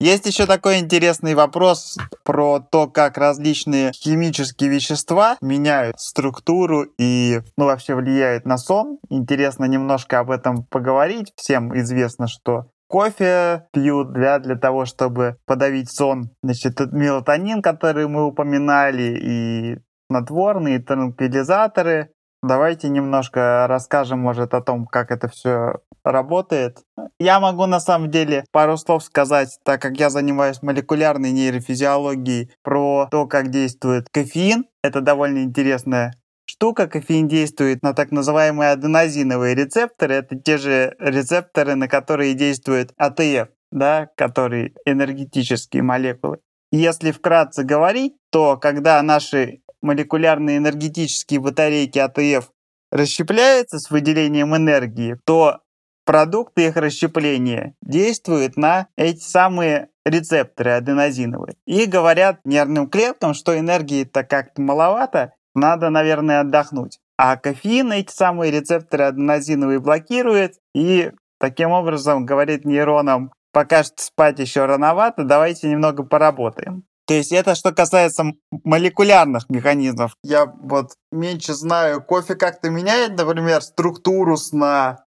Есть 0.00 0.26
еще 0.26 0.46
такой 0.46 0.78
интересный 0.78 1.34
вопрос 1.34 1.98
про 2.22 2.60
то, 2.60 2.86
как 2.86 3.18
различные 3.18 3.90
химические 3.92 4.70
вещества 4.70 5.36
меняют 5.40 5.98
структуру 5.98 6.86
и 6.98 7.40
ну, 7.56 7.64
вообще 7.64 7.96
влияют 7.96 8.44
на 8.44 8.58
сон. 8.58 8.98
Интересно 9.10 9.64
немножко 9.64 10.20
об 10.20 10.30
этом 10.30 10.64
поговорить. 10.64 11.32
Всем 11.34 11.76
известно, 11.76 12.28
что 12.28 12.70
кофе 12.86 13.66
пьют 13.72 14.12
для, 14.12 14.38
для 14.38 14.54
того, 14.54 14.84
чтобы 14.84 15.36
подавить 15.46 15.90
сон. 15.90 16.30
Значит, 16.44 16.78
мелатонин, 16.92 17.60
который 17.60 18.06
мы 18.06 18.24
упоминали, 18.24 19.18
и 19.20 19.78
снотворные, 20.08 20.76
и 20.76 20.82
транквилизаторы. 20.82 22.10
Давайте 22.42 22.88
немножко 22.88 23.66
расскажем, 23.68 24.20
может, 24.20 24.54
о 24.54 24.60
том, 24.60 24.86
как 24.86 25.10
это 25.10 25.28
все 25.28 25.80
работает. 26.04 26.78
Я 27.18 27.40
могу 27.40 27.66
на 27.66 27.80
самом 27.80 28.10
деле 28.10 28.44
пару 28.52 28.76
слов 28.76 29.02
сказать, 29.02 29.58
так 29.64 29.82
как 29.82 29.98
я 29.98 30.08
занимаюсь 30.08 30.62
молекулярной 30.62 31.32
нейрофизиологией, 31.32 32.52
про 32.62 33.08
то, 33.10 33.26
как 33.26 33.50
действует 33.50 34.08
кофеин. 34.10 34.66
Это 34.82 35.00
довольно 35.00 35.42
интересная 35.42 36.14
штука. 36.44 36.86
Кофеин 36.86 37.26
действует 37.26 37.82
на 37.82 37.92
так 37.92 38.12
называемые 38.12 38.70
аденозиновые 38.70 39.54
рецепторы. 39.54 40.14
Это 40.14 40.36
те 40.36 40.58
же 40.58 40.94
рецепторы, 40.98 41.74
на 41.74 41.88
которые 41.88 42.34
действует 42.34 42.92
АТФ, 42.96 43.48
да, 43.72 44.08
которые 44.16 44.74
энергетические 44.84 45.82
молекулы. 45.82 46.38
Если 46.70 47.12
вкратце 47.12 47.64
говорить, 47.64 48.14
то 48.30 48.58
когда 48.58 49.00
наши 49.02 49.62
молекулярные 49.88 50.58
энергетические 50.58 51.40
батарейки 51.40 51.98
АТФ 51.98 52.50
расщепляются 52.92 53.78
с 53.78 53.90
выделением 53.90 54.54
энергии, 54.54 55.18
то 55.24 55.60
продукты 56.04 56.66
их 56.66 56.76
расщепления 56.76 57.74
действуют 57.82 58.56
на 58.56 58.88
эти 58.96 59.20
самые 59.20 59.88
рецепторы 60.04 60.72
аденозиновые. 60.72 61.56
И 61.66 61.86
говорят 61.86 62.40
нервным 62.44 62.88
клеткам, 62.88 63.34
что 63.34 63.58
энергии-то 63.58 64.24
как-то 64.24 64.60
маловато, 64.60 65.32
надо, 65.54 65.90
наверное, 65.90 66.40
отдохнуть. 66.40 66.98
А 67.16 67.36
кофеин 67.36 67.92
эти 67.92 68.12
самые 68.12 68.52
рецепторы 68.52 69.04
аденозиновые 69.04 69.80
блокирует 69.80 70.54
и 70.74 71.12
таким 71.40 71.70
образом 71.70 72.26
говорит 72.26 72.64
нейронам, 72.64 73.32
пока 73.52 73.82
что 73.82 74.02
спать 74.02 74.38
еще 74.38 74.66
рановато, 74.66 75.24
давайте 75.24 75.68
немного 75.68 76.04
поработаем. 76.04 76.84
То 77.08 77.14
есть 77.14 77.32
это 77.32 77.54
что 77.54 77.72
касается 77.72 78.32
молекулярных 78.64 79.48
механизмов. 79.48 80.14
Я 80.22 80.44
вот 80.44 80.92
меньше 81.10 81.54
знаю, 81.54 82.02
кофе 82.02 82.34
как-то 82.34 82.68
меняет, 82.68 83.16
например, 83.16 83.62
структуру 83.62 84.36
сна, 84.36 85.06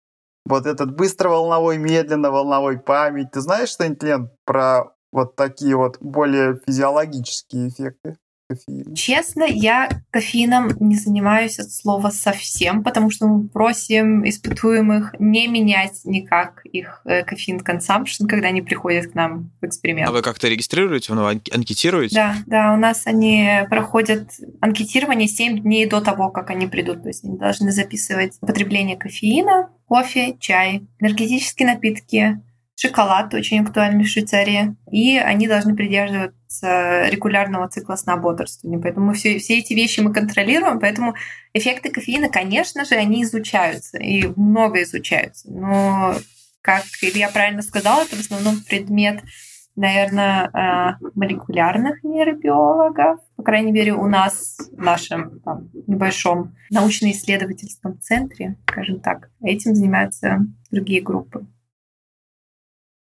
вот 0.44 0.66
этот 0.66 0.94
быстроволновой, 0.94 1.78
медленно-волновой 1.78 2.78
память. 2.80 3.30
Ты 3.32 3.40
знаешь 3.40 3.70
что-нибудь, 3.70 4.02
Лен, 4.02 4.30
про 4.44 4.92
вот 5.10 5.36
такие 5.36 5.74
вот 5.74 5.96
более 6.00 6.60
физиологические 6.66 7.70
эффекты? 7.70 8.18
Кофеина? 8.48 8.94
Честно, 8.96 9.44
я 9.44 9.88
кофеином 10.10 10.70
не 10.80 10.96
занимаюсь 10.96 11.58
от 11.58 11.70
слова 11.70 12.10
совсем, 12.10 12.82
потому 12.82 13.10
что 13.10 13.26
мы 13.26 13.48
просим 13.48 14.26
испытуемых 14.28 15.14
не 15.18 15.48
менять 15.48 16.00
никак 16.04 16.64
их 16.64 17.02
э, 17.04 17.24
кофеин 17.24 17.58
consumption, 17.58 18.26
когда 18.28 18.48
они 18.48 18.62
приходят 18.62 19.12
к 19.12 19.14
нам 19.14 19.50
в 19.60 19.66
эксперимент. 19.66 20.08
А 20.08 20.12
вы 20.12 20.22
как-то 20.22 20.48
регистрируете, 20.48 21.12
ну, 21.14 21.26
анкетируете? 21.26 22.14
Да, 22.14 22.36
да, 22.46 22.72
у 22.72 22.76
нас 22.76 23.06
они 23.06 23.60
проходят 23.68 24.30
анкетирование 24.60 25.28
7 25.28 25.60
дней 25.60 25.86
до 25.86 26.00
того, 26.00 26.30
как 26.30 26.50
они 26.50 26.66
придут. 26.66 27.02
То 27.02 27.08
есть 27.08 27.24
они 27.24 27.36
должны 27.36 27.72
записывать 27.72 28.38
потребление 28.40 28.96
кофеина, 28.96 29.70
кофе, 29.86 30.36
чай, 30.38 30.86
энергетические 31.00 31.68
напитки, 31.68 32.40
шоколад 32.76 33.32
очень 33.34 33.60
актуальный 33.60 34.04
в 34.04 34.08
Швейцарии, 34.08 34.76
и 34.90 35.16
они 35.16 35.48
должны 35.48 35.74
придерживаться 35.74 36.34
регулярного 36.62 37.68
цикла 37.68 37.96
сна 37.96 38.16
бодрствования. 38.16 38.80
Поэтому 38.80 39.12
все, 39.12 39.38
все 39.38 39.58
эти 39.58 39.72
вещи 39.74 40.00
мы 40.00 40.12
контролируем, 40.12 40.80
поэтому 40.80 41.14
эффекты 41.52 41.90
кофеина, 41.90 42.28
конечно 42.28 42.84
же, 42.84 42.94
они 42.94 43.22
изучаются, 43.22 43.98
и 43.98 44.26
много 44.36 44.82
изучаются. 44.82 45.50
Но, 45.50 46.14
как 46.62 46.84
Илья 47.02 47.28
правильно 47.28 47.62
сказал, 47.62 48.02
это 48.02 48.16
в 48.16 48.20
основном 48.20 48.60
предмет 48.68 49.22
наверное, 49.76 50.50
а, 50.52 50.98
молекулярных 51.14 52.02
нейробиологов. 52.02 53.20
По 53.36 53.42
крайней 53.42 53.72
мере, 53.72 53.92
у 53.92 54.06
нас 54.06 54.56
в 54.72 54.82
нашем 54.82 55.40
там, 55.40 55.70
небольшом 55.86 56.56
научно-исследовательском 56.70 58.00
центре, 58.00 58.56
скажем 58.66 59.00
так, 59.00 59.30
этим 59.42 59.74
занимаются 59.74 60.38
другие 60.70 61.02
группы. 61.02 61.46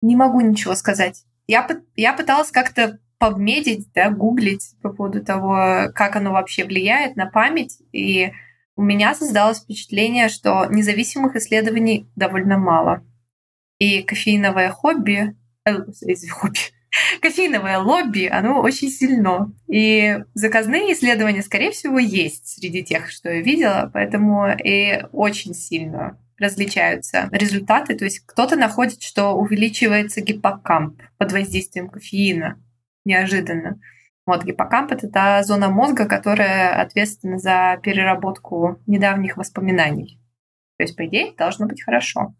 Не 0.02 0.14
могу 0.14 0.40
ничего 0.42 0.74
сказать. 0.74 1.24
Я, 1.46 1.66
я 1.96 2.12
пыталась 2.12 2.50
как-то 2.50 3.00
повмедить, 3.18 3.92
да, 3.94 4.10
гуглить 4.10 4.74
по 4.82 4.90
поводу 4.90 5.24
того, 5.24 5.90
как 5.94 6.16
оно 6.16 6.32
вообще 6.32 6.64
влияет 6.64 7.16
на 7.16 7.26
память. 7.26 7.78
И 7.92 8.32
у 8.76 8.82
меня 8.82 9.14
создалось 9.14 9.60
впечатление, 9.60 10.28
что 10.28 10.66
независимых 10.66 11.34
исследований 11.36 12.08
довольно 12.14 12.58
мало. 12.58 13.04
И 13.78 14.02
кофеиновое 14.02 14.70
хобби, 14.70 15.36
э, 15.64 15.74
хобби, 16.30 16.58
кофеиновое 17.20 17.78
лобби, 17.78 18.26
оно 18.26 18.60
очень 18.60 18.90
сильно. 18.90 19.52
И 19.66 20.18
заказные 20.34 20.92
исследования, 20.92 21.42
скорее 21.42 21.72
всего, 21.72 21.98
есть 21.98 22.46
среди 22.46 22.84
тех, 22.84 23.10
что 23.10 23.30
я 23.30 23.40
видела, 23.40 23.90
поэтому 23.92 24.46
и 24.64 25.02
очень 25.12 25.54
сильно 25.54 26.18
различаются 26.38 27.28
результаты. 27.32 27.96
То 27.96 28.04
есть 28.04 28.20
кто-то 28.20 28.54
находит, 28.54 29.02
что 29.02 29.32
увеличивается 29.32 30.20
гиппокамп 30.20 31.02
под 31.18 31.32
воздействием 31.32 31.88
кофеина 31.88 32.62
неожиданно. 33.08 33.80
Вот 34.26 34.44
гиппокамп— 34.44 34.92
это 34.92 35.08
та 35.08 35.42
зона 35.42 35.70
мозга, 35.70 36.04
которая 36.04 36.80
ответственна 36.80 37.38
за 37.38 37.80
переработку 37.82 38.76
недавних 38.86 39.36
воспоминаний. 39.36 40.20
То 40.76 40.84
есть, 40.84 40.96
по 40.96 41.06
идее, 41.06 41.32
должно 41.36 41.66
быть 41.66 41.82
хорошо. 41.82 42.34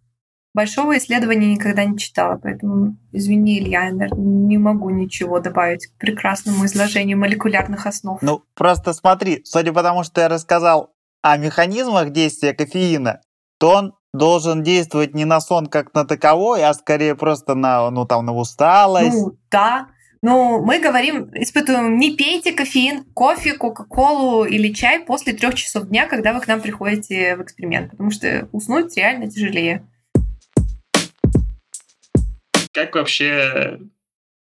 Большого 0.55 0.97
исследования 0.99 1.53
никогда 1.55 1.85
не 1.85 1.99
читала, 1.99 2.37
поэтому, 2.37 2.97
извини, 3.13 3.59
Илья, 3.59 3.85
я 3.85 4.09
не 4.17 4.59
могу 4.59 4.91
ничего 4.91 5.41
добавить 5.41 5.87
к 5.87 5.99
прекрасному 5.99 6.67
изложению 6.67 7.19
молекулярных 7.19 7.87
основ. 7.87 8.21
Ну, 8.23 8.43
просто 8.55 8.93
смотри, 8.93 9.43
судя 9.45 9.73
по 9.73 9.83
тому, 9.83 10.05
что 10.05 10.21
я 10.21 10.29
рассказал 10.29 10.95
о 11.23 11.37
механизмах 11.37 12.11
действия 12.11 12.55
кофеина, 12.55 13.21
то 13.59 13.71
он 13.71 13.95
должен 14.13 14.63
действовать 14.63 15.15
не 15.15 15.25
на 15.25 15.41
сон 15.41 15.67
как 15.67 15.95
на 15.95 16.05
таковой, 16.05 16.65
а 16.65 16.75
скорее 16.75 17.15
просто 17.15 17.55
на, 17.55 17.91
ну, 17.91 18.05
там, 18.07 18.27
на 18.27 18.35
усталость. 18.35 19.15
Ну, 19.15 19.37
да. 19.51 19.89
Ну, 20.21 20.65
мы 20.65 20.81
говорим, 20.81 21.31
испытываем, 21.35 21.97
не 21.97 22.17
пейте 22.17 22.53
кофеин, 22.53 23.05
кофе, 23.15 23.55
кока-колу 23.55 24.45
или 24.45 24.73
чай 24.73 25.05
после 25.05 25.33
трех 25.33 25.55
часов 25.55 25.89
дня, 25.89 26.09
когда 26.09 26.33
вы 26.33 26.41
к 26.41 26.49
нам 26.49 26.61
приходите 26.61 27.37
в 27.37 27.43
эксперимент, 27.43 27.93
потому 27.93 28.11
что 28.11 28.49
уснуть 28.51 28.97
реально 28.97 29.31
тяжелее. 29.31 29.87
Как 32.73 32.95
вообще 32.97 33.79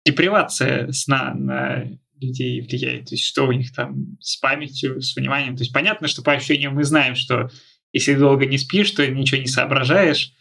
депривация 0.06 0.92
сна 0.94 1.34
на 1.34 1.84
людей 2.20 2.62
влияет? 2.62 3.10
То 3.10 3.16
есть 3.16 3.26
что 3.26 3.46
у 3.46 3.52
них 3.52 3.74
там 3.74 4.18
с 4.22 4.38
памятью, 4.38 5.02
с 5.02 5.18
вниманием? 5.18 5.58
То 5.58 5.64
есть 5.64 5.74
понятно, 5.74 6.08
что 6.08 6.22
по 6.22 6.32
ощущениям 6.32 6.76
мы 6.76 6.86
знаем, 6.86 7.16
что 7.16 7.50
если 7.92 8.16
долго 8.16 8.46
не 8.46 8.58
спишь, 8.58 8.92
то 8.92 9.06
ничего 9.06 9.42
не 9.42 9.48
соображаешь. 9.48 10.34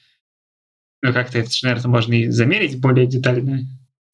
Ну, 1.03 1.13
как-то 1.13 1.39
это, 1.39 1.51
наверное, 1.63 1.91
можно 1.91 2.15
и 2.15 2.29
замерить 2.29 2.81
более 2.81 3.07
детально. 3.07 3.67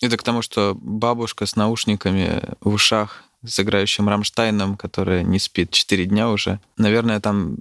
Это 0.03 0.17
к 0.17 0.23
тому, 0.23 0.43
что 0.43 0.77
бабушка 0.81 1.47
с 1.47 1.57
наушниками 1.57 2.43
в 2.61 2.75
ушах 2.75 3.25
с 3.45 3.59
играющим 3.59 4.09
Рамштайном, 4.09 4.77
которая 4.77 5.23
не 5.23 5.39
спит 5.39 5.71
4 5.71 6.07
дня 6.07 6.29
уже. 6.29 6.61
Наверное, 6.77 7.21
там 7.21 7.57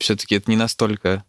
все-таки 0.00 0.34
это 0.34 0.50
не 0.50 0.56
настолько 0.56 1.24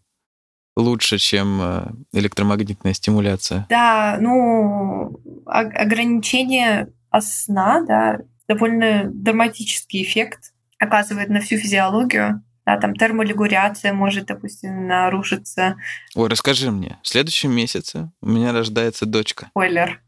лучше, 0.75 1.17
чем 1.17 1.61
э, 1.61 1.91
электромагнитная 2.13 2.93
стимуляция. 2.93 3.65
Да, 3.69 4.17
ну, 4.19 5.19
ограничение 5.45 6.89
сна, 7.19 7.81
да, 7.87 8.19
довольно 8.47 9.05
драматический 9.05 10.03
эффект 10.03 10.53
оказывает 10.79 11.29
на 11.29 11.39
всю 11.39 11.57
физиологию 11.57 12.43
да, 12.65 12.77
там 12.77 12.95
терморегуляция 12.95 13.93
может, 13.93 14.25
допустим, 14.25 14.87
нарушиться. 14.87 15.75
Ой, 16.15 16.29
расскажи 16.29 16.71
мне, 16.71 16.97
в 17.03 17.07
следующем 17.07 17.51
месяце 17.51 18.11
у 18.21 18.29
меня 18.29 18.51
рождается 18.53 19.05
дочка. 19.05 19.47
Спойлер. 19.51 20.01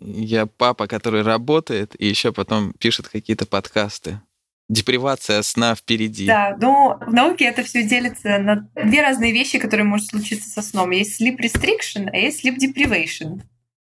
Я 0.00 0.46
папа, 0.46 0.86
который 0.86 1.22
работает 1.22 1.94
и 1.98 2.06
еще 2.06 2.32
потом 2.32 2.74
пишет 2.74 3.08
какие-то 3.08 3.46
подкасты. 3.46 4.20
Депривация 4.68 5.42
сна 5.42 5.74
впереди. 5.74 6.26
Да, 6.26 6.56
но 6.58 6.98
в 7.06 7.12
науке 7.12 7.44
это 7.44 7.62
все 7.62 7.86
делится 7.86 8.38
на 8.38 8.68
две 8.74 9.02
разные 9.02 9.32
вещи, 9.32 9.58
которые 9.58 9.84
могут 9.84 10.06
случиться 10.06 10.48
со 10.48 10.62
сном. 10.62 10.90
Есть 10.90 11.20
sleep 11.20 11.38
restriction, 11.38 12.08
а 12.12 12.16
есть 12.16 12.44
sleep 12.44 12.56
deprivation. 12.56 13.42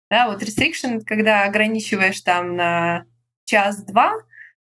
Да, 0.10 0.28
вот 0.30 0.44
restriction, 0.44 1.02
когда 1.06 1.44
ограничиваешь 1.44 2.22
там 2.22 2.56
на 2.56 3.06
час-два, 3.46 4.14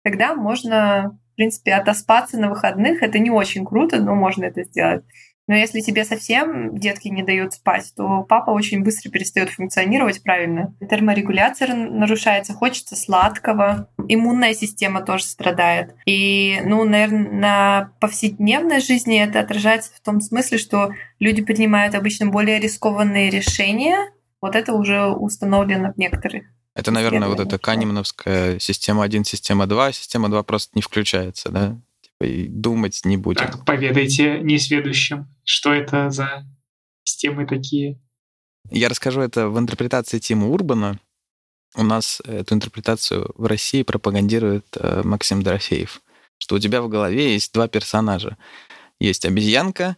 тогда 0.03 0.35
можно 0.35 1.19
в 1.35 1.37
принципе, 1.37 1.75
отоспаться 1.75 2.39
на 2.39 2.49
выходных 2.49 3.03
это 3.03 3.19
не 3.19 3.31
очень 3.31 3.65
круто, 3.67 4.01
но 4.01 4.15
можно 4.15 4.45
это 4.45 4.63
сделать. 4.63 5.05
Но 5.47 5.55
если 5.55 5.81
тебе 5.81 6.05
совсем 6.05 6.79
детки 6.79 7.09
не 7.09 7.23
дают 7.23 7.53
спать, 7.53 7.93
то 7.95 8.23
папа 8.23 8.51
очень 8.51 8.83
быстро 8.83 9.11
перестает 9.11 9.51
функционировать 9.51 10.23
правильно. 10.23 10.75
Терморегуляция 10.89 11.75
нарушается, 11.75 12.55
хочется 12.55 12.97
сладкого, 12.97 13.91
иммунная 14.09 14.55
система 14.55 15.03
тоже 15.03 15.25
страдает. 15.25 15.95
И, 16.07 16.61
ну, 16.65 16.85
наверное, 16.85 17.31
на 17.31 17.93
повседневной 18.01 18.81
жизни 18.81 19.21
это 19.21 19.41
отражается 19.41 19.91
в 19.95 20.01
том 20.01 20.21
смысле, 20.21 20.57
что 20.57 20.93
люди 21.19 21.43
принимают 21.43 21.95
обычно 21.95 22.27
более 22.27 22.59
рискованные 22.59 23.29
решения. 23.29 23.99
Вот 24.41 24.57
это 24.57 24.73
уже 24.73 25.09
установлено 25.09 25.93
в 25.93 25.99
некоторых 25.99 26.45
это, 26.75 26.91
наверное, 26.91 27.29
вот 27.29 27.39
эта 27.39 27.59
канемановская 27.59 28.59
система 28.59 29.05
1, 29.05 29.25
система 29.25 29.67
2, 29.67 29.93
система 29.93 30.29
2 30.29 30.43
просто 30.43 30.73
не 30.75 30.83
включается, 30.83 31.51
да? 31.51 31.81
Типа 32.01 32.25
и 32.25 32.49
думать 32.49 33.01
не 33.05 33.17
будет. 33.17 33.39
Так, 33.39 33.65
поведайте 33.65 34.41
несведущим, 34.41 35.29
что 35.45 35.73
это 35.73 36.11
за 36.11 36.45
системы 37.05 37.47
такие. 37.47 38.01
Я 38.71 38.89
расскажу 38.89 39.21
это 39.21 39.49
в 39.49 39.59
интерпретации 39.59 40.19
Тима 40.19 40.49
Урбана. 40.49 40.99
У 41.77 41.85
нас 41.85 42.21
эту 42.25 42.55
интерпретацию 42.55 43.31
в 43.37 43.47
России 43.47 43.83
пропагандирует 43.83 44.67
э, 44.77 45.03
Максим 45.05 45.43
Дорофеев, 45.43 46.01
что 46.39 46.57
у 46.57 46.59
тебя 46.59 46.83
в 46.83 46.89
голове 46.89 47.35
есть 47.35 47.53
два 47.53 47.69
персонажа. 47.69 48.37
Есть 48.99 49.25
обезьянка, 49.27 49.97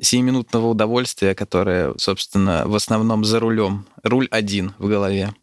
сиюминутного 0.00 0.66
удовольствия, 0.66 1.34
которая, 1.34 1.94
собственно, 1.98 2.64
в 2.66 2.74
основном 2.74 3.24
за 3.24 3.40
рулем. 3.40 3.86
Руль 4.02 4.28
один 4.30 4.74
в 4.78 4.88
голове 4.88 5.34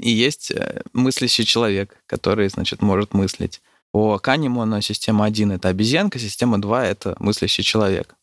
и 0.00 0.10
есть 0.10 0.50
э, 0.50 0.82
мыслящий 0.92 1.44
человек, 1.44 1.96
который, 2.06 2.48
значит, 2.48 2.82
может 2.82 3.14
мыслить. 3.14 3.60
По 3.92 4.18
Канеману 4.18 4.80
система 4.80 5.24
1— 5.24 5.52
это 5.52 5.68
обезьянка, 5.68 6.18
система 6.18 6.60
2— 6.60 6.86
это 6.86 7.16
мыслящий 7.18 7.64
человек. 7.64 8.14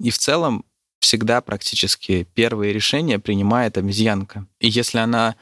И 0.00 0.10
в 0.10 0.18
целом 0.18 0.64
всегда 1.00 1.40
практически 1.40 2.26
первые 2.34 2.72
решения 2.72 3.18
принимает 3.18 3.78
обезьянка. 3.78 4.46
И 4.58 4.68
если 4.68 4.98
она 4.98 5.36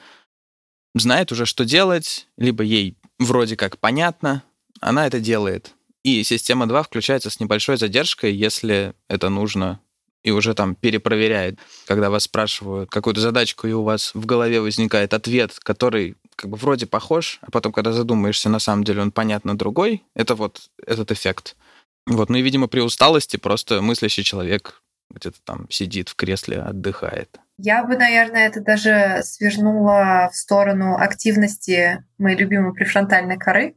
знает 0.94 1.32
уже, 1.32 1.46
что 1.46 1.64
делать, 1.64 2.28
либо 2.36 2.62
ей 2.62 2.96
вроде 3.18 3.56
как 3.56 3.78
понятно, 3.78 4.42
она 4.80 5.06
это 5.06 5.20
делает. 5.20 5.72
И 6.02 6.22
система 6.24 6.66
2 6.66 6.82
включается 6.82 7.30
с 7.30 7.40
небольшой 7.40 7.78
задержкой, 7.78 8.34
если 8.34 8.94
это 9.08 9.30
нужно 9.30 9.80
и 10.24 10.30
уже 10.30 10.54
там 10.54 10.74
перепроверяет, 10.74 11.58
когда 11.86 12.10
вас 12.10 12.24
спрашивают 12.24 12.90
какую-то 12.90 13.20
задачку, 13.20 13.68
и 13.68 13.72
у 13.72 13.82
вас 13.82 14.12
в 14.14 14.26
голове 14.26 14.60
возникает 14.60 15.14
ответ, 15.14 15.52
который 15.60 16.16
как 16.34 16.50
бы 16.50 16.56
вроде 16.56 16.86
похож, 16.86 17.38
а 17.42 17.50
потом, 17.50 17.72
когда 17.72 17.92
задумаешься, 17.92 18.48
на 18.48 18.58
самом 18.58 18.84
деле 18.84 19.02
он 19.02 19.12
понятно 19.12 19.56
другой. 19.56 20.02
Это 20.14 20.34
вот 20.34 20.70
этот 20.84 21.12
эффект. 21.12 21.56
Вот, 22.06 22.30
ну 22.30 22.38
и, 22.38 22.42
видимо, 22.42 22.66
при 22.66 22.80
усталости 22.80 23.36
просто 23.36 23.80
мыслящий 23.82 24.24
человек 24.24 24.82
где-то 25.10 25.38
там 25.44 25.66
сидит 25.70 26.08
в 26.08 26.16
кресле, 26.16 26.58
отдыхает. 26.58 27.38
Я 27.58 27.84
бы, 27.84 27.96
наверное, 27.96 28.48
это 28.48 28.60
даже 28.60 29.20
свернула 29.22 30.30
в 30.32 30.36
сторону 30.36 30.96
активности 30.96 32.04
моей 32.18 32.36
любимой 32.36 32.72
префронтальной 32.72 33.38
коры, 33.38 33.76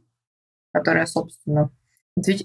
которая, 0.72 1.06
собственно, 1.06 1.70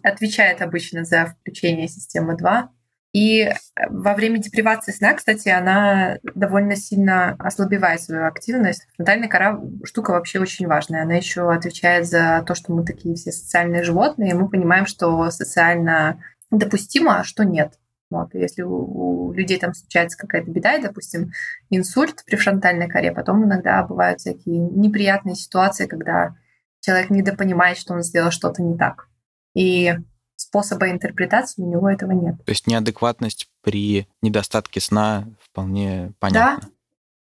отвечает 0.04 0.62
обычно 0.62 1.06
за 1.06 1.36
включение 1.40 1.88
системы 1.88 2.38
2. 2.38 2.70
И 3.14 3.42
э, 3.42 3.54
во 3.90 4.16
время 4.16 4.40
депривации 4.40 4.92
сна, 4.92 5.14
кстати, 5.14 5.48
она 5.48 6.18
довольно 6.36 6.76
сильно 6.76 7.36
ослабевает 7.40 8.02
свою 8.02 8.26
активность. 8.26 8.88
Фронтальная 8.96 9.30
кора 9.30 9.62
штука 9.84 10.12
вообще 10.12 10.40
очень 10.40 10.68
важная. 10.68 11.04
Она 11.04 11.14
еще 11.14 11.52
отвечает 11.52 12.08
за 12.08 12.44
то, 12.46 12.56
что 12.56 12.74
мы 12.74 12.84
такие 12.84 13.16
все 13.16 13.32
социальные 13.32 13.84
животные, 13.84 14.32
и 14.32 14.34
мы 14.34 14.50
понимаем, 14.50 14.88
что 14.88 15.30
социально 15.30 16.24
допустимо, 16.50 17.20
а 17.20 17.24
что 17.24 17.46
нет. 17.46 17.74
Вот. 18.10 18.34
Если 18.34 18.64
у, 18.64 19.28
у 19.28 19.34
людей 19.34 19.60
там 19.60 19.74
случается 19.74 20.18
какая-то 20.18 20.50
беда, 20.50 20.76
и, 20.76 20.82
допустим, 20.82 21.32
инсульт 21.70 22.24
при 22.26 22.36
фронтальной 22.36 22.90
коре, 22.90 23.12
потом 23.12 23.46
иногда 23.46 23.84
бывают 23.84 24.20
всякие 24.20 24.58
неприятные 24.58 25.36
ситуации, 25.36 25.86
когда 25.86 26.36
человек 26.82 27.12
недопонимает, 27.12 27.78
что 27.78 27.94
он 27.94 28.02
сделал 28.02 28.32
что-то 28.32 28.62
не 28.64 28.78
так. 28.78 29.08
И 29.56 29.96
способа 30.44 30.90
интерпретации 30.90 31.62
у 31.62 31.70
него 31.70 31.90
этого 31.90 32.12
нет. 32.12 32.36
То 32.46 32.52
есть 32.52 32.68
неадекватность 32.68 33.50
при 33.62 34.08
недостатке 34.22 34.80
сна 34.80 35.26
вполне 35.42 36.14
понятна. 36.20 36.60
Да. 36.62 36.70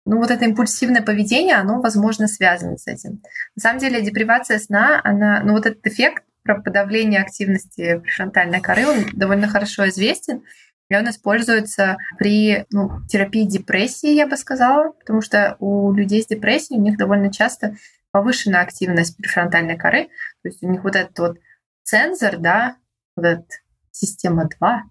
Ну 0.06 0.20
вот 0.20 0.30
это 0.30 0.46
импульсивное 0.46 1.02
поведение, 1.02 1.56
оно, 1.56 1.82
возможно, 1.82 2.28
связано 2.28 2.78
с 2.78 2.86
этим. 2.86 3.22
На 3.56 3.62
самом 3.62 3.80
деле 3.80 4.02
депривация 4.02 4.60
сна, 4.60 5.02
она, 5.04 5.42
ну 5.44 5.54
вот 5.54 5.66
этот 5.66 5.86
эффект 5.88 6.24
про 6.44 6.62
подавление 6.62 7.22
активности 7.22 7.98
префронтальной 7.98 8.62
коры, 8.62 8.86
он 8.86 9.06
довольно 9.14 9.48
хорошо 9.48 9.90
известен, 9.90 10.44
и 10.90 10.96
он 10.96 11.10
используется 11.10 11.98
при 12.20 12.66
ну, 12.70 13.02
терапии 13.08 13.46
депрессии, 13.46 14.14
я 14.14 14.28
бы 14.28 14.38
сказала, 14.38 14.92
потому 14.92 15.22
что 15.22 15.56
у 15.60 15.92
людей 15.92 16.22
с 16.22 16.28
депрессией 16.28 16.80
у 16.80 16.84
них 16.84 16.98
довольно 16.98 17.32
часто 17.32 17.76
повышенная 18.12 18.62
активность 18.62 19.18
префронтальной 19.18 19.76
коры, 19.76 20.10
то 20.44 20.50
есть 20.50 20.62
у 20.62 20.70
них 20.70 20.84
вот 20.84 20.96
этот 20.96 21.18
вот 21.18 21.38
цензор, 21.84 22.38
да, 22.38 22.78
вот 23.16 23.26
эта 23.26 23.46
система 23.92 24.50
2, 24.60 24.84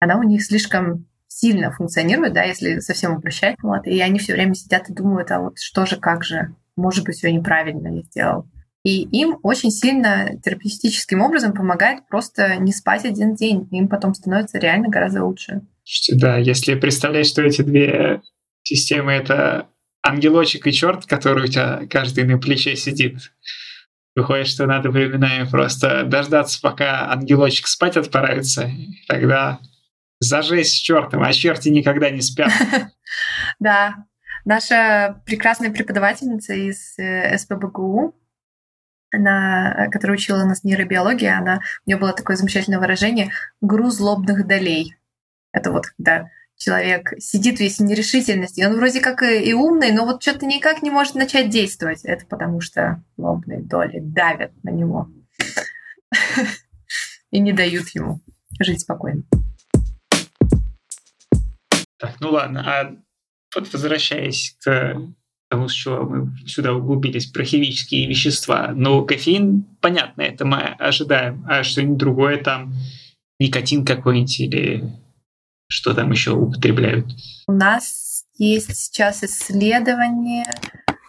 она 0.00 0.18
у 0.18 0.22
них 0.22 0.44
слишком 0.44 1.06
сильно 1.26 1.72
функционирует, 1.72 2.32
да, 2.32 2.44
если 2.44 2.78
совсем 2.78 3.16
упрощать. 3.16 3.56
Вот, 3.62 3.86
и 3.86 4.00
они 4.00 4.18
все 4.18 4.34
время 4.34 4.54
сидят 4.54 4.88
и 4.88 4.94
думают, 4.94 5.30
а 5.30 5.40
вот 5.40 5.58
что 5.58 5.84
же, 5.86 5.96
как 5.96 6.24
же, 6.24 6.54
может 6.76 7.04
быть, 7.04 7.16
все 7.16 7.32
неправильно 7.32 7.88
я 7.88 8.02
сделал. 8.02 8.48
И 8.84 9.02
им 9.02 9.38
очень 9.42 9.70
сильно 9.70 10.38
терапевтическим 10.44 11.22
образом 11.22 11.54
помогает 11.54 12.06
просто 12.06 12.56
не 12.56 12.72
спать 12.72 13.06
один 13.06 13.34
день. 13.34 13.66
Им 13.70 13.88
потом 13.88 14.12
становится 14.12 14.58
реально 14.58 14.90
гораздо 14.90 15.24
лучше. 15.24 15.62
Да, 16.12 16.36
если 16.36 16.74
представлять, 16.74 17.26
что 17.26 17.42
эти 17.42 17.62
две 17.62 18.20
системы— 18.62 19.12
это 19.12 19.68
ангелочек 20.02 20.66
и 20.66 20.72
черт, 20.72 21.06
который 21.06 21.44
у 21.44 21.46
тебя 21.46 21.86
каждый 21.88 22.24
на 22.24 22.38
плече 22.38 22.76
сидит, 22.76 23.32
Выходит, 24.14 24.46
что 24.46 24.66
надо 24.66 24.90
временами 24.90 25.48
просто 25.48 26.04
дождаться, 26.04 26.60
пока 26.60 27.10
ангелочек 27.10 27.66
спать 27.66 27.96
отправится, 27.96 28.66
и 28.66 29.04
тогда 29.08 29.58
зажесть 30.20 30.72
с 30.72 30.80
чертом, 30.80 31.22
а 31.22 31.32
черти 31.32 31.68
никогда 31.68 32.10
не 32.10 32.20
спят. 32.20 32.52
Да, 33.60 34.06
наша 34.44 35.22
прекрасная 35.26 35.70
преподавательница 35.70 36.54
из 36.54 36.98
э, 36.98 37.36
СПБГУ, 37.38 38.16
она, 39.12 39.88
которая 39.92 40.16
учила 40.16 40.44
нас 40.44 40.64
нейробиологии, 40.64 41.28
она, 41.28 41.60
у 41.84 41.90
нее 41.90 41.98
было 41.98 42.12
такое 42.12 42.36
замечательное 42.36 42.80
выражение 42.80 43.30
«груз 43.60 44.00
лобных 44.00 44.46
долей». 44.46 44.96
Это 45.52 45.70
вот 45.70 45.86
когда 45.86 46.30
человек 46.56 47.12
сидит 47.18 47.60
весь 47.60 47.78
в 47.78 47.84
нерешительности, 47.84 48.64
он 48.64 48.76
вроде 48.76 49.00
как 49.00 49.22
и, 49.22 49.52
умный, 49.52 49.92
но 49.92 50.04
вот 50.04 50.22
что-то 50.22 50.46
никак 50.46 50.82
не 50.82 50.90
может 50.90 51.14
начать 51.14 51.50
действовать. 51.50 52.04
Это 52.04 52.24
потому 52.26 52.60
что 52.60 53.02
лобные 53.16 53.60
доли 53.60 54.00
давят 54.00 54.52
на 54.62 54.70
него 54.70 55.08
и 57.30 57.40
не 57.40 57.52
дают 57.52 57.88
ему 57.90 58.20
жить 58.60 58.80
спокойно. 58.80 59.22
Так, 61.98 62.20
ну 62.20 62.30
ладно, 62.30 62.62
а 62.66 62.96
вот 63.54 63.72
возвращаясь 63.72 64.56
к 64.62 64.96
тому, 65.48 65.68
с 65.68 65.72
чего 65.72 66.02
мы 66.04 66.36
сюда 66.46 66.72
углубились, 66.74 67.26
про 67.26 67.44
химические 67.44 68.08
вещества. 68.08 68.72
Ну, 68.74 69.04
кофеин, 69.04 69.64
понятно, 69.80 70.22
это 70.22 70.44
мы 70.44 70.58
ожидаем. 70.58 71.44
А 71.48 71.62
что-нибудь 71.62 71.98
другое 71.98 72.42
там, 72.42 72.74
никотин 73.38 73.84
какой-нибудь 73.84 74.40
или 74.40 74.84
что 75.74 75.92
там 75.92 76.12
еще 76.12 76.30
употребляют? 76.30 77.06
У 77.48 77.52
нас 77.52 78.24
есть 78.34 78.76
сейчас 78.76 79.24
исследование 79.24 80.44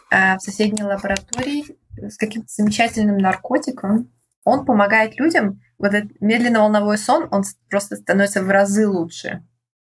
э, 0.09 0.37
в 0.37 0.41
соседней 0.41 0.83
лаборатории 0.83 1.77
с 1.95 2.17
каким-то 2.17 2.47
замечательным 2.49 3.19
наркотиком. 3.19 4.11
Он 4.43 4.65
помогает 4.65 5.19
людям. 5.19 5.61
Вот 5.77 5.93
этот 5.93 6.19
медленно-волновой 6.19 6.97
сон, 6.97 7.27
он 7.29 7.43
просто 7.69 7.95
становится 7.95 8.43
в 8.43 8.49
разы 8.49 8.87
лучше. 8.87 9.45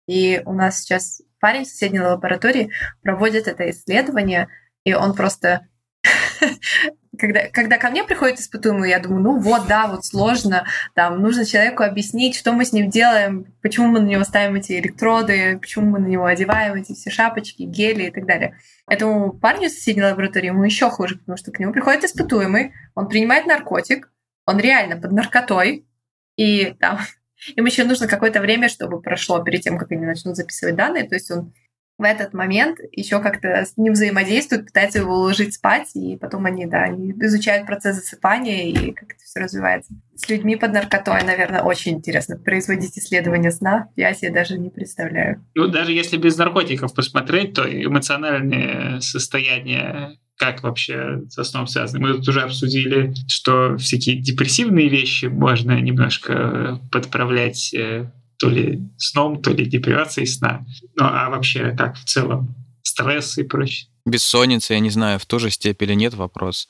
И 0.07 0.43
у 0.45 0.53
нас 0.53 0.81
сейчас 0.81 1.23
парень 1.39 1.63
в 1.63 1.67
соседней 1.67 2.01
лаборатории 2.01 2.69
проводит 3.01 3.47
это 3.47 3.67
исследование, 3.71 4.47
и 4.83 4.93
он 4.93 5.15
просто 5.15 5.67
когда, 7.17 7.47
когда 7.49 7.77
ко 7.77 7.89
мне 7.89 8.03
приходит 8.03 8.39
испытуемый, 8.39 8.89
я 8.89 8.99
думаю, 8.99 9.21
ну 9.21 9.39
вот, 9.39 9.67
да, 9.67 9.87
вот 9.87 10.05
сложно, 10.05 10.65
там, 10.93 11.21
нужно 11.21 11.45
человеку 11.45 11.83
объяснить, 11.83 12.35
что 12.35 12.53
мы 12.53 12.65
с 12.65 12.73
ним 12.73 12.89
делаем, 12.89 13.53
почему 13.61 13.87
мы 13.87 13.99
на 13.99 14.05
него 14.05 14.23
ставим 14.23 14.55
эти 14.55 14.79
электроды, 14.79 15.57
почему 15.59 15.91
мы 15.91 15.99
на 15.99 16.07
него 16.07 16.25
одеваем 16.25 16.75
эти 16.75 16.93
все 16.93 17.09
шапочки, 17.09 17.63
гели 17.63 18.07
и 18.07 18.11
так 18.11 18.25
далее. 18.25 18.57
Этому 18.87 19.33
парню 19.33 19.69
в 19.69 19.71
соседней 19.71 20.03
лаборатории 20.03 20.47
ему 20.47 20.63
еще 20.63 20.89
хуже, 20.89 21.17
потому 21.17 21.37
что 21.37 21.51
к 21.51 21.59
нему 21.59 21.73
приходит 21.73 22.03
испытуемый, 22.03 22.73
он 22.95 23.07
принимает 23.07 23.45
наркотик, 23.45 24.11
он 24.45 24.59
реально 24.59 24.97
под 24.97 25.11
наркотой, 25.11 25.85
и 26.37 26.75
там 26.79 26.99
им 27.55 27.65
еще 27.65 27.83
нужно 27.83 28.07
какое-то 28.07 28.39
время, 28.39 28.69
чтобы 28.69 29.01
прошло 29.01 29.43
перед 29.43 29.61
тем, 29.61 29.77
как 29.77 29.91
они 29.91 30.05
начнут 30.05 30.35
записывать 30.35 30.75
данные, 30.75 31.07
то 31.07 31.15
есть 31.15 31.29
он 31.31 31.53
в 31.97 32.03
этот 32.03 32.33
момент 32.33 32.79
еще 32.91 33.19
как-то 33.19 33.65
с 33.65 33.75
ним 33.75 33.93
взаимодействуют, 33.93 34.67
пытаются 34.67 34.99
его 34.99 35.15
уложить 35.15 35.55
спать, 35.55 35.89
и 35.95 36.15
потом 36.17 36.45
они, 36.45 36.65
да, 36.65 36.83
они 36.83 37.11
изучают 37.11 37.65
процесс 37.65 37.95
засыпания 37.95 38.69
и 38.69 38.91
как 38.91 39.13
это 39.13 39.23
все 39.23 39.39
развивается. 39.39 39.93
С 40.15 40.29
людьми 40.29 40.55
под 40.55 40.73
наркотой, 40.73 41.23
наверное, 41.23 41.63
очень 41.63 41.93
интересно 41.93 42.37
производить 42.37 42.97
исследования 42.97 43.51
сна. 43.51 43.89
Я 43.95 44.13
себе 44.13 44.31
даже 44.31 44.57
не 44.59 44.69
представляю. 44.69 45.43
Ну, 45.55 45.67
даже 45.67 45.91
если 45.91 46.17
без 46.17 46.37
наркотиков 46.37 46.93
посмотреть, 46.93 47.53
то 47.53 47.63
эмоциональное 47.63 48.99
состояние 49.01 50.17
как 50.37 50.61
вообще 50.61 51.23
со 51.29 51.43
сном 51.43 51.65
связано. 51.65 52.07
Мы 52.07 52.13
тут 52.13 52.27
уже 52.27 52.41
обсудили, 52.41 53.11
что 53.27 53.75
всякие 53.77 54.21
депрессивные 54.21 54.87
вещи 54.87 55.25
можно 55.25 55.81
немножко 55.81 56.79
подправлять 56.91 57.73
э, 57.73 58.05
то 58.37 58.49
ли 58.49 58.81
сном, 58.97 59.41
то 59.41 59.51
ли 59.51 59.65
депривацией 59.65 60.27
сна. 60.27 60.65
Ну 60.95 61.05
а 61.05 61.29
вообще 61.29 61.75
как 61.75 61.95
в 61.97 62.05
целом? 62.05 62.55
Стресс 62.83 63.37
и 63.37 63.43
прочее. 63.43 63.89
Бессонница, 64.05 64.73
я 64.73 64.79
не 64.79 64.89
знаю, 64.89 65.19
в 65.19 65.25
ту 65.25 65.39
же 65.39 65.49
степень 65.49 65.89
или 65.89 65.95
нет 65.95 66.13
вопрос. 66.13 66.69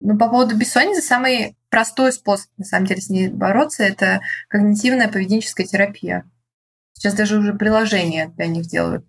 Ну, 0.00 0.16
по 0.16 0.28
поводу 0.28 0.56
бессонницы, 0.56 1.02
самый 1.02 1.56
простой 1.70 2.12
способ, 2.12 2.50
на 2.56 2.64
самом 2.64 2.86
деле, 2.86 3.00
с 3.00 3.08
ней 3.08 3.28
бороться, 3.28 3.82
это 3.82 4.20
когнитивная 4.48 5.08
поведенческая 5.08 5.66
терапия. 5.66 6.30
Сейчас 6.92 7.14
даже 7.14 7.38
уже 7.38 7.54
приложения 7.54 8.28
для 8.36 8.46
них 8.46 8.66
делают. 8.66 9.04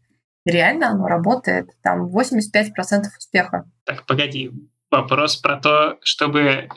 И 0.45 0.51
реально 0.51 0.89
оно 0.89 1.07
работает. 1.07 1.69
Там 1.81 2.07
85% 2.07 2.71
успеха. 3.17 3.69
Так, 3.83 4.05
погоди. 4.05 4.51
Вопрос 4.89 5.35
про 5.35 5.57
то, 5.57 5.99
чтобы 6.01 6.69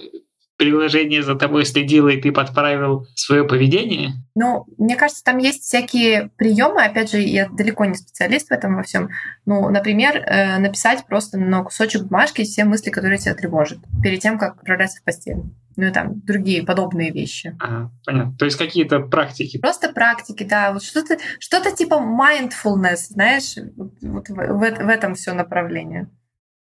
приложение 0.57 1.23
за 1.23 1.35
тобой 1.35 1.65
следило, 1.65 2.09
и 2.09 2.21
ты 2.21 2.33
подправил 2.33 3.07
свое 3.15 3.45
поведение? 3.45 4.13
Ну, 4.35 4.65
мне 4.79 4.97
кажется, 4.97 5.25
там 5.25 5.39
есть 5.39 5.63
всякие 5.63 6.31
приемы. 6.37 6.85
Опять 6.85 7.11
же, 7.11 7.19
я 7.21 7.49
далеко 7.49 7.85
не 7.85 7.95
специалист 7.95 8.49
в 8.49 8.53
этом 8.53 8.77
во 8.77 8.83
всем. 8.83 9.11
Ну, 9.45 9.69
например, 9.69 10.17
э, 10.17 10.59
написать 10.59 11.07
просто 11.07 11.39
на 11.39 11.63
кусочек 11.65 12.05
бумажки 12.05 12.45
все 12.45 12.65
мысли, 12.65 12.91
которые 12.91 13.19
тебя 13.19 13.35
тревожат, 13.35 13.79
перед 14.03 14.21
тем, 14.21 14.39
как 14.39 14.57
отправляться 14.57 15.01
в 15.01 15.05
постель. 15.05 15.43
Ну 15.77 15.87
и 15.87 15.91
там 15.91 16.21
другие 16.21 16.65
подобные 16.65 17.11
вещи. 17.11 17.57
Ага, 17.59 17.91
понятно. 18.05 18.37
То 18.39 18.45
есть 18.45 18.59
какие-то 18.59 19.01
практики. 19.01 19.59
Просто 19.59 19.91
практики, 19.91 20.45
да. 20.45 20.73
Вот 20.73 20.83
что-то 20.83 21.17
что 21.39 21.59
типа 21.75 21.95
mindfulness, 21.95 23.09
знаешь, 23.11 23.57
вот 23.77 24.29
в, 24.29 24.35
в, 24.35 24.59
в 24.59 24.89
этом 24.89 25.15
все 25.15 25.33
направление. 25.33 26.09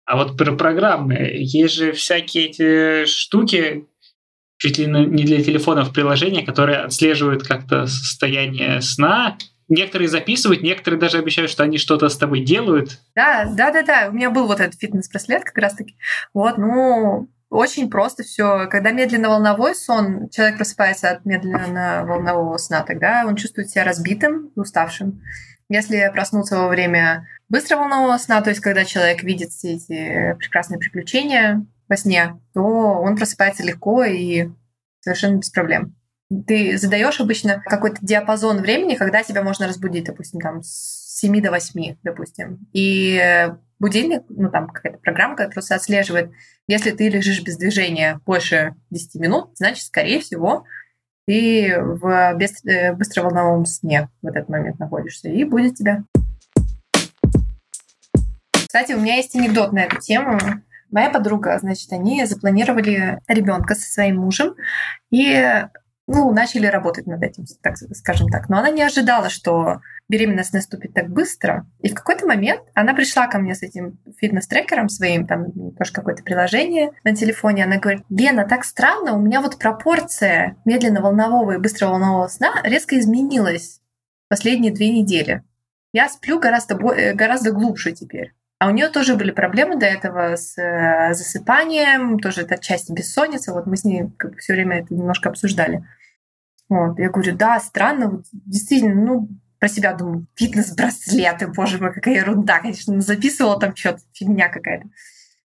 А 0.05 0.15
вот 0.17 0.37
про 0.37 0.51
программы. 0.53 1.15
Есть 1.33 1.75
же 1.75 1.91
всякие 1.91 2.45
эти 2.45 3.05
штуки, 3.05 3.87
чуть 4.57 4.77
ли 4.77 4.85
не 4.85 5.23
для 5.23 5.43
телефонов 5.43 5.93
приложения, 5.93 6.45
которые 6.45 6.79
отслеживают 6.79 7.43
как-то 7.43 7.87
состояние 7.87 8.81
сна 8.81 9.37
некоторые 9.67 10.07
записывают, 10.07 10.61
некоторые 10.61 10.99
даже 10.99 11.17
обещают, 11.17 11.51
что 11.51 11.63
они 11.63 11.77
что-то 11.77 12.09
с 12.09 12.17
тобой 12.17 12.41
делают. 12.41 12.99
Да, 13.15 13.45
да, 13.45 13.71
да, 13.71 13.81
да. 13.81 14.07
У 14.09 14.13
меня 14.13 14.29
был 14.29 14.47
вот 14.47 14.59
этот 14.59 14.79
фитнес-браслет 14.79 15.43
как 15.43 15.57
раз-таки. 15.57 15.95
Вот, 16.33 16.57
ну, 16.57 17.29
очень 17.49 17.89
просто 17.89 18.23
все. 18.23 18.67
Когда 18.67 18.91
медленно-волновой 18.91 19.75
сон, 19.75 20.29
человек 20.29 20.57
просыпается 20.57 21.09
от 21.11 21.25
медленно-волнового 21.25 22.57
сна, 22.57 22.83
тогда 22.83 23.23
он 23.27 23.35
чувствует 23.35 23.69
себя 23.69 23.83
разбитым 23.83 24.51
и 24.55 24.59
уставшим. 24.59 25.21
Если 25.67 26.11
проснуться 26.13 26.57
во 26.57 26.67
время 26.67 27.27
быстроволнового 27.49 28.17
сна, 28.17 28.41
то 28.41 28.49
есть 28.49 28.61
когда 28.61 28.85
человек 28.85 29.23
видит 29.23 29.51
все 29.51 29.73
эти 29.73 30.35
прекрасные 30.39 30.79
приключения 30.79 31.65
во 31.87 31.97
сне, 31.97 32.39
то 32.53 32.61
он 32.61 33.15
просыпается 33.15 33.63
легко 33.63 34.03
и 34.03 34.49
совершенно 34.99 35.37
без 35.37 35.49
проблем. 35.49 35.95
Ты 36.47 36.77
задаешь 36.77 37.19
обычно 37.21 37.61
какой-то 37.65 37.97
диапазон 38.01 38.57
времени, 38.57 38.95
когда 38.95 39.21
тебя 39.21 39.43
можно 39.43 39.67
разбудить, 39.67 40.05
допустим, 40.05 40.41
там 40.41 40.63
с 40.63 41.19
7 41.19 41.41
до 41.41 41.51
8, 41.51 41.97
допустим. 42.03 42.67
И 42.73 43.47
будильник, 43.79 44.23
ну 44.29 44.49
там 44.49 44.67
какая-то 44.67 44.99
программа, 44.99 45.35
которая 45.35 45.53
просто 45.53 45.75
отслеживает, 45.75 46.31
если 46.67 46.91
ты 46.91 47.09
лежишь 47.09 47.43
без 47.43 47.57
движения 47.57 48.19
больше 48.25 48.73
10 48.89 49.21
минут, 49.21 49.51
значит, 49.55 49.85
скорее 49.85 50.19
всего, 50.19 50.65
ты 51.27 51.75
в 51.79 52.07
э, 52.07 52.93
быстроволновом 52.93 53.65
сне 53.65 54.09
в 54.21 54.27
этот 54.27 54.49
момент 54.49 54.79
находишься, 54.79 55.29
и 55.29 55.43
будет 55.43 55.75
тебя. 55.75 56.03
Кстати, 58.75 58.91
у 58.91 58.99
меня 58.99 59.15
есть 59.15 59.33
анекдот 59.33 59.71
на 59.71 59.85
эту 59.85 60.01
тему. 60.01 60.37
Моя 60.91 61.09
подруга, 61.09 61.57
значит, 61.59 61.93
они 61.93 62.25
запланировали 62.25 63.21
ребенка 63.25 63.73
со 63.73 63.89
своим 63.89 64.17
мужем 64.17 64.55
и 65.11 65.65
ну, 66.07 66.33
начали 66.33 66.67
работать 66.67 67.07
над 67.07 67.23
этим, 67.23 67.45
так 67.61 67.77
скажем 67.77 68.27
так. 68.27 68.49
Но 68.49 68.57
она 68.57 68.71
не 68.71 68.83
ожидала, 68.83 69.29
что 69.29 69.79
беременность 70.09 70.51
наступит 70.51 70.93
так 70.93 71.07
быстро. 71.09 71.65
И 71.79 71.87
в 71.87 71.93
какой-то 71.93 72.27
момент 72.27 72.63
она 72.73 72.93
пришла 72.93 73.27
ко 73.27 73.37
мне 73.37 73.55
с 73.55 73.63
этим 73.63 73.97
фитнес-трекером 74.19 74.89
своим, 74.89 75.25
там 75.25 75.53
тоже 75.77 75.93
какое-то 75.93 76.23
приложение 76.23 76.91
на 77.05 77.15
телефоне. 77.15 77.63
Она 77.63 77.77
говорит, 77.77 78.03
Лена, 78.09 78.45
так 78.45 78.65
странно, 78.65 79.13
у 79.13 79.21
меня 79.21 79.39
вот 79.39 79.57
пропорция 79.57 80.57
медленно-волнового 80.65 81.53
и 81.53 81.59
быстроволнового 81.59 82.27
сна 82.27 82.53
резко 82.65 82.99
изменилась 82.99 83.79
последние 84.27 84.73
две 84.73 84.89
недели. 84.89 85.43
Я 85.93 86.09
сплю 86.09 86.41
гораздо, 86.41 86.75
э, 86.93 87.13
гораздо 87.13 87.53
глубже 87.53 87.93
теперь. 87.93 88.33
А 88.57 88.67
у 88.67 88.71
нее 88.71 88.87
тоже 88.87 89.15
были 89.15 89.31
проблемы 89.31 89.77
до 89.77 89.85
этого 89.85 90.35
с 90.35 90.57
э, 90.57 91.13
засыпанием, 91.13 92.19
тоже 92.19 92.41
это 92.41 92.57
часть 92.57 92.89
бессонницы. 92.89 93.51
Вот 93.51 93.65
мы 93.65 93.75
с 93.75 93.83
ней 93.83 94.05
как 94.17 94.37
все 94.37 94.53
время 94.53 94.79
это 94.79 94.93
немножко 94.93 95.29
обсуждали. 95.29 95.85
Вот. 96.69 96.97
Я 96.97 97.09
говорю, 97.09 97.35
да, 97.35 97.59
странно, 97.59 98.09
вот, 98.09 98.25
действительно, 98.31 98.95
ну, 98.95 99.29
про 99.59 99.67
себя 99.67 99.93
думаю, 99.93 100.27
фитнес-браслеты, 100.35 101.47
боже 101.47 101.79
мой, 101.79 101.93
какая 101.93 102.15
ерунда, 102.15 102.59
конечно, 102.59 102.99
записывала 103.01 103.59
там 103.59 103.75
что-то, 103.75 103.99
фигня 104.13 104.49
какая-то. 104.49 104.87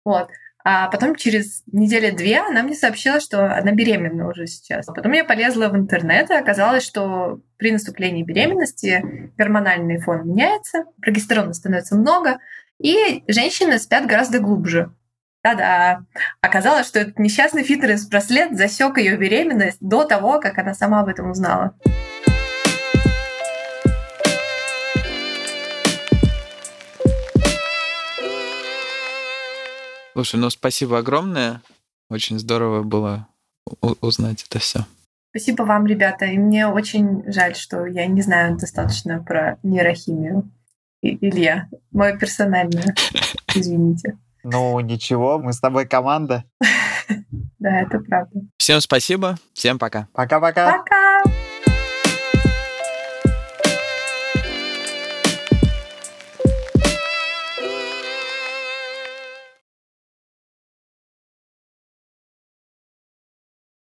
Вот. 0.05 0.29
А 0.65 0.89
потом 0.89 1.15
через 1.15 1.63
недели-две 1.73 2.41
она 2.41 2.63
мне 2.63 2.75
сообщила, 2.75 3.21
что 3.21 3.57
она 3.57 3.73
беременна 3.73 4.29
уже 4.29 4.47
сейчас. 4.47 4.87
Потом 4.87 5.13
я 5.13 5.25
полезла 5.25 5.69
в 5.69 5.77
интернет, 5.77 6.31
и 6.31 6.35
оказалось, 6.35 6.85
что 6.85 7.41
при 7.57 7.73
наступлении 7.73 8.23
беременности 8.23 9.33
гормональный 9.39 9.99
фон 9.99 10.29
меняется, 10.29 10.85
прогестерона 11.01 11.55
становится 11.55 11.97
много, 11.97 12.39
и 12.81 13.25
женщины 13.27 13.79
спят 13.79 14.07
гораздо 14.07 14.41
глубже. 14.41 14.93
Да-да. 15.43 16.05
Оказалось, 16.41 16.87
что 16.87 16.99
этот 16.99 17.19
несчастный 17.19 17.63
фитнес-браслет 17.63 18.57
засек 18.57 18.99
ее 18.99 19.17
беременность 19.17 19.79
до 19.81 20.05
того, 20.05 20.41
как 20.41 20.59
она 20.59 20.75
сама 20.75 21.01
об 21.01 21.09
этом 21.09 21.31
узнала. 21.31 21.75
Слушай, 30.13 30.41
ну 30.41 30.51
спасибо 30.51 30.99
огромное. 30.99 31.63
Очень 32.11 32.39
здорово 32.41 32.83
было 32.83 33.29
узнать 34.01 34.45
это 34.49 34.59
все. 34.59 34.81
Спасибо 35.31 35.63
вам, 35.63 35.87
ребята. 35.87 36.25
И 36.25 36.39
мне 36.39 36.67
очень 36.67 37.23
жаль, 37.31 37.55
что 37.55 37.87
я 37.87 38.07
не 38.07 38.23
знаю 38.23 38.57
достаточно 38.57 39.23
про 39.23 39.59
нейрохимию. 39.63 40.51
Илья, 41.03 41.69
мой 41.93 42.19
персональный. 42.19 42.95
Извините. 43.55 44.19
Ну, 44.43 44.79
ничего, 44.81 45.39
мы 45.39 45.53
с 45.53 45.61
тобой 45.61 45.87
команда. 45.87 46.45
Да, 47.59 47.81
это 47.81 47.99
правда. 47.99 48.41
Всем 48.59 48.81
спасибо, 48.81 49.37
всем 49.53 49.79
пока. 49.79 50.07
Пока-пока. 50.13 50.79
Пока! 50.79 51.08